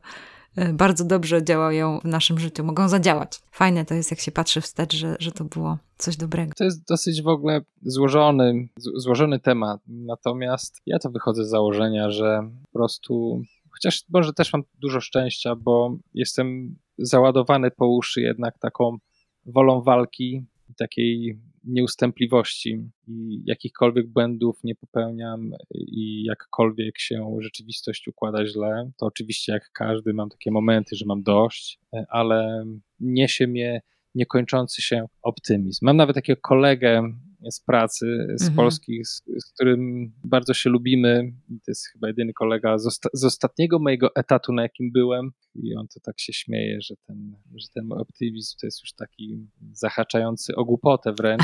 e, 0.56 0.74
bardzo 0.74 1.06
dobrze 1.06 1.44
działają 1.44 2.00
w 2.00 2.06
naszym 2.06 2.40
życiu, 2.40 2.64
mogą 2.64 2.90
zadziałać. 2.90 3.42
Fajne 3.52 3.86
to 3.86 3.94
jest, 3.94 4.12
jak 4.12 4.20
się 4.20 4.32
patrzy 4.32 4.62
wstecz, 4.62 4.96
że, 4.96 5.16
że 5.20 5.32
to 5.32 5.44
było 5.44 5.78
coś 5.98 6.18
dobrego. 6.18 6.54
To 6.58 6.64
jest 6.64 6.88
dosyć 6.88 7.22
w 7.22 7.28
ogóle 7.28 7.62
złożony, 7.82 8.68
złożony 8.78 9.40
temat. 9.40 9.82
Natomiast 9.88 10.82
ja 10.86 11.00
to 11.00 11.10
wychodzę 11.10 11.46
z 11.46 11.50
założenia, 11.50 12.12
że 12.12 12.50
po 12.62 12.72
prostu, 12.72 13.42
chociaż 13.70 14.04
może 14.10 14.34
też 14.34 14.54
mam 14.54 14.64
dużo 14.80 15.02
szczęścia, 15.02 15.56
bo 15.56 15.98
jestem 16.14 16.76
załadowany 16.98 17.72
po 17.72 17.88
uszy 17.88 18.22
jednak 18.22 18.60
taką 18.60 18.98
wolą 19.46 19.82
walki 19.82 20.46
takiej 20.78 21.40
nieustępliwości 21.70 22.90
i 23.08 23.42
jakichkolwiek 23.46 24.08
błędów 24.08 24.60
nie 24.64 24.76
popełniam 24.76 25.52
i 25.74 26.24
jakkolwiek 26.24 27.00
się 27.00 27.38
rzeczywistość 27.40 28.08
układa 28.08 28.46
źle, 28.46 28.92
to 28.98 29.06
oczywiście 29.06 29.52
jak 29.54 29.72
każdy 29.74 30.14
mam 30.14 30.30
takie 30.30 30.52
momenty, 30.52 30.96
że 30.96 31.06
mam 31.06 31.24
dość, 31.24 31.80
ale 32.10 32.66
niesie 33.00 33.48
mnie 33.48 33.82
niekończący 34.16 34.82
się 34.82 35.06
optymizm. 35.22 35.86
Mam 35.86 35.98
nawet 35.98 36.16
takiego 36.16 36.42
kolegę 36.42 37.04
z 37.52 37.60
pracy, 37.60 38.28
z 38.36 38.42
Mhm. 38.42 38.56
Polski, 38.56 39.06
z, 39.06 39.24
z 39.40 39.54
którym 39.54 40.12
bardzo 40.24 40.54
się 40.54 40.70
lubimy. 40.70 41.32
To 41.50 41.72
jest 41.72 41.88
chyba 41.94 42.08
jedyny 42.08 42.34
kolega 42.34 42.78
z, 42.78 42.88
osta- 42.88 43.10
z 43.14 43.24
ostatniego 43.24 43.80
mojego 43.80 44.16
etatu, 44.16 44.54
na 44.54 44.62
jakim 44.62 44.92
byłem. 44.92 45.32
I 45.56 45.76
on 45.76 45.88
to 45.88 46.00
tak 46.00 46.20
się 46.20 46.34
śmieje, 46.34 46.82
że 46.82 46.96
ten, 47.08 47.36
że 47.56 47.68
ten 47.74 47.92
optymizm 47.92 48.56
to 48.62 48.68
jest 48.68 48.82
już 48.82 48.94
taki 48.94 49.48
zahaczający 49.72 50.56
o 50.56 50.66
głupotę 50.66 51.14
wręcz. 51.14 51.44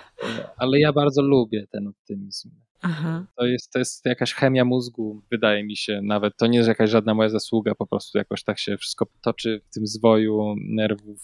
Ale 0.56 0.78
ja 0.80 0.92
bardzo 0.92 1.22
lubię 1.22 1.66
ten 1.70 1.86
optymizm. 1.88 2.50
Aha. 2.82 3.26
To 3.36 3.46
jest, 3.46 3.70
to 3.72 3.78
jest 3.78 4.06
jakaś 4.06 4.34
chemia 4.34 4.64
mózgu, 4.64 5.22
wydaje 5.30 5.64
mi 5.64 5.76
się. 5.76 6.00
Nawet 6.02 6.36
to 6.36 6.46
nie 6.46 6.58
jest 6.58 6.68
jakaś 6.68 6.90
żadna 6.90 7.14
moja 7.14 7.28
zasługa, 7.28 7.74
po 7.74 7.86
prostu 7.86 8.18
jakoś 8.18 8.44
tak 8.44 8.58
się 8.58 8.76
wszystko 8.76 9.06
toczy 9.22 9.60
w 9.70 9.74
tym 9.74 9.86
zwoju 9.86 10.54
nerwów, 10.58 11.20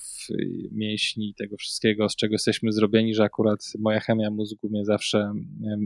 mięśni 0.73 1.29
i 1.29 1.35
tego 1.35 1.57
wszystkiego, 1.57 2.09
z 2.09 2.17
czego 2.17 2.35
jesteśmy 2.35 2.73
zrobieni, 2.73 3.15
że 3.15 3.25
akurat 3.25 3.61
moja 3.79 4.01
chemia 4.01 4.31
mózgu 4.31 4.69
mnie 4.69 4.85
zawsze 4.85 5.33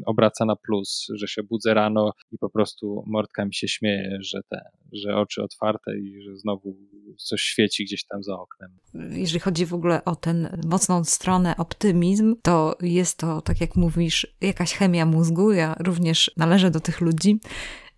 obraca 0.07 0.45
na 0.45 0.57
plus, 0.57 1.07
że 1.15 1.29
się 1.29 1.43
budzę 1.43 1.75
rano 1.75 2.13
i 2.33 2.39
po 2.39 2.51
prostu 2.51 3.05
mordka 3.07 3.45
mi 3.45 3.55
się 3.55 3.69
śmieje, 3.69 4.19
że 4.21 4.41
te, 4.49 4.61
że 4.93 5.17
oczy 5.17 5.43
otwarte 5.43 5.99
i 5.99 6.23
że 6.23 6.37
znowu 6.37 6.77
coś 7.17 7.43
świeci 7.43 7.85
gdzieś 7.85 8.05
tam 8.05 8.23
za 8.23 8.39
oknem. 8.39 8.71
jeżeli 8.95 9.41
chodzi 9.41 9.67
w 9.67 9.75
ogóle 9.75 10.05
o 10.05 10.17
tę 10.17 10.59
mocną 10.65 11.05
stronę 11.05 11.57
optymizm, 11.57 12.37
to 12.43 12.77
jest 12.81 13.19
to, 13.19 13.43
tak 13.43 13.61
jak 13.61 13.77
mówisz, 13.77 14.37
jakaś 14.41 14.75
chemia 14.75 15.07
mózgu. 15.07 15.53
Ja 15.63 15.77
również 15.79 16.31
należę 16.37 16.71
do 16.71 16.81
tych 16.81 17.01
ludzi, 17.01 17.41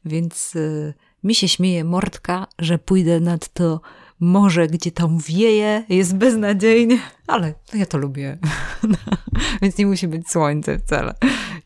więc 0.04 0.56
y, 0.56 0.94
mi 1.22 1.34
się 1.34 1.48
śmieje 1.48 1.84
mordka, 1.84 2.46
że 2.58 2.78
pójdę 2.78 3.20
nad 3.20 3.52
to 3.52 3.80
morze, 4.20 4.66
gdzie 4.66 4.90
tam 4.90 5.18
wieje, 5.28 5.84
jest 5.88 6.16
beznadziejnie, 6.16 6.98
ale 7.26 7.54
ja 7.74 7.86
to 7.86 7.98
lubię. 7.98 8.38
więc 9.62 9.78
nie 9.78 9.86
musi 9.86 10.08
być 10.08 10.30
słońce 10.30 10.78
wcale. 10.78 11.14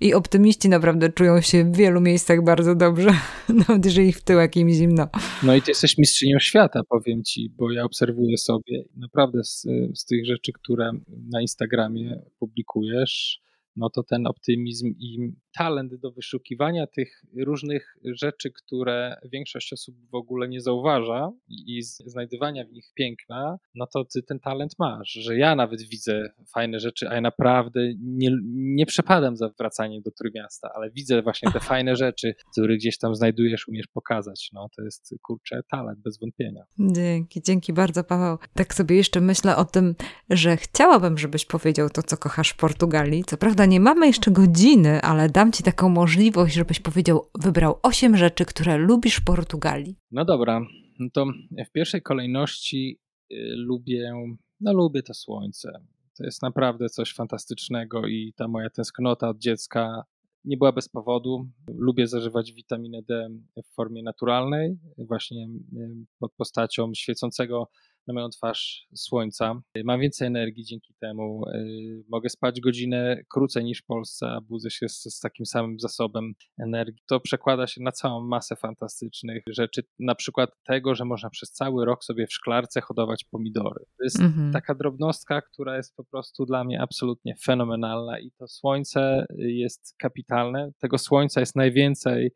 I 0.01 0.15
optymiści 0.15 0.69
naprawdę 0.69 1.09
czują 1.09 1.41
się 1.41 1.65
w 1.65 1.77
wielu 1.77 2.01
miejscach 2.01 2.45
bardzo 2.45 2.75
dobrze, 2.75 3.11
nawet 3.69 3.85
jeżeli 3.85 4.13
w 4.13 4.23
tyłek 4.23 4.57
im 4.57 4.71
zimno. 4.71 5.09
No 5.43 5.55
i 5.55 5.63
ty 5.63 5.71
jesteś 5.71 5.99
mistrzynią 5.99 6.39
świata, 6.39 6.81
powiem 6.89 7.25
ci, 7.25 7.51
bo 7.57 7.73
ja 7.73 7.85
obserwuję 7.85 8.39
sobie 8.39 8.85
naprawdę 8.97 9.45
z, 9.45 9.67
z 9.95 10.05
tych 10.05 10.27
rzeczy, 10.27 10.53
które 10.53 10.93
na 11.33 11.41
Instagramie 11.41 12.23
publikujesz, 12.39 13.41
no 13.79 13.91
to 13.91 14.03
ten 14.03 14.27
optymizm 14.27 14.95
i 14.99 15.33
talent 15.59 15.95
do 15.95 16.11
wyszukiwania 16.11 16.87
tych 16.87 17.23
różnych 17.37 17.97
rzeczy, 18.05 18.51
które 18.51 19.17
większość 19.33 19.73
osób 19.73 19.95
w 20.11 20.15
ogóle 20.15 20.49
nie 20.49 20.61
zauważa 20.61 21.33
i 21.49 21.83
znajdywania 21.83 22.65
w 22.65 22.73
nich 22.73 22.93
piękna, 22.95 23.59
no 23.75 23.87
to 23.87 24.05
ty 24.05 24.23
ten 24.23 24.41
talent 24.41 24.73
masz, 24.79 25.09
że 25.09 25.37
ja 25.37 25.57
nawet 25.57 25.83
widzę 25.83 26.33
fajne 26.55 26.81
rzeczy, 26.81 27.09
a 27.09 27.15
ja 27.15 27.21
naprawdę 27.21 27.81
nie, 28.01 28.31
nie 28.53 28.87
przepadam 28.87 29.37
za 29.37 29.49
wracaniem 29.59 30.03
do 30.03 30.11
Trójmiasta, 30.11 30.71
ale 30.75 30.91
widzę 30.91 31.23
właśnie 31.23 31.53
te 31.53 31.61
fajne 31.73 31.97
rzeczy, 31.97 32.35
które 32.53 32.77
gdzieś 32.77 32.99
tam 32.99 33.15
znajdujesz, 33.15 33.69
umiesz 33.69 33.87
pokazać. 33.87 34.51
No 34.53 34.69
to 34.77 34.83
jest, 34.83 35.15
kurczę, 35.23 35.61
talent, 35.71 35.99
bez 35.99 36.19
wątpienia. 36.19 36.63
Dzięki, 36.79 37.43
dzięki 37.43 37.73
bardzo, 37.73 38.05
Paweł. 38.05 38.39
Tak 38.55 38.75
sobie 38.75 38.97
jeszcze 38.97 39.21
myślę 39.21 39.57
o 39.57 39.65
tym, 39.65 39.95
że 40.31 40.57
chciałabym, 40.57 41.19
żebyś 41.19 41.45
powiedział 41.45 41.91
to, 41.91 42.03
co 42.03 42.17
kochasz 42.17 42.51
w 42.51 42.57
Portugalii. 42.57 43.25
Co 43.25 43.37
prawda 43.37 43.67
nie 43.67 43.81
mamy 43.81 44.07
jeszcze 44.07 44.31
godziny, 44.31 45.03
ale 45.03 45.29
dam 45.29 45.48
ci 45.53 45.63
taką 45.63 45.89
możliwość, 45.89 46.55
żebyś 46.55 46.81
powiedział, 46.81 47.29
wybrał 47.35 47.79
osiem 47.83 48.17
rzeczy, 48.17 48.45
które 48.45 48.77
lubisz 48.77 49.17
w 49.17 49.25
Portugalii. 49.25 49.97
No 50.11 50.25
dobra, 50.25 50.61
no 50.99 51.09
to 51.13 51.27
w 51.69 51.73
pierwszej 51.73 52.03
kolejności 52.03 52.99
y, 53.33 53.37
lubię, 53.57 54.13
no 54.61 54.73
lubię 54.73 55.03
to 55.03 55.15
słońce. 55.15 55.73
To 56.17 56.25
jest 56.25 56.43
naprawdę 56.43 56.89
coś 56.89 57.15
fantastycznego 57.15 58.07
i 58.07 58.33
ta 58.37 58.49
moja 58.49 58.71
tęsknota 58.71 59.29
od 59.29 59.39
dziecka 59.39 60.05
nie 60.45 60.57
była 60.57 60.73
bez 60.73 60.89
powodu. 60.89 61.49
Lubię 61.75 62.07
zażywać 62.07 62.53
witaminę 62.53 63.03
D 63.03 63.29
w 63.65 63.75
formie 63.75 64.03
naturalnej, 64.03 64.79
właśnie 64.99 65.49
y, 65.77 66.07
pod 66.19 66.33
postacią 66.33 66.95
świecącego 66.95 67.69
na 68.09 68.15
moją 68.15 68.29
twarz 68.29 68.87
słońca. 68.95 69.61
Mam 69.85 70.01
więcej 70.01 70.29
energii 70.29 70.65
dzięki 70.65 70.95
temu. 71.01 71.49
Y, 71.49 72.05
mogę 72.09 72.29
spać 72.29 72.61
godzinę 72.61 73.23
krócej 73.29 73.65
niż 73.65 73.83
w 73.83 73.87
Polsce, 73.87 74.27
a 74.27 74.41
budzę 74.41 74.71
się 74.71 74.89
z, 74.89 75.03
z, 75.03 75.21
takim 75.21 75.47
samym 75.47 75.81
zasobem 75.81 76.33
energii. 76.59 77.03
To 77.07 77.21
przekłada 77.21 77.67
się 77.67 77.83
na 77.83 77.93
całą 77.93 78.27
masę 78.27 78.57
fantastycznych 78.57 79.43
rzeczy, 79.49 79.83
na 79.99 80.15
przykład 80.15 80.51
tego, 80.65 80.95
że 80.95 81.05
można 81.05 81.31
przez 81.31 81.53
cały 81.53 81.85
rok 81.85 82.05
sobie 82.05 82.27
w 82.27 82.33
szklarce 82.33 82.81
hodować 82.81 83.25
pomidory. 83.25 83.85
To 83.99 84.05
jest 84.05 84.21
mhm. 84.21 84.53
taka 84.53 84.75
drobnostka, 84.75 85.43
która 85.43 85.77
jest 85.77 85.97
po 85.97 86.05
prostu 86.05 86.47
dla 86.47 86.65
mnie 86.65 86.83
absolutnie 86.83 87.35
fenomenalna 87.45 88.21
i 88.21 88.31
to 88.31 88.49
słońce 88.49 89.27
jest 89.39 89.95
kapitalne. 89.99 90.71
Tego 90.79 90.99
słońca 90.99 91.41
jest 91.41 91.57
najwięcej 91.57 92.31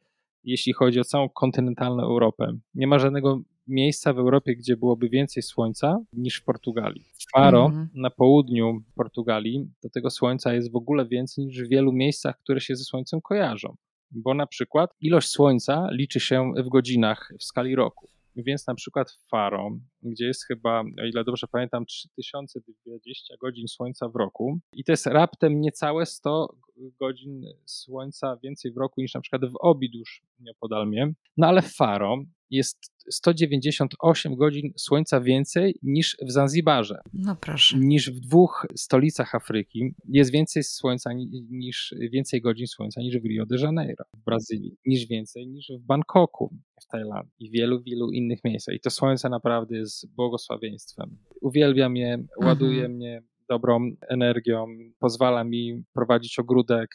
jeśli 0.44 0.72
chodzi 0.72 1.00
o 1.00 1.04
całą 1.04 1.28
kontynentalną 1.28 2.02
Europę. 2.02 2.52
Nie 2.74 2.86
ma 2.86 2.98
żadnego 2.98 3.40
miejsca 3.66 4.12
w 4.12 4.18
Europie, 4.18 4.56
gdzie 4.56 4.76
byłoby 4.76 5.08
więcej 5.08 5.42
słońca 5.42 5.98
niż 6.12 6.36
w 6.36 6.44
Portugalii. 6.44 7.04
W 7.14 7.30
Faro, 7.32 7.66
mm. 7.66 7.88
na 7.94 8.10
południu 8.10 8.82
Portugalii, 8.94 9.70
do 9.82 9.90
tego 9.90 10.10
słońca 10.10 10.54
jest 10.54 10.72
w 10.72 10.76
ogóle 10.76 11.06
więcej 11.06 11.46
niż 11.46 11.62
w 11.62 11.68
wielu 11.68 11.92
miejscach, 11.92 12.38
które 12.38 12.60
się 12.60 12.76
ze 12.76 12.84
słońcem 12.84 13.20
kojarzą. 13.20 13.76
Bo 14.10 14.34
na 14.34 14.46
przykład 14.46 14.90
ilość 15.00 15.28
słońca 15.28 15.88
liczy 15.90 16.20
się 16.20 16.52
w 16.56 16.68
godzinach 16.68 17.32
w 17.38 17.44
skali 17.44 17.74
roku. 17.74 18.08
Więc 18.36 18.66
na 18.66 18.74
przykład 18.74 19.10
w 19.10 19.28
Faro, 19.28 19.70
gdzie 20.02 20.26
jest 20.26 20.46
chyba, 20.46 20.80
o 20.80 21.06
ile 21.12 21.24
dobrze 21.24 21.46
pamiętam, 21.46 21.86
3020 21.86 23.34
godzin 23.40 23.68
słońca 23.68 24.08
w 24.08 24.16
roku 24.16 24.58
i 24.72 24.84
to 24.84 24.92
jest 24.92 25.06
raptem 25.06 25.60
niecałe 25.60 26.06
100 26.06 26.54
godzin 27.00 27.44
słońca 27.66 28.36
więcej 28.42 28.72
w 28.72 28.76
roku 28.76 29.00
niż 29.00 29.14
na 29.14 29.20
przykład 29.20 29.50
w 29.50 29.56
Obidusz 29.60 30.22
nieopodal 30.40 30.88
mnie. 30.88 31.12
No 31.36 31.46
ale 31.46 31.62
w 31.62 31.74
Faro 31.74 32.18
jest 32.52 32.92
198 33.10 34.36
godzin 34.36 34.72
słońca 34.76 35.20
więcej 35.20 35.74
niż 35.82 36.16
w 36.22 36.30
Zanzibarze. 36.30 37.00
No 37.12 37.36
proszę. 37.36 37.78
Niż 37.78 38.10
w 38.10 38.20
dwóch 38.20 38.66
stolicach 38.76 39.34
Afryki 39.34 39.94
jest 40.08 40.32
więcej 40.32 40.62
słońca 40.62 41.10
niż 41.50 41.94
więcej 42.12 42.40
godzin 42.40 42.66
słońca 42.66 43.00
niż 43.00 43.18
w 43.18 43.24
Rio 43.24 43.46
de 43.46 43.56
Janeiro 43.60 44.04
w 44.16 44.24
Brazylii, 44.24 44.76
niż 44.86 45.06
więcej 45.06 45.46
niż 45.46 45.72
w 45.80 45.86
Bangkoku 45.86 46.54
w 46.82 46.86
Tajlandii 46.86 47.32
i 47.38 47.50
wielu, 47.50 47.82
wielu 47.82 48.10
innych 48.10 48.38
miejscach. 48.44 48.74
I 48.74 48.80
to 48.80 48.90
słońce 48.90 49.28
naprawdę 49.28 49.76
jest 49.76 50.14
błogosławieństwem. 50.14 51.16
Uwielbiam 51.40 51.96
je, 51.96 52.26
ładuje 52.42 52.84
mhm. 52.84 52.92
mnie 52.92 53.22
dobrą 53.48 53.90
energią, 54.08 54.66
pozwala 54.98 55.44
mi 55.44 55.84
prowadzić 55.92 56.38
ogródek. 56.38 56.90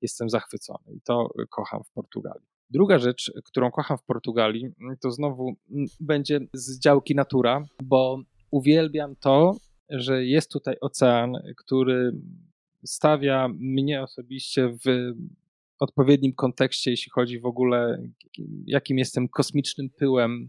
Jestem 0.00 0.30
zachwycony 0.30 0.94
i 0.96 1.00
to 1.00 1.28
kocham 1.50 1.84
w 1.84 1.92
Portugalii. 1.92 2.51
Druga 2.72 2.98
rzecz, 2.98 3.32
którą 3.44 3.70
kocham 3.70 3.98
w 3.98 4.04
Portugalii, 4.04 4.68
to 5.00 5.10
znowu 5.10 5.54
będzie 6.00 6.40
z 6.54 6.78
działki 6.78 7.14
natura, 7.14 7.64
bo 7.82 8.22
uwielbiam 8.50 9.16
to, 9.16 9.56
że 9.90 10.24
jest 10.24 10.50
tutaj 10.50 10.76
ocean, 10.80 11.32
który 11.56 12.12
stawia 12.84 13.48
mnie 13.58 14.02
osobiście 14.02 14.68
w 14.68 15.12
odpowiednim 15.78 16.32
kontekście, 16.32 16.90
jeśli 16.90 17.10
chodzi 17.10 17.40
w 17.40 17.46
ogóle, 17.46 18.02
jakim 18.66 18.98
jestem 18.98 19.28
kosmicznym 19.28 19.90
pyłem 19.90 20.48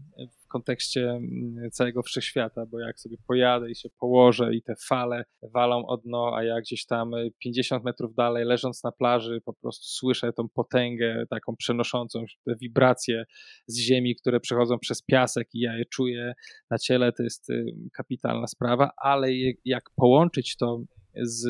kontekście 0.54 1.10
mm, 1.10 1.70
całego 1.70 2.02
wszechświata, 2.02 2.66
bo 2.66 2.80
jak 2.80 3.00
sobie 3.00 3.16
pojadę 3.26 3.70
i 3.70 3.74
się 3.74 3.88
położę 4.00 4.54
i 4.54 4.62
te 4.62 4.74
fale 4.88 5.24
walą 5.42 5.86
od 5.86 6.02
dno, 6.02 6.36
a 6.36 6.44
jak 6.44 6.62
gdzieś 6.62 6.86
tam 6.86 7.12
50 7.38 7.84
metrów 7.84 8.14
dalej, 8.14 8.44
leżąc 8.44 8.84
na 8.84 8.92
plaży, 8.92 9.40
po 9.44 9.52
prostu 9.52 9.84
słyszę 9.86 10.32
tą 10.32 10.48
potęgę 10.48 11.24
taką 11.30 11.56
przenoszącą 11.56 12.24
te 12.44 12.56
wibracje 12.56 13.24
z 13.66 13.78
ziemi, 13.78 14.16
które 14.16 14.40
przechodzą 14.40 14.78
przez 14.78 15.02
piasek 15.02 15.48
i 15.54 15.60
ja 15.60 15.76
je 15.76 15.84
czuję 15.84 16.34
na 16.70 16.78
ciele, 16.78 17.12
to 17.12 17.22
jest 17.22 17.50
y, 17.50 17.64
kapitalna 17.92 18.46
sprawa, 18.46 18.90
ale 18.96 19.28
jak 19.64 19.84
połączyć 19.96 20.56
to 20.56 20.80
z 21.16 21.48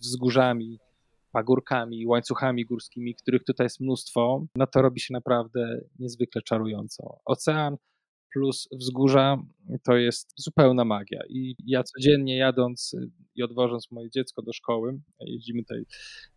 wzgórzami, 0.00 0.78
pagórkami, 1.32 2.06
łańcuchami 2.06 2.66
górskimi, 2.66 3.14
których 3.14 3.44
tutaj 3.44 3.64
jest 3.64 3.80
mnóstwo, 3.80 4.46
no 4.56 4.66
to 4.66 4.82
robi 4.82 5.00
się 5.00 5.14
naprawdę 5.14 5.80
niezwykle 5.98 6.42
czarująco. 6.42 7.20
Ocean 7.24 7.76
plus 8.32 8.68
wzgórza 8.72 9.38
to 9.84 9.96
jest 9.96 10.32
zupełna 10.36 10.84
magia. 10.84 11.20
I 11.28 11.56
ja 11.66 11.82
codziennie 11.82 12.36
jadąc 12.36 12.94
y, 12.94 13.10
i 13.34 13.42
odwożąc 13.42 13.90
moje 13.90 14.10
dziecko 14.10 14.42
do 14.42 14.52
szkoły, 14.52 15.00
jeździmy 15.20 15.62
tutaj 15.62 15.82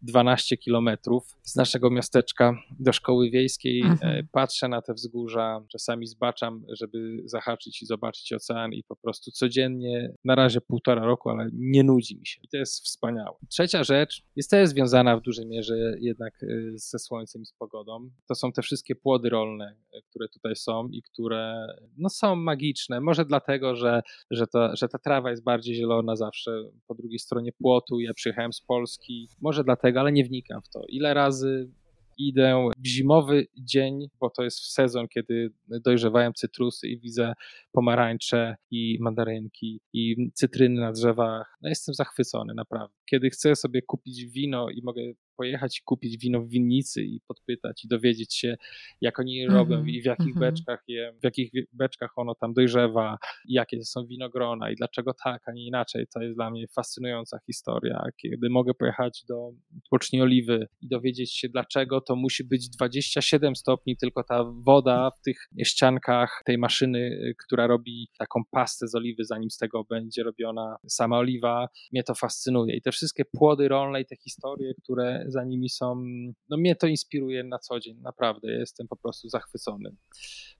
12 0.01 0.57
kilometrów 0.57 1.37
z 1.43 1.55
naszego 1.55 1.89
miasteczka 1.89 2.53
do 2.79 2.93
szkoły 2.93 3.29
wiejskiej, 3.29 3.81
mhm. 3.81 4.17
E, 4.19 4.23
patrzę 4.31 4.67
na 4.67 4.81
te 4.81 4.93
wzgórza, 4.93 5.65
czasami 5.71 6.07
zbaczam, 6.07 6.65
żeby 6.79 7.21
zahaczyć 7.25 7.81
i 7.81 7.85
zobaczyć 7.85 8.33
ocean 8.33 8.73
i 8.73 8.83
po 8.83 8.95
prostu 8.95 9.31
codziennie, 9.31 10.13
na 10.25 10.35
razie 10.35 10.61
półtora 10.61 11.05
roku, 11.05 11.29
ale 11.29 11.49
nie 11.53 11.83
nudzi 11.83 12.19
mi 12.19 12.27
się. 12.27 12.41
I 12.43 12.47
to 12.47 12.57
jest 12.57 12.85
wspaniałe. 12.85 13.37
Trzecia 13.49 13.83
rzecz 13.83 14.23
jest 14.35 14.49
też 14.49 14.69
związana 14.69 15.17
w 15.17 15.21
dużej 15.21 15.47
mierze 15.47 15.95
jednak 15.99 16.43
y, 16.43 16.71
ze 16.75 16.99
słońcem 16.99 17.41
i 17.41 17.45
z 17.45 17.53
pogodą. 17.53 18.09
To 18.27 18.35
są 18.35 18.51
te 18.51 18.61
wszystkie 18.61 18.95
płody 18.95 19.29
rolne, 19.29 19.75
e, 19.93 20.01
które 20.01 20.29
tutaj 20.29 20.55
są 20.55 20.87
i 20.87 21.01
które 21.01 21.67
no, 21.97 22.09
są 22.09 22.35
magiczne. 22.35 23.01
Może 23.01 23.25
dlatego, 23.25 23.75
że, 23.75 24.01
że, 24.31 24.47
to, 24.47 24.75
że 24.75 24.87
ta 24.87 24.99
trawa 24.99 25.29
jest 25.29 25.43
bardziej 25.43 25.75
zielona 25.75 26.15
zawsze 26.15 26.51
po 26.87 26.95
drugiej 26.95 27.19
stronie 27.19 27.51
płotu. 27.51 27.99
Ja 27.99 28.13
przyjechałem 28.13 28.53
z 28.53 28.61
Polski, 28.61 29.29
może 29.41 29.63
dlatego, 29.63 29.99
ale 29.99 30.11
nie 30.11 30.23
wnikam 30.23 30.61
w 30.61 30.69
to. 30.69 30.81
Ile 30.89 31.13
razy 31.13 31.71
idę 32.19 32.69
w 32.77 32.87
zimowy 32.87 33.47
dzień, 33.57 34.07
bo 34.19 34.29
to 34.29 34.43
jest 34.43 34.73
sezon, 34.73 35.07
kiedy 35.07 35.53
dojrzewają 35.67 36.33
cytrusy 36.33 36.87
i 36.87 36.99
widzę 36.99 37.33
pomarańcze 37.71 38.55
i 38.71 38.97
mandarynki 39.01 39.81
i 39.93 40.31
cytryny 40.33 40.81
na 40.81 40.91
drzewach. 40.91 41.57
No 41.61 41.69
jestem 41.69 41.95
zachwycony, 41.95 42.53
naprawdę. 42.53 42.95
Kiedy 43.09 43.29
chcę 43.29 43.55
sobie 43.55 43.81
kupić 43.81 44.25
wino 44.25 44.69
i 44.69 44.81
mogę 44.83 45.01
pojechać 45.39 45.77
i 45.77 45.81
kupić 45.83 46.17
wino 46.17 46.41
w 46.41 46.49
winnicy 46.49 47.03
i 47.03 47.21
podpytać 47.27 47.85
i 47.85 47.87
dowiedzieć 47.87 48.35
się, 48.35 48.57
jak 49.01 49.19
oni 49.19 49.35
je 49.35 49.47
robią 49.47 49.75
mm 49.75 49.87
-hmm, 49.87 49.89
i 49.89 50.01
w 50.01 50.05
jakich 50.05 50.35
mm 50.35 50.37
-hmm. 50.37 50.39
beczkach 50.39 50.83
je, 50.87 51.13
w 51.21 51.23
jakich 51.23 51.51
beczkach 51.73 52.17
ono 52.17 52.35
tam 52.35 52.53
dojrzewa, 52.53 53.17
jakie 53.45 53.83
są 53.83 54.05
winogrona 54.05 54.71
i 54.71 54.75
dlaczego 54.75 55.13
tak, 55.23 55.49
a 55.49 55.51
nie 55.51 55.65
inaczej. 55.65 56.05
To 56.13 56.21
jest 56.21 56.35
dla 56.35 56.49
mnie 56.49 56.67
fascynująca 56.67 57.39
historia. 57.45 58.03
Kiedy 58.21 58.49
mogę 58.49 58.73
pojechać 58.73 59.23
do 59.27 59.51
tłoczni 59.89 60.21
oliwy 60.21 60.67
i 60.81 60.87
dowiedzieć 60.87 61.33
się, 61.33 61.49
dlaczego 61.49 62.01
to 62.01 62.15
musi 62.15 62.43
być 62.43 62.69
27 62.69 63.55
stopni, 63.55 63.97
tylko 63.97 64.23
ta 64.23 64.43
woda 64.43 65.11
w 65.19 65.21
tych 65.21 65.37
ściankach 65.63 66.41
tej 66.45 66.57
maszyny, 66.57 67.33
która 67.45 67.67
robi 67.67 68.07
taką 68.17 68.41
pastę 68.51 68.87
z 68.87 68.95
oliwy, 68.95 69.25
zanim 69.25 69.49
z 69.49 69.57
tego 69.57 69.83
będzie 69.83 70.23
robiona 70.23 70.75
sama 70.87 71.17
oliwa, 71.17 71.67
mnie 71.91 72.03
to 72.03 72.15
fascynuje. 72.15 72.75
I 72.75 72.81
te 72.81 72.91
wszystkie 72.91 73.25
płody 73.25 73.67
rolne 73.67 74.01
i 74.01 74.05
te 74.05 74.15
historie, 74.15 74.73
które 74.83 75.25
za 75.31 75.43
nimi 75.43 75.69
są, 75.69 76.03
no 76.49 76.57
mnie 76.57 76.75
to 76.75 76.87
inspiruje 76.87 77.43
na 77.43 77.59
co 77.59 77.79
dzień, 77.79 77.97
naprawdę. 78.01 78.51
Jestem 78.51 78.87
po 78.87 78.95
prostu 78.95 79.29
zachwycony. 79.29 79.95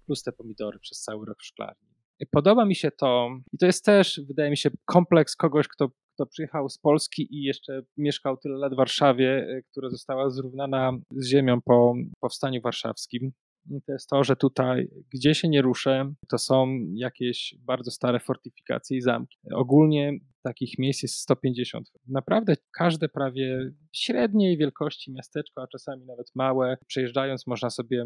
Plus 0.06 0.24
te 0.24 0.32
pomidory 0.32 0.80
przez 0.80 1.02
cały 1.02 1.26
rok 1.26 1.38
w 1.42 1.46
szklarni. 1.46 1.90
Podoba 2.32 2.66
mi 2.66 2.76
się 2.76 2.92
to, 2.92 3.30
i 3.54 3.58
to 3.58 3.66
jest 3.66 3.86
też, 3.86 4.22
wydaje 4.28 4.50
mi 4.50 4.58
się, 4.58 4.70
kompleks 4.86 5.36
kogoś, 5.36 5.68
kto, 5.68 5.90
kto 6.14 6.26
przyjechał 6.26 6.70
z 6.70 6.78
Polski 6.78 7.36
i 7.36 7.44
jeszcze 7.44 7.82
mieszkał 7.98 8.38
tyle 8.38 8.58
lat 8.58 8.74
w 8.74 8.78
Warszawie, 8.78 9.62
która 9.72 9.90
została 9.90 10.30
zrównana 10.30 10.92
z 11.12 11.28
ziemią 11.28 11.62
po 11.62 11.96
powstaniu 12.20 12.62
warszawskim 12.62 13.32
to 13.86 13.92
jest 13.92 14.10
to, 14.10 14.24
że 14.24 14.36
tutaj, 14.36 14.90
gdzie 15.14 15.36
się 15.36 15.48
nie 15.48 15.62
ruszę, 15.62 16.14
to 16.30 16.38
są 16.38 16.80
jakieś 16.94 17.56
bardzo 17.60 17.92
stare 17.92 18.20
fortyfikacje 18.20 18.98
i 18.98 19.02
zamki. 19.02 19.38
Ogólnie 19.54 20.20
takich 20.44 20.80
miejsc 20.80 21.04
jest 21.04 21.16
150. 21.16 21.92
Naprawdę 22.08 22.56
każde 22.78 23.10
prawie 23.10 23.72
średniej 23.94 24.58
wielkości 24.58 25.12
miasteczko, 25.12 25.62
a 25.62 25.68
czasami 25.68 26.06
nawet 26.06 26.28
małe, 26.36 26.78
przejeżdżając 26.88 27.48
można 27.48 27.70
sobie 27.70 28.06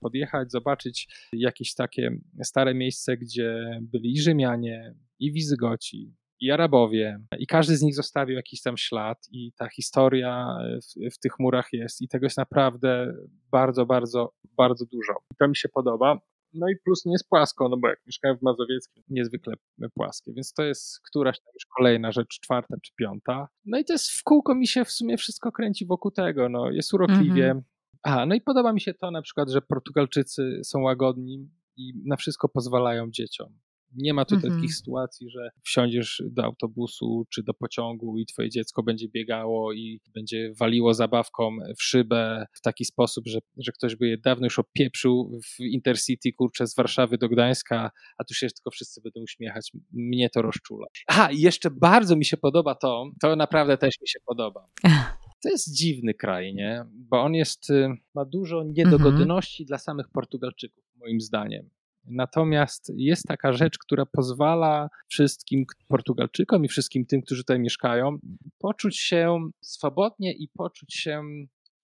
podjechać, 0.00 0.52
zobaczyć 0.52 1.08
jakieś 1.32 1.74
takie 1.74 2.10
stare 2.42 2.74
miejsce, 2.74 3.16
gdzie 3.16 3.80
byli 3.82 4.12
i 4.12 4.20
Rzymianie, 4.20 4.94
i 5.18 5.32
Wizygoci, 5.32 6.14
i 6.40 6.50
Arabowie, 6.50 7.20
i 7.38 7.46
każdy 7.46 7.76
z 7.76 7.82
nich 7.82 7.94
zostawił 7.94 8.36
jakiś 8.36 8.62
tam 8.62 8.76
ślad, 8.76 9.18
i 9.32 9.52
ta 9.52 9.68
historia 9.68 10.58
w, 10.82 11.14
w, 11.14 11.18
tych 11.18 11.32
murach 11.38 11.68
jest, 11.72 12.02
i 12.02 12.08
tego 12.08 12.26
jest 12.26 12.36
naprawdę 12.36 13.14
bardzo, 13.50 13.86
bardzo, 13.86 14.32
bardzo 14.56 14.86
dużo. 14.86 15.12
I 15.32 15.36
to 15.38 15.48
mi 15.48 15.56
się 15.56 15.68
podoba. 15.68 16.20
No 16.54 16.68
i 16.68 16.76
plus 16.84 17.04
nie 17.04 17.12
jest 17.12 17.28
płasko, 17.28 17.68
no 17.68 17.76
bo 17.76 17.88
jak 17.88 17.98
mieszkałem 18.06 18.38
w 18.38 18.42
Mazowieckim, 18.42 19.02
niezwykle 19.08 19.54
płaskie, 19.94 20.32
więc 20.32 20.52
to 20.52 20.62
jest 20.62 21.00
któraś 21.00 21.40
tam 21.40 21.52
już 21.54 21.66
kolejna 21.76 22.12
rzecz, 22.12 22.40
czwarta 22.40 22.76
czy 22.82 22.92
piąta. 22.94 23.48
No 23.64 23.78
i 23.78 23.84
to 23.84 23.92
jest 23.92 24.10
w 24.10 24.22
kółko 24.22 24.54
mi 24.54 24.66
się 24.66 24.84
w 24.84 24.90
sumie 24.90 25.16
wszystko 25.16 25.52
kręci 25.52 25.86
wokół 25.86 26.10
tego, 26.10 26.48
no 26.48 26.70
jest 26.70 26.94
urokliwie. 26.94 27.44
Mhm. 27.44 27.62
A, 28.02 28.26
no 28.26 28.34
i 28.34 28.40
podoba 28.40 28.72
mi 28.72 28.80
się 28.80 28.94
to 28.94 29.10
na 29.10 29.22
przykład, 29.22 29.50
że 29.50 29.62
Portugalczycy 29.62 30.60
są 30.64 30.82
łagodni 30.82 31.50
i 31.76 31.92
na 32.04 32.16
wszystko 32.16 32.48
pozwalają 32.48 33.10
dzieciom. 33.10 33.58
Nie 33.94 34.14
ma 34.14 34.24
tutaj 34.24 34.44
mhm. 34.44 34.54
takich 34.54 34.74
sytuacji, 34.74 35.30
że 35.30 35.50
wsiądziesz 35.64 36.22
do 36.26 36.44
autobusu 36.44 37.26
czy 37.30 37.42
do 37.42 37.54
pociągu 37.54 38.18
i 38.18 38.26
twoje 38.26 38.50
dziecko 38.50 38.82
będzie 38.82 39.08
biegało 39.08 39.72
i 39.72 40.00
będzie 40.14 40.52
waliło 40.60 40.94
zabawką 40.94 41.56
w 41.78 41.82
szybę 41.82 42.46
w 42.52 42.60
taki 42.60 42.84
sposób, 42.84 43.24
że, 43.26 43.38
że 43.56 43.72
ktoś 43.72 43.96
by 43.96 44.08
je 44.08 44.18
dawno 44.18 44.46
już 44.46 44.58
opieprzył 44.58 45.40
w 45.44 45.60
Intercity, 45.60 46.32
kurczę, 46.32 46.66
z 46.66 46.76
Warszawy 46.76 47.18
do 47.18 47.28
Gdańska, 47.28 47.90
a 48.18 48.24
tu 48.24 48.34
się 48.34 48.46
tylko 48.46 48.70
wszyscy 48.70 49.00
będą 49.00 49.20
uśmiechać. 49.20 49.72
Mnie 49.92 50.30
to 50.30 50.42
rozczula. 50.42 50.86
A, 51.06 51.30
i 51.30 51.40
jeszcze 51.40 51.70
bardzo 51.70 52.16
mi 52.16 52.24
się 52.24 52.36
podoba 52.36 52.74
to, 52.74 53.10
to 53.20 53.36
naprawdę 53.36 53.78
też 53.78 54.00
mi 54.00 54.08
się 54.08 54.18
podoba. 54.26 54.66
To 55.42 55.48
jest 55.48 55.76
dziwny 55.76 56.14
kraj, 56.14 56.54
nie? 56.54 56.84
Bo 56.92 57.22
on 57.22 57.34
jest, 57.34 57.70
y, 57.70 57.88
ma 58.14 58.24
dużo 58.24 58.64
niedogodności 58.64 59.62
mhm. 59.62 59.66
dla 59.66 59.78
samych 59.78 60.08
Portugalczyków, 60.08 60.84
moim 60.96 61.20
zdaniem. 61.20 61.70
Natomiast 62.08 62.92
jest 62.96 63.24
taka 63.28 63.52
rzecz, 63.52 63.78
która 63.78 64.06
pozwala 64.06 64.88
wszystkim 65.08 65.64
Portugalczykom 65.88 66.64
i 66.64 66.68
wszystkim 66.68 67.06
tym, 67.06 67.22
którzy 67.22 67.42
tutaj 67.42 67.60
mieszkają, 67.60 68.18
poczuć 68.58 68.98
się 68.98 69.50
swobodnie 69.60 70.32
i 70.32 70.48
poczuć 70.48 70.94
się 70.94 71.22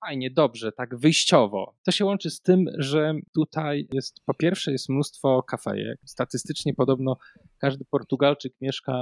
fajnie, 0.07 0.31
dobrze, 0.31 0.73
tak 0.73 0.99
wyjściowo. 0.99 1.75
To 1.85 1.91
się 1.91 2.05
łączy 2.05 2.31
z 2.31 2.41
tym, 2.41 2.65
że 2.79 3.15
tutaj 3.35 3.89
jest, 3.93 4.21
po 4.27 4.35
pierwsze 4.35 4.73
jest 4.73 4.89
mnóstwo 4.89 5.43
kafejek. 5.43 5.99
Statystycznie 6.05 6.75
podobno 6.75 7.17
każdy 7.59 7.85
Portugalczyk 7.85 8.53
mieszka 8.61 8.93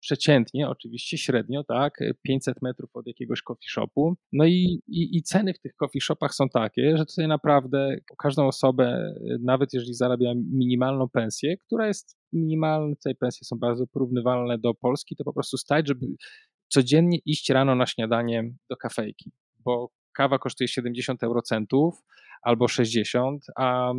przeciętnie, 0.00 0.68
oczywiście 0.68 1.18
średnio, 1.18 1.64
tak, 1.64 1.98
500 2.22 2.62
metrów 2.62 2.90
od 2.94 3.06
jakiegoś 3.06 3.42
coffee 3.42 3.68
shopu. 3.68 4.14
No 4.32 4.44
i, 4.44 4.82
i, 4.88 5.16
i, 5.16 5.22
ceny 5.22 5.54
w 5.54 5.58
tych 5.58 5.74
coffee 5.74 6.00
shopach 6.00 6.34
są 6.34 6.48
takie, 6.48 6.96
że 6.96 7.06
tutaj 7.06 7.28
naprawdę 7.28 7.96
każdą 8.18 8.46
osobę, 8.46 9.14
nawet 9.40 9.72
jeżeli 9.72 9.94
zarabia 9.94 10.32
minimalną 10.34 11.08
pensję, 11.08 11.56
która 11.56 11.86
jest 11.86 12.18
minimalna, 12.32 12.96
tutaj 12.96 13.14
pensje 13.14 13.44
są 13.44 13.56
bardzo 13.56 13.86
porównywalne 13.86 14.58
do 14.58 14.74
Polski, 14.74 15.16
to 15.16 15.24
po 15.24 15.32
prostu 15.32 15.56
stać, 15.56 15.88
żeby 15.88 16.06
codziennie 16.68 17.18
iść 17.24 17.50
rano 17.50 17.74
na 17.74 17.86
śniadanie 17.86 18.54
do 18.70 18.76
kafejki, 18.76 19.32
bo 19.58 19.97
kawa 20.12 20.38
kosztuje 20.38 20.68
70 20.68 21.22
eurocentów 21.22 22.02
albo 22.42 22.68
60, 22.68 23.46
a, 23.56 23.92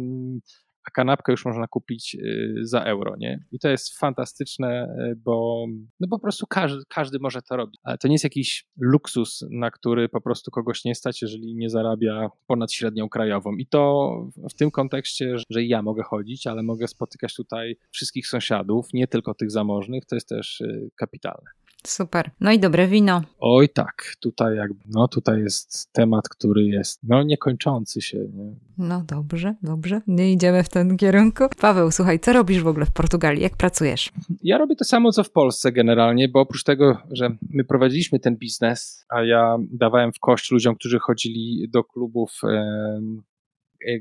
a 0.83 0.91
kanapkę 0.91 1.31
już 1.31 1.45
można 1.45 1.67
kupić 1.67 2.15
y, 2.15 2.55
za 2.61 2.83
euro, 2.83 3.15
nie? 3.17 3.45
I 3.51 3.59
to 3.59 3.69
jest 3.69 3.99
fantastyczne, 3.99 4.95
y, 5.11 5.15
bo 5.15 5.65
no 5.99 6.07
po 6.07 6.19
prostu 6.19 6.47
każdy, 6.47 6.83
każdy 6.89 7.19
może 7.19 7.41
to 7.41 7.55
robić. 7.55 7.79
Ale 7.83 7.97
to 7.97 8.07
nie 8.07 8.13
jest 8.13 8.23
jakiś 8.23 8.65
luksus, 8.79 9.45
na 9.49 9.71
który 9.71 10.09
po 10.09 10.21
prostu 10.21 10.51
kogoś 10.51 10.85
nie 10.85 10.95
stać, 10.95 11.21
jeżeli 11.21 11.55
nie 11.55 11.69
zarabia 11.69 12.29
ponad 12.47 12.73
średnią 12.73 13.09
krajową. 13.09 13.55
I 13.55 13.65
to 13.65 14.11
w 14.49 14.53
tym 14.53 14.71
kontekście, 14.71 15.35
że 15.49 15.63
ja 15.63 15.81
mogę 15.81 16.03
chodzić, 16.03 16.47
ale 16.47 16.63
mogę 16.63 16.87
spotykać 16.87 17.35
tutaj 17.35 17.77
wszystkich 17.91 18.27
sąsiadów, 18.27 18.93
nie 18.93 19.07
tylko 19.07 19.33
tych 19.33 19.51
zamożnych, 19.51 20.05
to 20.05 20.15
jest 20.15 20.29
też 20.29 20.61
y, 20.61 20.89
kapitalne. 20.95 21.49
Super. 21.87 22.31
No 22.39 22.51
i 22.51 22.59
dobre 22.59 22.87
wino. 22.87 23.21
Oj 23.39 23.69
tak, 23.69 24.15
tutaj 24.19 24.55
jakby, 24.55 24.79
no 24.85 25.07
tutaj 25.07 25.39
jest 25.41 25.93
temat, 25.93 26.29
który 26.29 26.63
jest 26.63 26.99
no 27.03 27.23
niekończący 27.23 28.01
się. 28.01 28.17
Nie? 28.17 28.55
No 28.77 29.03
dobrze, 29.07 29.55
dobrze. 29.61 30.01
Nie 30.07 30.31
idziemy 30.31 30.63
w 30.63 30.69
ten 30.69 30.97
kierunku. 30.97 31.43
Paweł, 31.61 31.91
słuchaj, 31.91 32.19
co 32.19 32.33
robisz 32.33 32.63
w 32.63 32.67
ogóle 32.67 32.85
w 32.85 32.91
Portugalii? 32.91 33.41
Jak 33.41 33.57
pracujesz? 33.57 34.11
Ja 34.43 34.57
robię 34.57 34.75
to 34.75 34.85
samo, 34.85 35.11
co 35.11 35.23
w 35.23 35.31
Polsce 35.31 35.71
generalnie, 35.71 36.29
bo 36.29 36.39
oprócz 36.39 36.63
tego, 36.63 36.97
że 37.11 37.29
my 37.49 37.63
prowadziliśmy 37.63 38.19
ten 38.19 38.37
biznes, 38.37 39.05
a 39.09 39.23
ja 39.23 39.57
dawałem 39.71 40.11
w 40.13 40.19
kość 40.19 40.51
ludziom, 40.51 40.75
którzy 40.75 40.99
chodzili 40.99 41.69
do 41.69 41.83
klubów 41.83 42.41
E, 42.43 43.01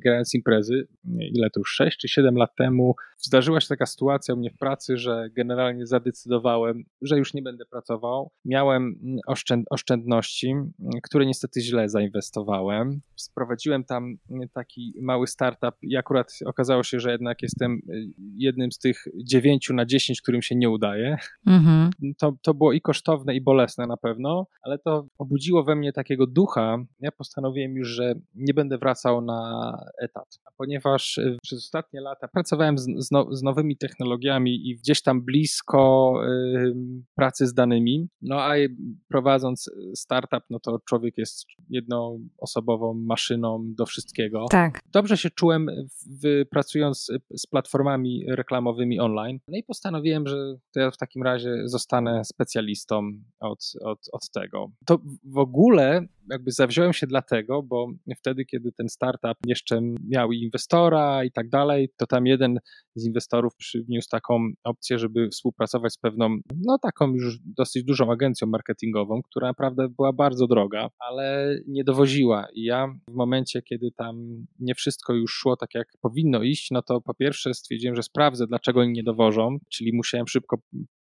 grając 0.04 0.34
imprezy, 0.34 0.88
ile 1.20 1.50
to 1.50 1.60
już 1.60 1.68
6 1.68 1.98
czy 1.98 2.08
7 2.08 2.36
lat 2.36 2.54
temu, 2.56 2.94
zdarzyła 3.18 3.60
się 3.60 3.68
taka 3.68 3.86
sytuacja 3.86 4.34
u 4.34 4.36
mnie 4.36 4.50
w 4.50 4.58
pracy, 4.58 4.96
że 4.96 5.28
generalnie 5.36 5.86
zadecydowałem, 5.86 6.84
że 7.02 7.18
już 7.18 7.34
nie 7.34 7.42
będę 7.42 7.64
pracował. 7.66 8.30
Miałem 8.44 8.94
oszczęd 9.26 9.66
oszczędności, 9.70 10.54
które 11.02 11.26
niestety 11.26 11.60
źle 11.60 11.88
zainwestowałem. 11.88 13.00
Sprowadziłem 13.16 13.84
tam 13.84 14.16
taki 14.54 14.94
mały 15.00 15.26
startup 15.26 15.74
i 15.82 15.96
akurat 15.96 16.32
okazało 16.46 16.82
się, 16.82 17.00
że 17.00 17.12
jednak 17.12 17.42
jestem 17.42 17.72
e, 17.72 17.92
jednym 18.36 18.72
z 18.72 18.78
tych 18.78 19.04
9 19.24 19.70
na 19.74 19.86
10, 19.86 20.22
którym 20.22 20.42
się 20.42 20.56
nie 20.56 20.70
udaje. 20.70 21.16
Mhm. 21.46 21.90
To, 22.18 22.36
to 22.42 22.54
było 22.54 22.72
i 22.72 22.80
kosztowne, 22.80 23.34
i 23.34 23.40
bolesne 23.40 23.86
na 23.86 23.96
pewno, 23.96 24.46
ale 24.62 24.78
to 24.78 25.06
obudziło 25.18 25.64
we 25.64 25.76
mnie 25.76 25.92
takiego 25.92 26.26
ducha. 26.26 26.78
Ja 27.00 27.12
postanowiłem 27.12 27.76
już, 27.76 27.88
że 27.88 28.14
nie 28.34 28.54
będę 28.54 28.78
wracał 28.78 29.20
na 29.20 29.67
etat. 30.02 30.38
Ponieważ 30.56 31.18
y, 31.18 31.36
przez 31.42 31.58
ostatnie 31.58 32.00
lata 32.00 32.28
pracowałem 32.28 32.78
z, 32.78 32.86
z, 32.98 33.10
no, 33.10 33.26
z 33.30 33.42
nowymi 33.42 33.76
technologiami 33.76 34.68
i 34.68 34.76
gdzieś 34.76 35.02
tam 35.02 35.22
blisko 35.22 36.14
y, 36.26 36.74
pracy 37.14 37.46
z 37.46 37.54
danymi, 37.54 38.08
no 38.22 38.40
a 38.40 38.54
prowadząc 39.08 39.70
startup, 39.94 40.44
no 40.50 40.60
to 40.60 40.78
człowiek 40.88 41.18
jest 41.18 41.46
jednoosobową 41.70 42.94
maszyną 42.94 43.64
do 43.76 43.86
wszystkiego. 43.86 44.46
Tak. 44.50 44.80
Dobrze 44.92 45.16
się 45.16 45.30
czułem 45.30 45.66
w, 46.22 46.44
pracując 46.50 47.06
z 47.36 47.46
platformami 47.46 48.24
reklamowymi 48.28 49.00
online. 49.00 49.38
No 49.48 49.58
i 49.58 49.62
postanowiłem, 49.62 50.26
że 50.26 50.36
to 50.74 50.80
ja 50.80 50.90
w 50.90 50.96
takim 50.96 51.22
razie 51.22 51.62
zostanę 51.64 52.24
specjalistą 52.24 53.10
od, 53.40 53.72
od, 53.84 53.98
od 54.12 54.30
tego. 54.30 54.70
To 54.86 54.98
w 55.24 55.38
ogóle 55.38 56.06
jakby 56.30 56.52
zawziąłem 56.52 56.92
się 56.92 57.06
dlatego, 57.06 57.62
bo 57.62 57.88
wtedy, 58.16 58.44
kiedy 58.44 58.72
ten 58.72 58.88
startup 58.88 59.36
jeszcze 59.58 59.80
miał 60.08 60.32
inwestora 60.32 61.24
i 61.24 61.30
tak 61.32 61.48
dalej, 61.48 61.88
to 61.96 62.06
tam 62.06 62.26
jeden 62.26 62.58
z 62.94 63.06
inwestorów 63.06 63.56
przyniósł 63.56 64.08
taką 64.10 64.48
opcję, 64.64 64.98
żeby 64.98 65.28
współpracować 65.28 65.92
z 65.92 65.98
pewną, 65.98 66.38
no 66.66 66.78
taką 66.82 67.14
już 67.14 67.38
dosyć 67.44 67.84
dużą 67.84 68.12
agencją 68.12 68.48
marketingową, 68.48 69.20
która 69.22 69.48
naprawdę 69.48 69.88
była 69.88 70.12
bardzo 70.12 70.46
droga, 70.46 70.88
ale 70.98 71.56
nie 71.66 71.84
dowoziła. 71.84 72.46
I 72.54 72.64
ja 72.64 72.88
w 73.10 73.14
momencie, 73.14 73.62
kiedy 73.62 73.90
tam 73.96 74.46
nie 74.58 74.74
wszystko 74.74 75.14
już 75.14 75.32
szło 75.32 75.56
tak, 75.56 75.74
jak 75.74 75.88
powinno 76.00 76.42
iść, 76.42 76.70
no 76.70 76.82
to 76.82 77.00
po 77.00 77.14
pierwsze 77.14 77.54
stwierdziłem, 77.54 77.96
że 77.96 78.02
sprawdzę, 78.02 78.46
dlaczego 78.46 78.80
oni 78.80 78.92
nie 78.92 79.02
dowożą, 79.02 79.58
czyli 79.68 79.92
musiałem 79.94 80.28
szybko 80.28 80.56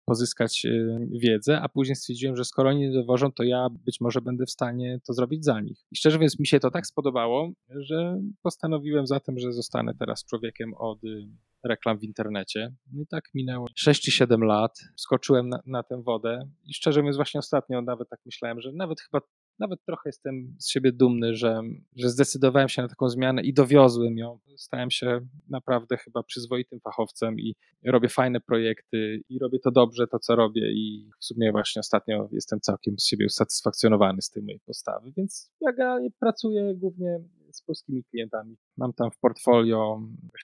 pozyskać 0.05 0.65
y, 0.65 1.07
wiedzę, 1.11 1.61
a 1.61 1.69
później 1.69 1.95
stwierdziłem, 1.95 2.35
że 2.35 2.45
skoro 2.45 2.69
oni 2.69 2.79
nie 2.79 2.93
dowożą, 2.93 3.31
to 3.31 3.43
ja 3.43 3.67
być 3.85 4.01
może 4.01 4.21
będę 4.21 4.45
w 4.45 4.51
stanie 4.51 4.99
to 5.07 5.13
zrobić 5.13 5.45
za 5.45 5.61
nich. 5.61 5.77
I 5.91 5.95
szczerze 5.95 6.17
mówiąc, 6.17 6.39
mi 6.39 6.47
się 6.47 6.59
to 6.59 6.71
tak 6.71 6.87
spodobało, 6.87 7.51
że 7.69 8.19
postanowiłem 8.41 9.07
zatem, 9.07 9.39
że 9.39 9.51
zostanę 9.51 9.93
teraz 9.99 10.25
człowiekiem 10.25 10.73
od 10.73 11.03
y, 11.03 11.27
reklam 11.63 11.99
w 11.99 12.03
internecie. 12.03 12.73
No 12.93 13.01
i 13.01 13.07
tak 13.07 13.23
minęło 13.33 13.67
6 13.75 14.01
czy 14.01 14.11
7 14.11 14.43
lat, 14.43 14.79
skoczyłem 14.97 15.49
na, 15.49 15.59
na 15.65 15.83
tę 15.83 16.01
wodę 16.03 16.49
i 16.65 16.73
szczerze 16.73 17.01
mówiąc 17.01 17.15
właśnie 17.15 17.39
ostatnio 17.39 17.81
nawet 17.81 18.09
tak 18.09 18.19
myślałem, 18.25 18.61
że 18.61 18.71
nawet 18.71 19.01
chyba 19.01 19.21
nawet 19.59 19.85
trochę 19.85 20.01
jestem 20.05 20.55
z 20.59 20.69
siebie 20.69 20.91
dumny, 20.91 21.35
że, 21.35 21.61
że 21.95 22.09
zdecydowałem 22.09 22.69
się 22.69 22.81
na 22.81 22.87
taką 22.87 23.09
zmianę 23.09 23.41
i 23.41 23.53
dowiozłem 23.53 24.17
ją. 24.17 24.39
Stałem 24.57 24.91
się 24.91 25.19
naprawdę 25.49 25.97
chyba 25.97 26.23
przyzwoitym 26.23 26.79
fachowcem 26.79 27.39
i 27.39 27.55
robię 27.85 28.09
fajne 28.09 28.39
projekty 28.39 29.23
i 29.29 29.39
robię 29.39 29.59
to 29.59 29.71
dobrze, 29.71 30.07
to 30.07 30.19
co 30.19 30.35
robię 30.35 30.71
i 30.71 31.09
w 31.19 31.25
sumie 31.25 31.51
właśnie 31.51 31.79
ostatnio 31.79 32.29
jestem 32.31 32.59
całkiem 32.59 32.99
z 32.99 33.05
siebie 33.07 33.25
usatysfakcjonowany 33.25 34.21
z 34.21 34.29
tej 34.29 34.43
mojej 34.43 34.59
postawy, 34.59 35.11
więc 35.17 35.51
ja 35.61 35.71
generalnie 35.71 36.09
pracuję 36.19 36.75
głównie 36.75 37.19
z 37.51 37.61
polskimi 37.61 38.03
klientami. 38.03 38.57
Mam 38.77 38.93
tam 38.93 39.11
w 39.11 39.17
portfolio 39.17 40.01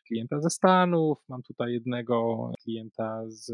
klienta 0.07 0.41
ze 0.41 0.49
Stanów, 0.49 1.17
mam 1.29 1.43
tutaj 1.43 1.73
jednego 1.73 2.51
klienta 2.63 3.23
z, 3.27 3.45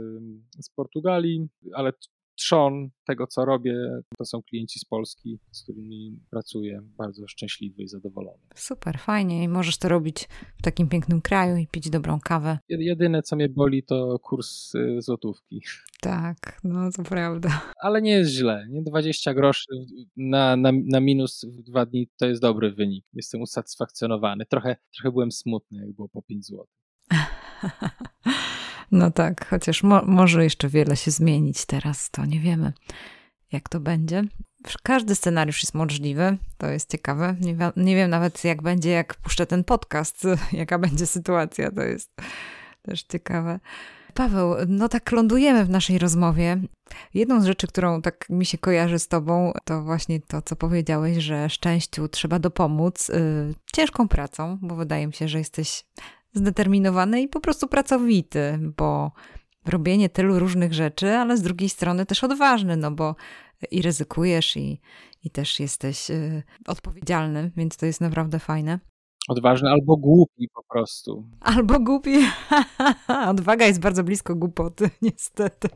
z 0.60 0.70
Portugalii, 0.70 1.48
ale 1.74 1.94
trzon 2.36 2.90
tego, 3.06 3.28
co 3.28 3.46
robię, 3.46 4.02
to 4.18 4.26
są 4.26 4.42
klienci 4.44 4.80
z 4.80 4.86
Polski, 4.86 5.40
z 5.52 5.64
którymi 5.64 6.20
pracuję, 6.30 6.82
bardzo 6.98 7.28
szczęśliwy 7.28 7.84
i 7.84 7.88
zadowolony. 7.88 8.44
Super, 8.56 9.00
fajnie 9.00 9.44
i 9.44 9.48
możesz 9.48 9.78
to 9.78 9.90
robić 9.90 10.28
w 10.58 10.62
takim 10.62 10.90
pięknym 10.90 11.22
kraju 11.22 11.58
i 11.58 11.68
pić 11.68 11.90
dobrą 11.90 12.20
kawę. 12.20 12.60
Jedyne, 12.70 13.22
co 13.22 13.36
mnie 13.36 13.50
boli, 13.50 13.84
to 13.84 14.20
kurs 14.20 14.76
y, 14.76 15.02
złotówki. 15.02 15.62
Tak, 16.02 16.60
no 16.64 16.90
to 16.92 17.04
prawda. 17.04 17.62
Ale 17.82 18.02
nie 18.02 18.12
jest 18.12 18.32
źle. 18.32 18.68
Nie 18.70 18.82
20 18.82 19.34
groszy 19.34 19.68
na, 20.18 20.56
na, 20.56 20.72
na 20.86 21.00
minus 21.00 21.46
w 21.46 21.64
dwa 21.64 21.86
dni 21.86 22.10
to 22.18 22.26
jest 22.26 22.42
dobry 22.42 22.72
wynik. 22.72 23.06
Jestem 23.14 23.42
usatysfakcjonowany. 23.42 24.46
Trochę, 24.46 24.76
trochę 24.96 25.12
byłem 25.12 25.32
smutny, 25.32 25.80
jak 25.80 25.96
było 25.96 26.10
po 26.10 26.22
5 26.22 26.46
zł. 26.46 26.66
No 28.92 29.12
tak, 29.12 29.48
chociaż 29.50 29.84
mo 29.84 30.02
może 30.06 30.44
jeszcze 30.44 30.70
wiele 30.70 30.96
się 30.96 31.12
zmienić 31.12 31.66
teraz, 31.66 32.10
to 32.12 32.26
nie 32.26 32.40
wiemy, 32.40 32.74
jak 33.52 33.70
to 33.70 33.80
będzie. 33.80 34.24
Każdy 34.84 35.16
scenariusz 35.16 35.64
jest 35.64 35.74
możliwy, 35.74 36.38
to 36.58 36.68
jest 36.68 36.92
ciekawe. 36.92 37.36
Nie, 37.42 37.56
nie 37.76 37.96
wiem 37.96 38.10
nawet, 38.10 38.44
jak 38.44 38.62
będzie, 38.62 38.90
jak 38.90 39.16
puszczę 39.16 39.46
ten 39.46 39.64
podcast, 39.64 40.28
jaka 40.52 40.80
będzie 40.80 41.08
sytuacja, 41.08 41.72
to 41.72 41.82
jest 41.82 42.12
też 42.82 43.04
ciekawe. 43.04 43.60
Paweł, 44.14 44.56
no 44.68 44.90
tak 44.90 45.12
lądujemy 45.12 45.66
w 45.66 45.70
naszej 45.70 46.00
rozmowie. 46.00 46.58
Jedną 47.14 47.42
z 47.42 47.46
rzeczy, 47.46 47.68
którą 47.68 48.02
tak 48.02 48.30
mi 48.30 48.46
się 48.46 48.58
kojarzy 48.58 49.00
z 49.00 49.08
tobą, 49.08 49.54
to 49.64 49.82
właśnie 49.82 50.22
to, 50.22 50.42
co 50.42 50.56
powiedziałeś, 50.56 51.18
że 51.18 51.50
szczęściu 51.50 52.08
trzeba 52.08 52.40
dopomóc 52.40 53.10
yy, 53.10 53.54
ciężką 53.74 54.08
pracą, 54.08 54.58
bo 54.62 54.76
wydaje 54.76 55.08
mi 55.08 55.14
się, 55.14 55.28
że 55.28 55.38
jesteś 55.38 55.86
zdeterminowany 56.36 57.22
i 57.22 57.28
po 57.28 57.40
prostu 57.40 57.68
pracowity, 57.68 58.60
bo 58.78 59.12
robienie 59.66 60.10
tylu 60.10 60.40
różnych 60.40 60.74
rzeczy, 60.74 61.12
ale 61.12 61.38
z 61.38 61.42
drugiej 61.42 61.70
strony 61.70 62.06
też 62.06 62.24
odważny, 62.24 62.78
no 62.78 62.92
bo 62.92 63.16
i 63.72 63.82
ryzykujesz, 63.82 64.58
i, 64.58 64.82
i 65.24 65.30
też 65.30 65.60
jesteś 65.60 66.10
y, 66.10 66.44
odpowiedzialny, 66.68 67.52
więc 67.58 67.78
to 67.78 67.86
jest 67.86 68.02
naprawdę 68.02 68.40
fajne. 68.40 68.80
Odważny 69.28 69.70
albo 69.70 69.98
głupi 69.98 70.50
po 70.54 70.64
prostu. 70.64 71.26
Albo 71.40 71.80
głupi. 71.80 72.16
Odwaga 73.32 73.66
jest 73.66 73.80
bardzo 73.80 74.04
blisko 74.04 74.36
głupoty, 74.36 74.90
niestety. 75.02 75.68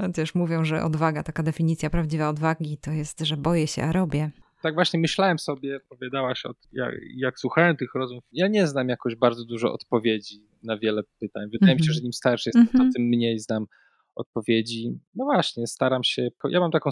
Chociaż 0.00 0.34
mówią, 0.34 0.64
że 0.64 0.84
odwaga, 0.84 1.22
taka 1.22 1.42
definicja 1.42 1.90
prawdziwa 1.90 2.28
odwagi, 2.28 2.78
to 2.78 2.90
jest, 2.90 3.20
że 3.20 3.36
boję 3.36 3.66
się, 3.66 3.84
a 3.84 3.92
robię 3.92 4.30
tak 4.62 4.74
właśnie 4.74 5.00
myślałem 5.00 5.38
sobie, 5.38 5.80
opowiadałaś, 5.90 6.44
od, 6.46 6.56
jak, 6.72 6.94
jak, 7.16 7.40
słuchałem 7.40 7.76
tych 7.76 7.94
rozmów, 7.94 8.24
ja 8.32 8.48
nie 8.48 8.66
znam 8.66 8.88
jakoś 8.88 9.16
bardzo 9.16 9.44
dużo 9.44 9.72
odpowiedzi 9.72 10.46
na 10.62 10.78
wiele 10.78 11.02
pytań. 11.20 11.50
Wydaje 11.52 11.72
mm 11.72 11.78
-hmm. 11.78 11.80
mi 11.80 11.86
się, 11.86 11.90
mhm. 11.90 12.00
że 12.00 12.06
im 12.06 12.12
starszy 12.12 12.48
jestem, 12.48 12.62
mm 12.62 12.68
-hmm. 12.68 12.72
to 12.72 12.78
mhm. 12.78 12.92
tym 12.92 13.02
mniej 13.02 13.38
znam 13.38 13.66
odpowiedzi. 14.14 14.98
No 15.14 15.24
właśnie, 15.24 15.66
staram 15.66 16.04
się, 16.04 16.28
ja 16.50 16.60
mam 16.60 16.70
taką 16.70 16.90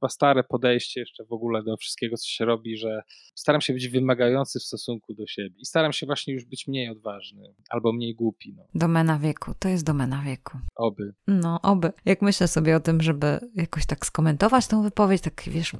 chyba 0.00 0.08
stare 0.08 0.44
podejście 0.44 1.00
jeszcze 1.00 1.24
w 1.24 1.32
ogóle 1.32 1.62
do 1.62 1.76
wszystkiego, 1.76 2.16
co 2.16 2.28
się 2.28 2.44
robi, 2.44 2.76
że 2.76 3.02
staram 3.34 3.60
się 3.60 3.72
być 3.72 3.88
wymagający 3.88 4.60
w 4.60 4.62
stosunku 4.62 5.14
do 5.14 5.26
siebie 5.26 5.56
i 5.58 5.66
staram 5.66 5.92
się 5.92 6.06
właśnie 6.06 6.34
już 6.34 6.44
być 6.44 6.66
mniej 6.66 6.88
odważny 6.88 7.54
albo 7.70 7.92
mniej 7.92 8.14
głupi. 8.14 8.54
No. 8.56 8.64
Domena 8.74 9.18
wieku, 9.18 9.54
to 9.58 9.68
jest 9.68 9.84
domena 9.84 10.22
wieku. 10.22 10.58
Oby. 10.76 11.14
No, 11.26 11.60
oby. 11.62 11.92
Jak 12.04 12.22
myślę 12.22 12.48
sobie 12.48 12.76
o 12.76 12.80
tym, 12.80 13.02
żeby 13.02 13.40
jakoś 13.54 13.86
tak 13.86 14.06
skomentować 14.06 14.66
tą 14.66 14.82
wypowiedź, 14.82 15.22
tak 15.22 15.42
wiesz, 15.46 15.72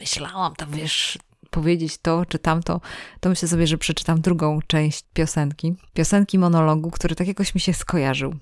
myślałam 0.00 0.54
tam, 0.54 0.70
wiesz, 0.70 1.18
powiedzieć 1.50 1.98
to 1.98 2.26
czy 2.26 2.38
tamto, 2.38 2.80
to 3.20 3.28
myślę 3.28 3.48
sobie, 3.48 3.66
że 3.66 3.78
przeczytam 3.78 4.20
drugą 4.20 4.58
część 4.66 5.04
piosenki. 5.14 5.74
Piosenki 5.94 6.38
monologu, 6.38 6.90
który 6.90 7.14
tak 7.14 7.28
jakoś 7.28 7.54
mi 7.54 7.60
się 7.60 7.74
skojarzył. 7.74 8.34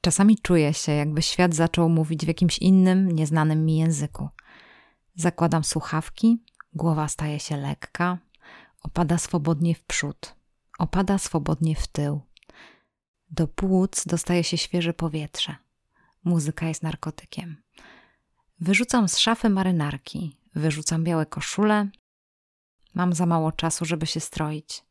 Czasami 0.00 0.38
czuję 0.38 0.74
się, 0.74 0.92
jakby 0.92 1.22
świat 1.22 1.54
zaczął 1.54 1.88
mówić 1.88 2.24
w 2.24 2.28
jakimś 2.28 2.58
innym, 2.58 3.12
nieznanym 3.12 3.64
mi 3.64 3.76
języku. 3.76 4.28
Zakładam 5.14 5.64
słuchawki, 5.64 6.42
głowa 6.72 7.08
staje 7.08 7.40
się 7.40 7.56
lekka, 7.56 8.18
opada 8.82 9.18
swobodnie 9.18 9.74
w 9.74 9.84
przód, 9.84 10.34
opada 10.78 11.18
swobodnie 11.18 11.76
w 11.76 11.86
tył. 11.86 12.20
Do 13.30 13.48
płuc 13.48 14.04
dostaje 14.06 14.44
się 14.44 14.58
świeże 14.58 14.94
powietrze. 14.94 15.56
Muzyka 16.24 16.66
jest 16.66 16.82
narkotykiem. 16.82 17.62
Wyrzucam 18.60 19.08
z 19.08 19.18
szafy 19.18 19.48
marynarki, 19.48 20.36
wyrzucam 20.54 21.04
białe 21.04 21.26
koszule. 21.26 21.88
Mam 22.94 23.12
za 23.12 23.26
mało 23.26 23.52
czasu, 23.52 23.84
żeby 23.84 24.06
się 24.06 24.20
stroić. 24.20 24.84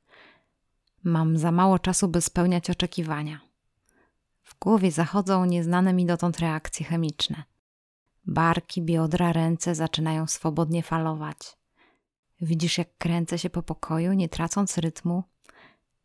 Mam 1.03 1.38
za 1.38 1.51
mało 1.51 1.80
czasu, 1.80 2.07
by 2.07 2.21
spełniać 2.21 2.69
oczekiwania. 2.69 3.39
W 4.43 4.59
głowie 4.59 4.91
zachodzą 4.91 5.45
nieznane 5.45 5.93
mi 5.93 6.05
dotąd 6.05 6.39
reakcje 6.39 6.86
chemiczne. 6.86 7.43
Barki, 8.26 8.82
biodra, 8.82 9.34
ręce 9.34 9.76
zaczynają 9.76 10.28
swobodnie 10.28 10.84
falować. 10.84 11.38
Widzisz, 12.41 12.78
jak 12.78 12.97
kręcę 12.97 13.39
się 13.39 13.49
po 13.49 13.63
pokoju, 13.63 14.13
nie 14.13 14.30
tracąc 14.30 14.78
rytmu? 14.78 15.24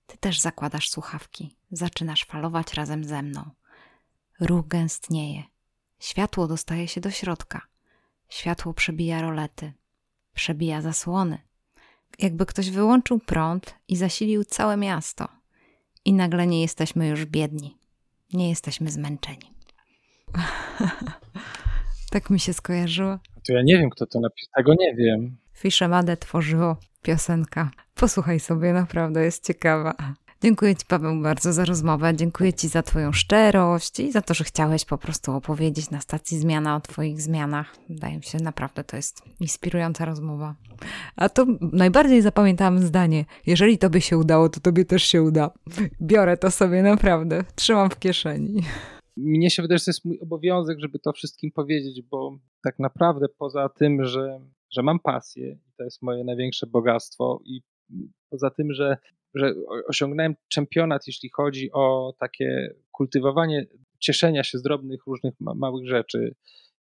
Ty 0.07 0.19
też 0.19 0.41
zakładasz 0.41 0.91
słuchawki, 0.91 1.57
zaczynasz 1.71 2.25
falować 2.25 2.75
razem 2.75 3.05
ze 3.05 3.23
mną. 3.23 3.51
Ruch 4.41 4.69
gęstnieje. 4.69 5.43
Światło 5.99 6.49
dostaje 6.49 6.89
się 6.89 7.01
do 7.01 7.11
środka. 7.11 7.61
Światło 8.29 8.75
przebija 8.75 9.23
rolety, 9.23 9.73
przebija 10.35 10.83
zasłony. 10.83 11.39
Jakby 12.19 12.47
ktoś 12.47 12.71
wyłączył 12.71 13.19
prąd 13.19 13.75
i 13.89 13.97
zasilił 13.97 14.45
całe 14.45 14.77
miasto. 14.77 15.29
I 16.05 16.13
nagle 16.13 16.47
nie 16.47 16.63
jesteśmy 16.63 17.09
już 17.09 17.27
biedni. 17.27 17.79
Nie 18.33 18.49
jesteśmy 18.49 18.91
zmęczeni. 18.91 19.53
Tak 22.11 22.31
mi 22.31 22.41
się 22.41 22.53
skojarzyło. 22.53 23.19
To 23.47 23.53
ja 23.53 23.63
nie 23.63 23.79
wiem, 23.79 23.91
kto 23.91 24.07
to 24.07 24.21
napisał. 24.21 24.53
Tego 24.57 24.75
nie 24.79 24.95
wiem. 24.95 25.37
Fiszemadę 25.55 26.17
tworzyło 26.17 26.77
piosenka. 27.03 27.71
Posłuchaj 27.95 28.41
sobie, 28.41 28.73
naprawdę 28.73 29.25
jest 29.25 29.47
ciekawa. 29.47 29.95
Dziękuję 30.43 30.77
Ci, 30.77 30.87
Paweł, 30.87 31.23
bardzo 31.23 31.53
za 31.53 31.65
rozmowę. 31.65 32.17
Dziękuję 32.17 32.53
Ci 32.53 32.69
za 32.69 32.83
Twoją 32.83 33.13
szczerość 33.13 34.01
i 34.01 34.13
za 34.13 34.23
to, 34.23 34.35
że 34.35 34.45
chciałeś 34.45 34.85
po 34.85 34.99
prostu 34.99 35.33
opowiedzieć 35.33 35.91
na 35.91 36.01
stacji 36.01 36.39
Zmiana 36.39 36.77
o 36.77 36.81
Twoich 36.81 37.21
zmianach. 37.21 37.77
Wydaje 37.89 38.17
mi 38.17 38.23
się, 38.23 38.39
naprawdę 38.39 38.85
to 38.85 38.97
jest 38.97 39.23
inspirująca 39.41 40.05
rozmowa. 40.05 40.55
A 41.17 41.29
to 41.29 41.47
najbardziej 41.73 42.23
zapamiętałam 42.23 42.79
zdanie. 42.79 43.25
Jeżeli 43.47 43.79
Tobie 43.79 44.01
się 44.01 44.19
udało, 44.19 44.49
to 44.49 44.61
Tobie 44.61 44.85
też 44.85 45.03
się 45.03 45.23
uda. 45.23 45.51
Biorę 46.03 46.37
to 46.37 46.51
sobie 46.51 46.83
naprawdę. 46.83 47.45
Trzymam 47.55 47.91
w 47.91 47.99
kieszeni 47.99 48.63
mnie 49.19 49.51
się 49.51 49.63
wydaje, 49.63 49.79
że 49.79 49.85
to 49.85 49.91
jest 49.91 50.05
mój 50.05 50.21
obowiązek, 50.21 50.79
żeby 50.81 50.99
to 50.99 51.13
wszystkim 51.13 51.53
powiedzieć, 51.53 52.03
bo 52.03 52.39
tak 52.63 52.79
naprawdę 52.79 53.27
poza 53.39 53.69
tym, 53.69 54.05
że, 54.05 54.41
że 54.71 54.83
mam 54.83 55.01
pasję 55.01 55.51
i 55.51 55.73
to 55.77 55.85
jest 55.85 56.03
moje 56.03 56.25
największe 56.25 56.67
bogactwo 56.67 57.41
i 57.45 57.61
poza 58.31 58.51
tym, 58.51 58.73
że, 58.73 58.97
że 59.35 59.55
osiągnąłem 59.89 60.35
czempionat, 60.49 61.07
jeśli 61.07 61.31
chodzi 61.31 61.73
o 61.73 62.15
takie 62.21 62.75
kultywowanie 62.93 63.67
cieszenia 63.99 64.45
się 64.45 64.59
z 64.59 64.63
drobnych, 64.63 65.07
różnych 65.07 65.35
ma 65.41 65.55
małych 65.55 65.89
rzeczy 65.89 66.35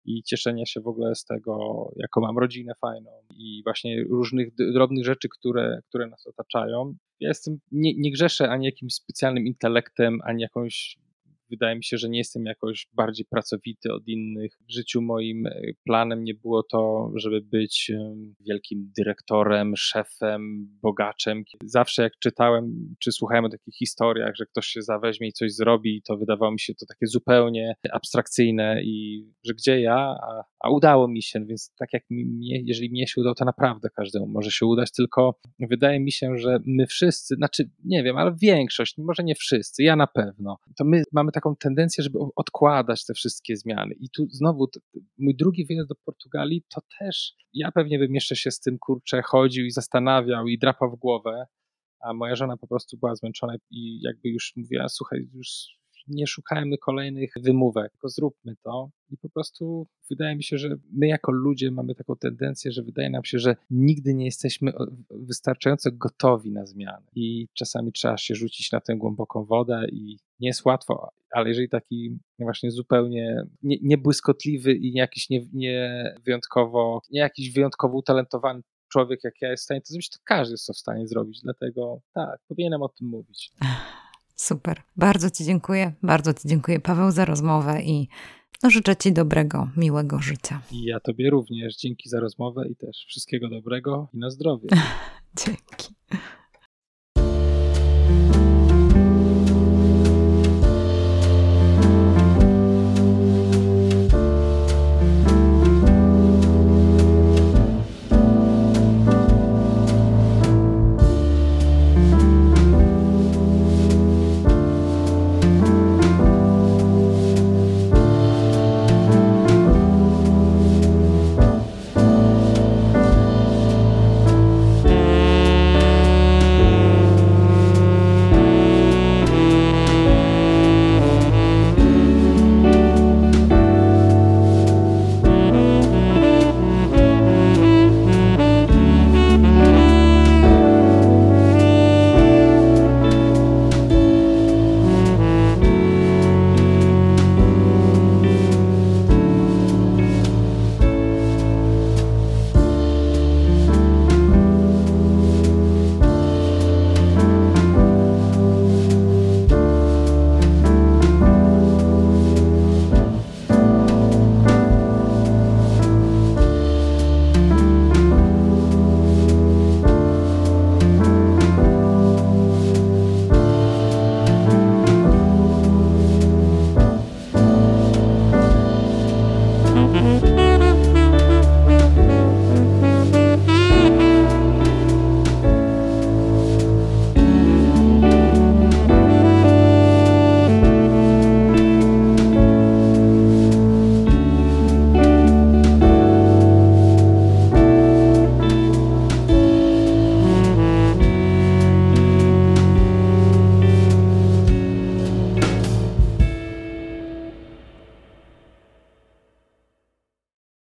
i 0.05 0.23
cieszenia 0.23 0.65
się 0.65 0.81
w 0.81 0.87
ogóle 0.87 1.15
z 1.15 1.25
tego, 1.25 1.85
jaką 1.95 2.21
mam 2.21 2.37
rodzinę 2.37 2.73
fajną 2.81 3.11
i 3.29 3.61
właśnie 3.63 4.03
różnych 4.03 4.55
drobnych 4.55 5.05
rzeczy, 5.05 5.29
które, 5.29 5.81
które 5.89 6.07
nas 6.07 6.27
otaczają. 6.27 6.95
Ja 7.19 7.29
jestem, 7.29 7.59
nie, 7.71 7.93
nie 7.97 8.11
grzeszę 8.11 8.49
ani 8.49 8.65
jakimś 8.65 8.93
specjalnym 8.93 9.45
intelektem, 9.45 10.19
ani 10.23 10.41
jakąś 10.41 10.97
wydaje 11.49 11.75
mi 11.75 11.83
się, 11.83 11.97
że 11.97 12.09
nie 12.09 12.17
jestem 12.17 12.45
jakoś 12.45 12.87
bardziej 12.93 13.25
pracowity 13.25 13.93
od 13.93 14.07
innych. 14.07 14.51
W 14.69 14.73
życiu 14.73 15.01
moim 15.01 15.47
e, 15.47 15.61
planem 15.85 16.23
nie 16.23 16.33
było 16.33 16.63
to, 16.63 17.11
żeby 17.15 17.41
być 17.41 17.91
wielkim 18.39 18.91
dyrektorem, 18.97 19.73
szefem, 19.77 20.67
bogaczem. 20.81 21.43
Zawsze 21.63 22.03
jak 22.03 22.13
czytałem 22.19 22.95
czy 22.99 23.11
słuchałem 23.11 23.45
o 23.45 23.49
takich 23.49 23.75
historiach, 23.75 24.35
że 24.35 24.45
ktoś 24.45 24.67
się 24.67 24.81
zaweźmie 24.81 25.27
i 25.27 25.33
coś 25.33 25.53
zrobi, 25.53 26.01
to 26.01 26.17
wydawało 26.17 26.51
mi 26.51 26.59
się 26.59 26.75
to 26.75 26.85
takie 26.85 27.07
zupełnie 27.07 27.75
abstrakcyjne 27.91 28.83
i 28.83 29.25
że 29.45 29.53
gdzie 29.53 29.81
ja, 29.81 29.95
a, 29.97 30.43
a 30.59 30.69
udało 30.69 31.07
mi 31.07 31.21
się, 31.21 31.45
więc 31.45 31.73
tak 31.79 31.93
jak 31.93 32.03
mnie, 32.09 32.61
jeżeli 32.65 32.89
mnie 32.89 33.07
się 33.07 33.21
udało, 33.21 33.35
to 33.35 33.45
naprawdę 33.45 33.89
każdemu 33.89 34.27
może 34.27 34.51
się 34.51 34.65
udać, 34.65 34.91
tylko 34.91 35.39
wydaje 35.59 35.99
mi 35.99 36.11
się, 36.11 36.37
że 36.37 36.59
my 36.65 36.87
wszyscy, 36.87 37.35
znaczy 37.35 37.69
nie 37.85 38.03
wiem, 38.03 38.17
ale 38.17 38.35
większość, 38.41 38.97
może 38.97 39.23
nie 39.23 39.35
wszyscy, 39.35 39.83
ja 39.83 39.95
na 39.95 40.07
pewno, 40.07 40.57
to 40.77 40.85
my 40.85 41.03
mamy 41.11 41.31
taką 41.37 41.55
tendencję, 41.55 42.03
żeby 42.03 42.19
odkładać 42.35 43.05
te 43.05 43.13
wszystkie 43.13 43.55
zmiany. 43.57 43.93
I 43.99 44.09
tu 44.09 44.27
znowu 44.29 44.67
mój 45.17 45.35
drugi 45.35 45.65
wyjazd 45.65 45.89
do 45.89 45.95
Portugalii, 45.95 46.63
to 46.69 46.81
też 46.99 47.33
ja 47.53 47.71
pewnie 47.71 47.99
bym 47.99 48.15
jeszcze 48.15 48.35
się 48.35 48.51
z 48.51 48.59
tym 48.59 48.77
kurczę 48.79 49.21
chodził 49.21 49.65
i 49.65 49.71
zastanawiał 49.71 50.47
i 50.47 50.57
drapał 50.57 50.91
w 50.91 50.99
głowę, 50.99 51.45
a 51.99 52.13
moja 52.13 52.35
żona 52.35 52.57
po 52.57 52.67
prostu 52.67 52.97
była 52.97 53.15
zmęczona 53.15 53.55
i 53.69 54.01
jakby 54.01 54.29
już 54.29 54.53
mówiła, 54.55 54.89
słuchaj, 54.89 55.29
już 55.33 55.77
nie 56.07 56.27
szukajmy 56.27 56.77
kolejnych 56.77 57.33
wymówek, 57.43 57.91
tylko 57.91 58.09
zróbmy 58.09 58.55
to. 58.63 58.89
I 59.09 59.17
po 59.17 59.29
prostu 59.29 59.87
wydaje 60.09 60.35
mi 60.35 60.43
się, 60.43 60.57
że 60.57 60.75
my 60.93 61.07
jako 61.07 61.31
ludzie 61.31 61.71
mamy 61.71 61.95
taką 61.95 62.15
tendencję, 62.15 62.71
że 62.71 62.83
wydaje 62.83 63.09
nam 63.09 63.25
się, 63.25 63.39
że 63.39 63.55
nigdy 63.69 64.13
nie 64.13 64.25
jesteśmy 64.25 64.71
wystarczająco 65.09 65.89
gotowi 65.93 66.51
na 66.51 66.65
zmiany. 66.65 67.07
I 67.15 67.47
czasami 67.53 67.91
trzeba 67.91 68.17
się 68.17 68.35
rzucić 68.35 68.71
na 68.71 68.81
tę 68.81 68.95
głęboką 68.95 69.45
wodę 69.45 69.87
i 69.91 70.17
nie 70.39 70.47
jest 70.47 70.65
łatwo, 70.65 71.09
ale 71.31 71.49
jeżeli 71.49 71.69
taki 71.69 72.19
właśnie 72.39 72.71
zupełnie 72.71 73.43
nie, 73.63 73.77
niebłyskotliwy 73.81 74.73
i 74.73 74.91
nie 74.91 74.99
jakiś 74.99 75.29
nie, 75.29 75.41
nie 75.53 76.15
wyjątkowo, 76.25 77.01
nie 77.11 77.19
jakiś 77.19 77.53
wyjątkowo 77.53 77.97
utalentowany 77.97 78.61
człowiek 78.91 79.23
jak 79.23 79.33
ja 79.41 79.49
jest 79.49 79.63
w 79.63 79.65
stanie 79.65 79.81
to 79.81 79.87
zrobić, 79.87 80.09
to 80.09 80.17
każdy 80.23 80.53
jest 80.53 80.67
to 80.67 80.73
w 80.73 80.77
stanie 80.77 81.07
zrobić. 81.07 81.41
Dlatego 81.43 82.01
tak, 82.13 82.39
powinienem 82.47 82.81
o 82.81 82.89
tym 82.89 83.07
mówić. 83.07 83.51
Super. 84.35 84.81
Bardzo 84.95 85.29
Ci 85.29 85.45
dziękuję. 85.45 85.93
Bardzo 86.03 86.33
Ci 86.33 86.47
dziękuję, 86.47 86.79
Paweł, 86.79 87.11
za 87.11 87.25
rozmowę 87.25 87.81
i 87.81 88.07
no, 88.63 88.69
życzę 88.69 88.95
Ci 88.95 89.13
dobrego, 89.13 89.69
miłego 89.77 90.19
życia. 90.19 90.61
I 90.71 90.83
ja 90.83 90.99
Tobie 90.99 91.29
również. 91.29 91.75
Dzięki 91.75 92.09
za 92.09 92.19
rozmowę 92.19 92.67
i 92.69 92.75
też 92.75 93.05
wszystkiego 93.07 93.49
dobrego 93.49 94.07
i 94.13 94.17
na 94.17 94.29
zdrowie. 94.29 94.69
Dzięki. 95.45 95.95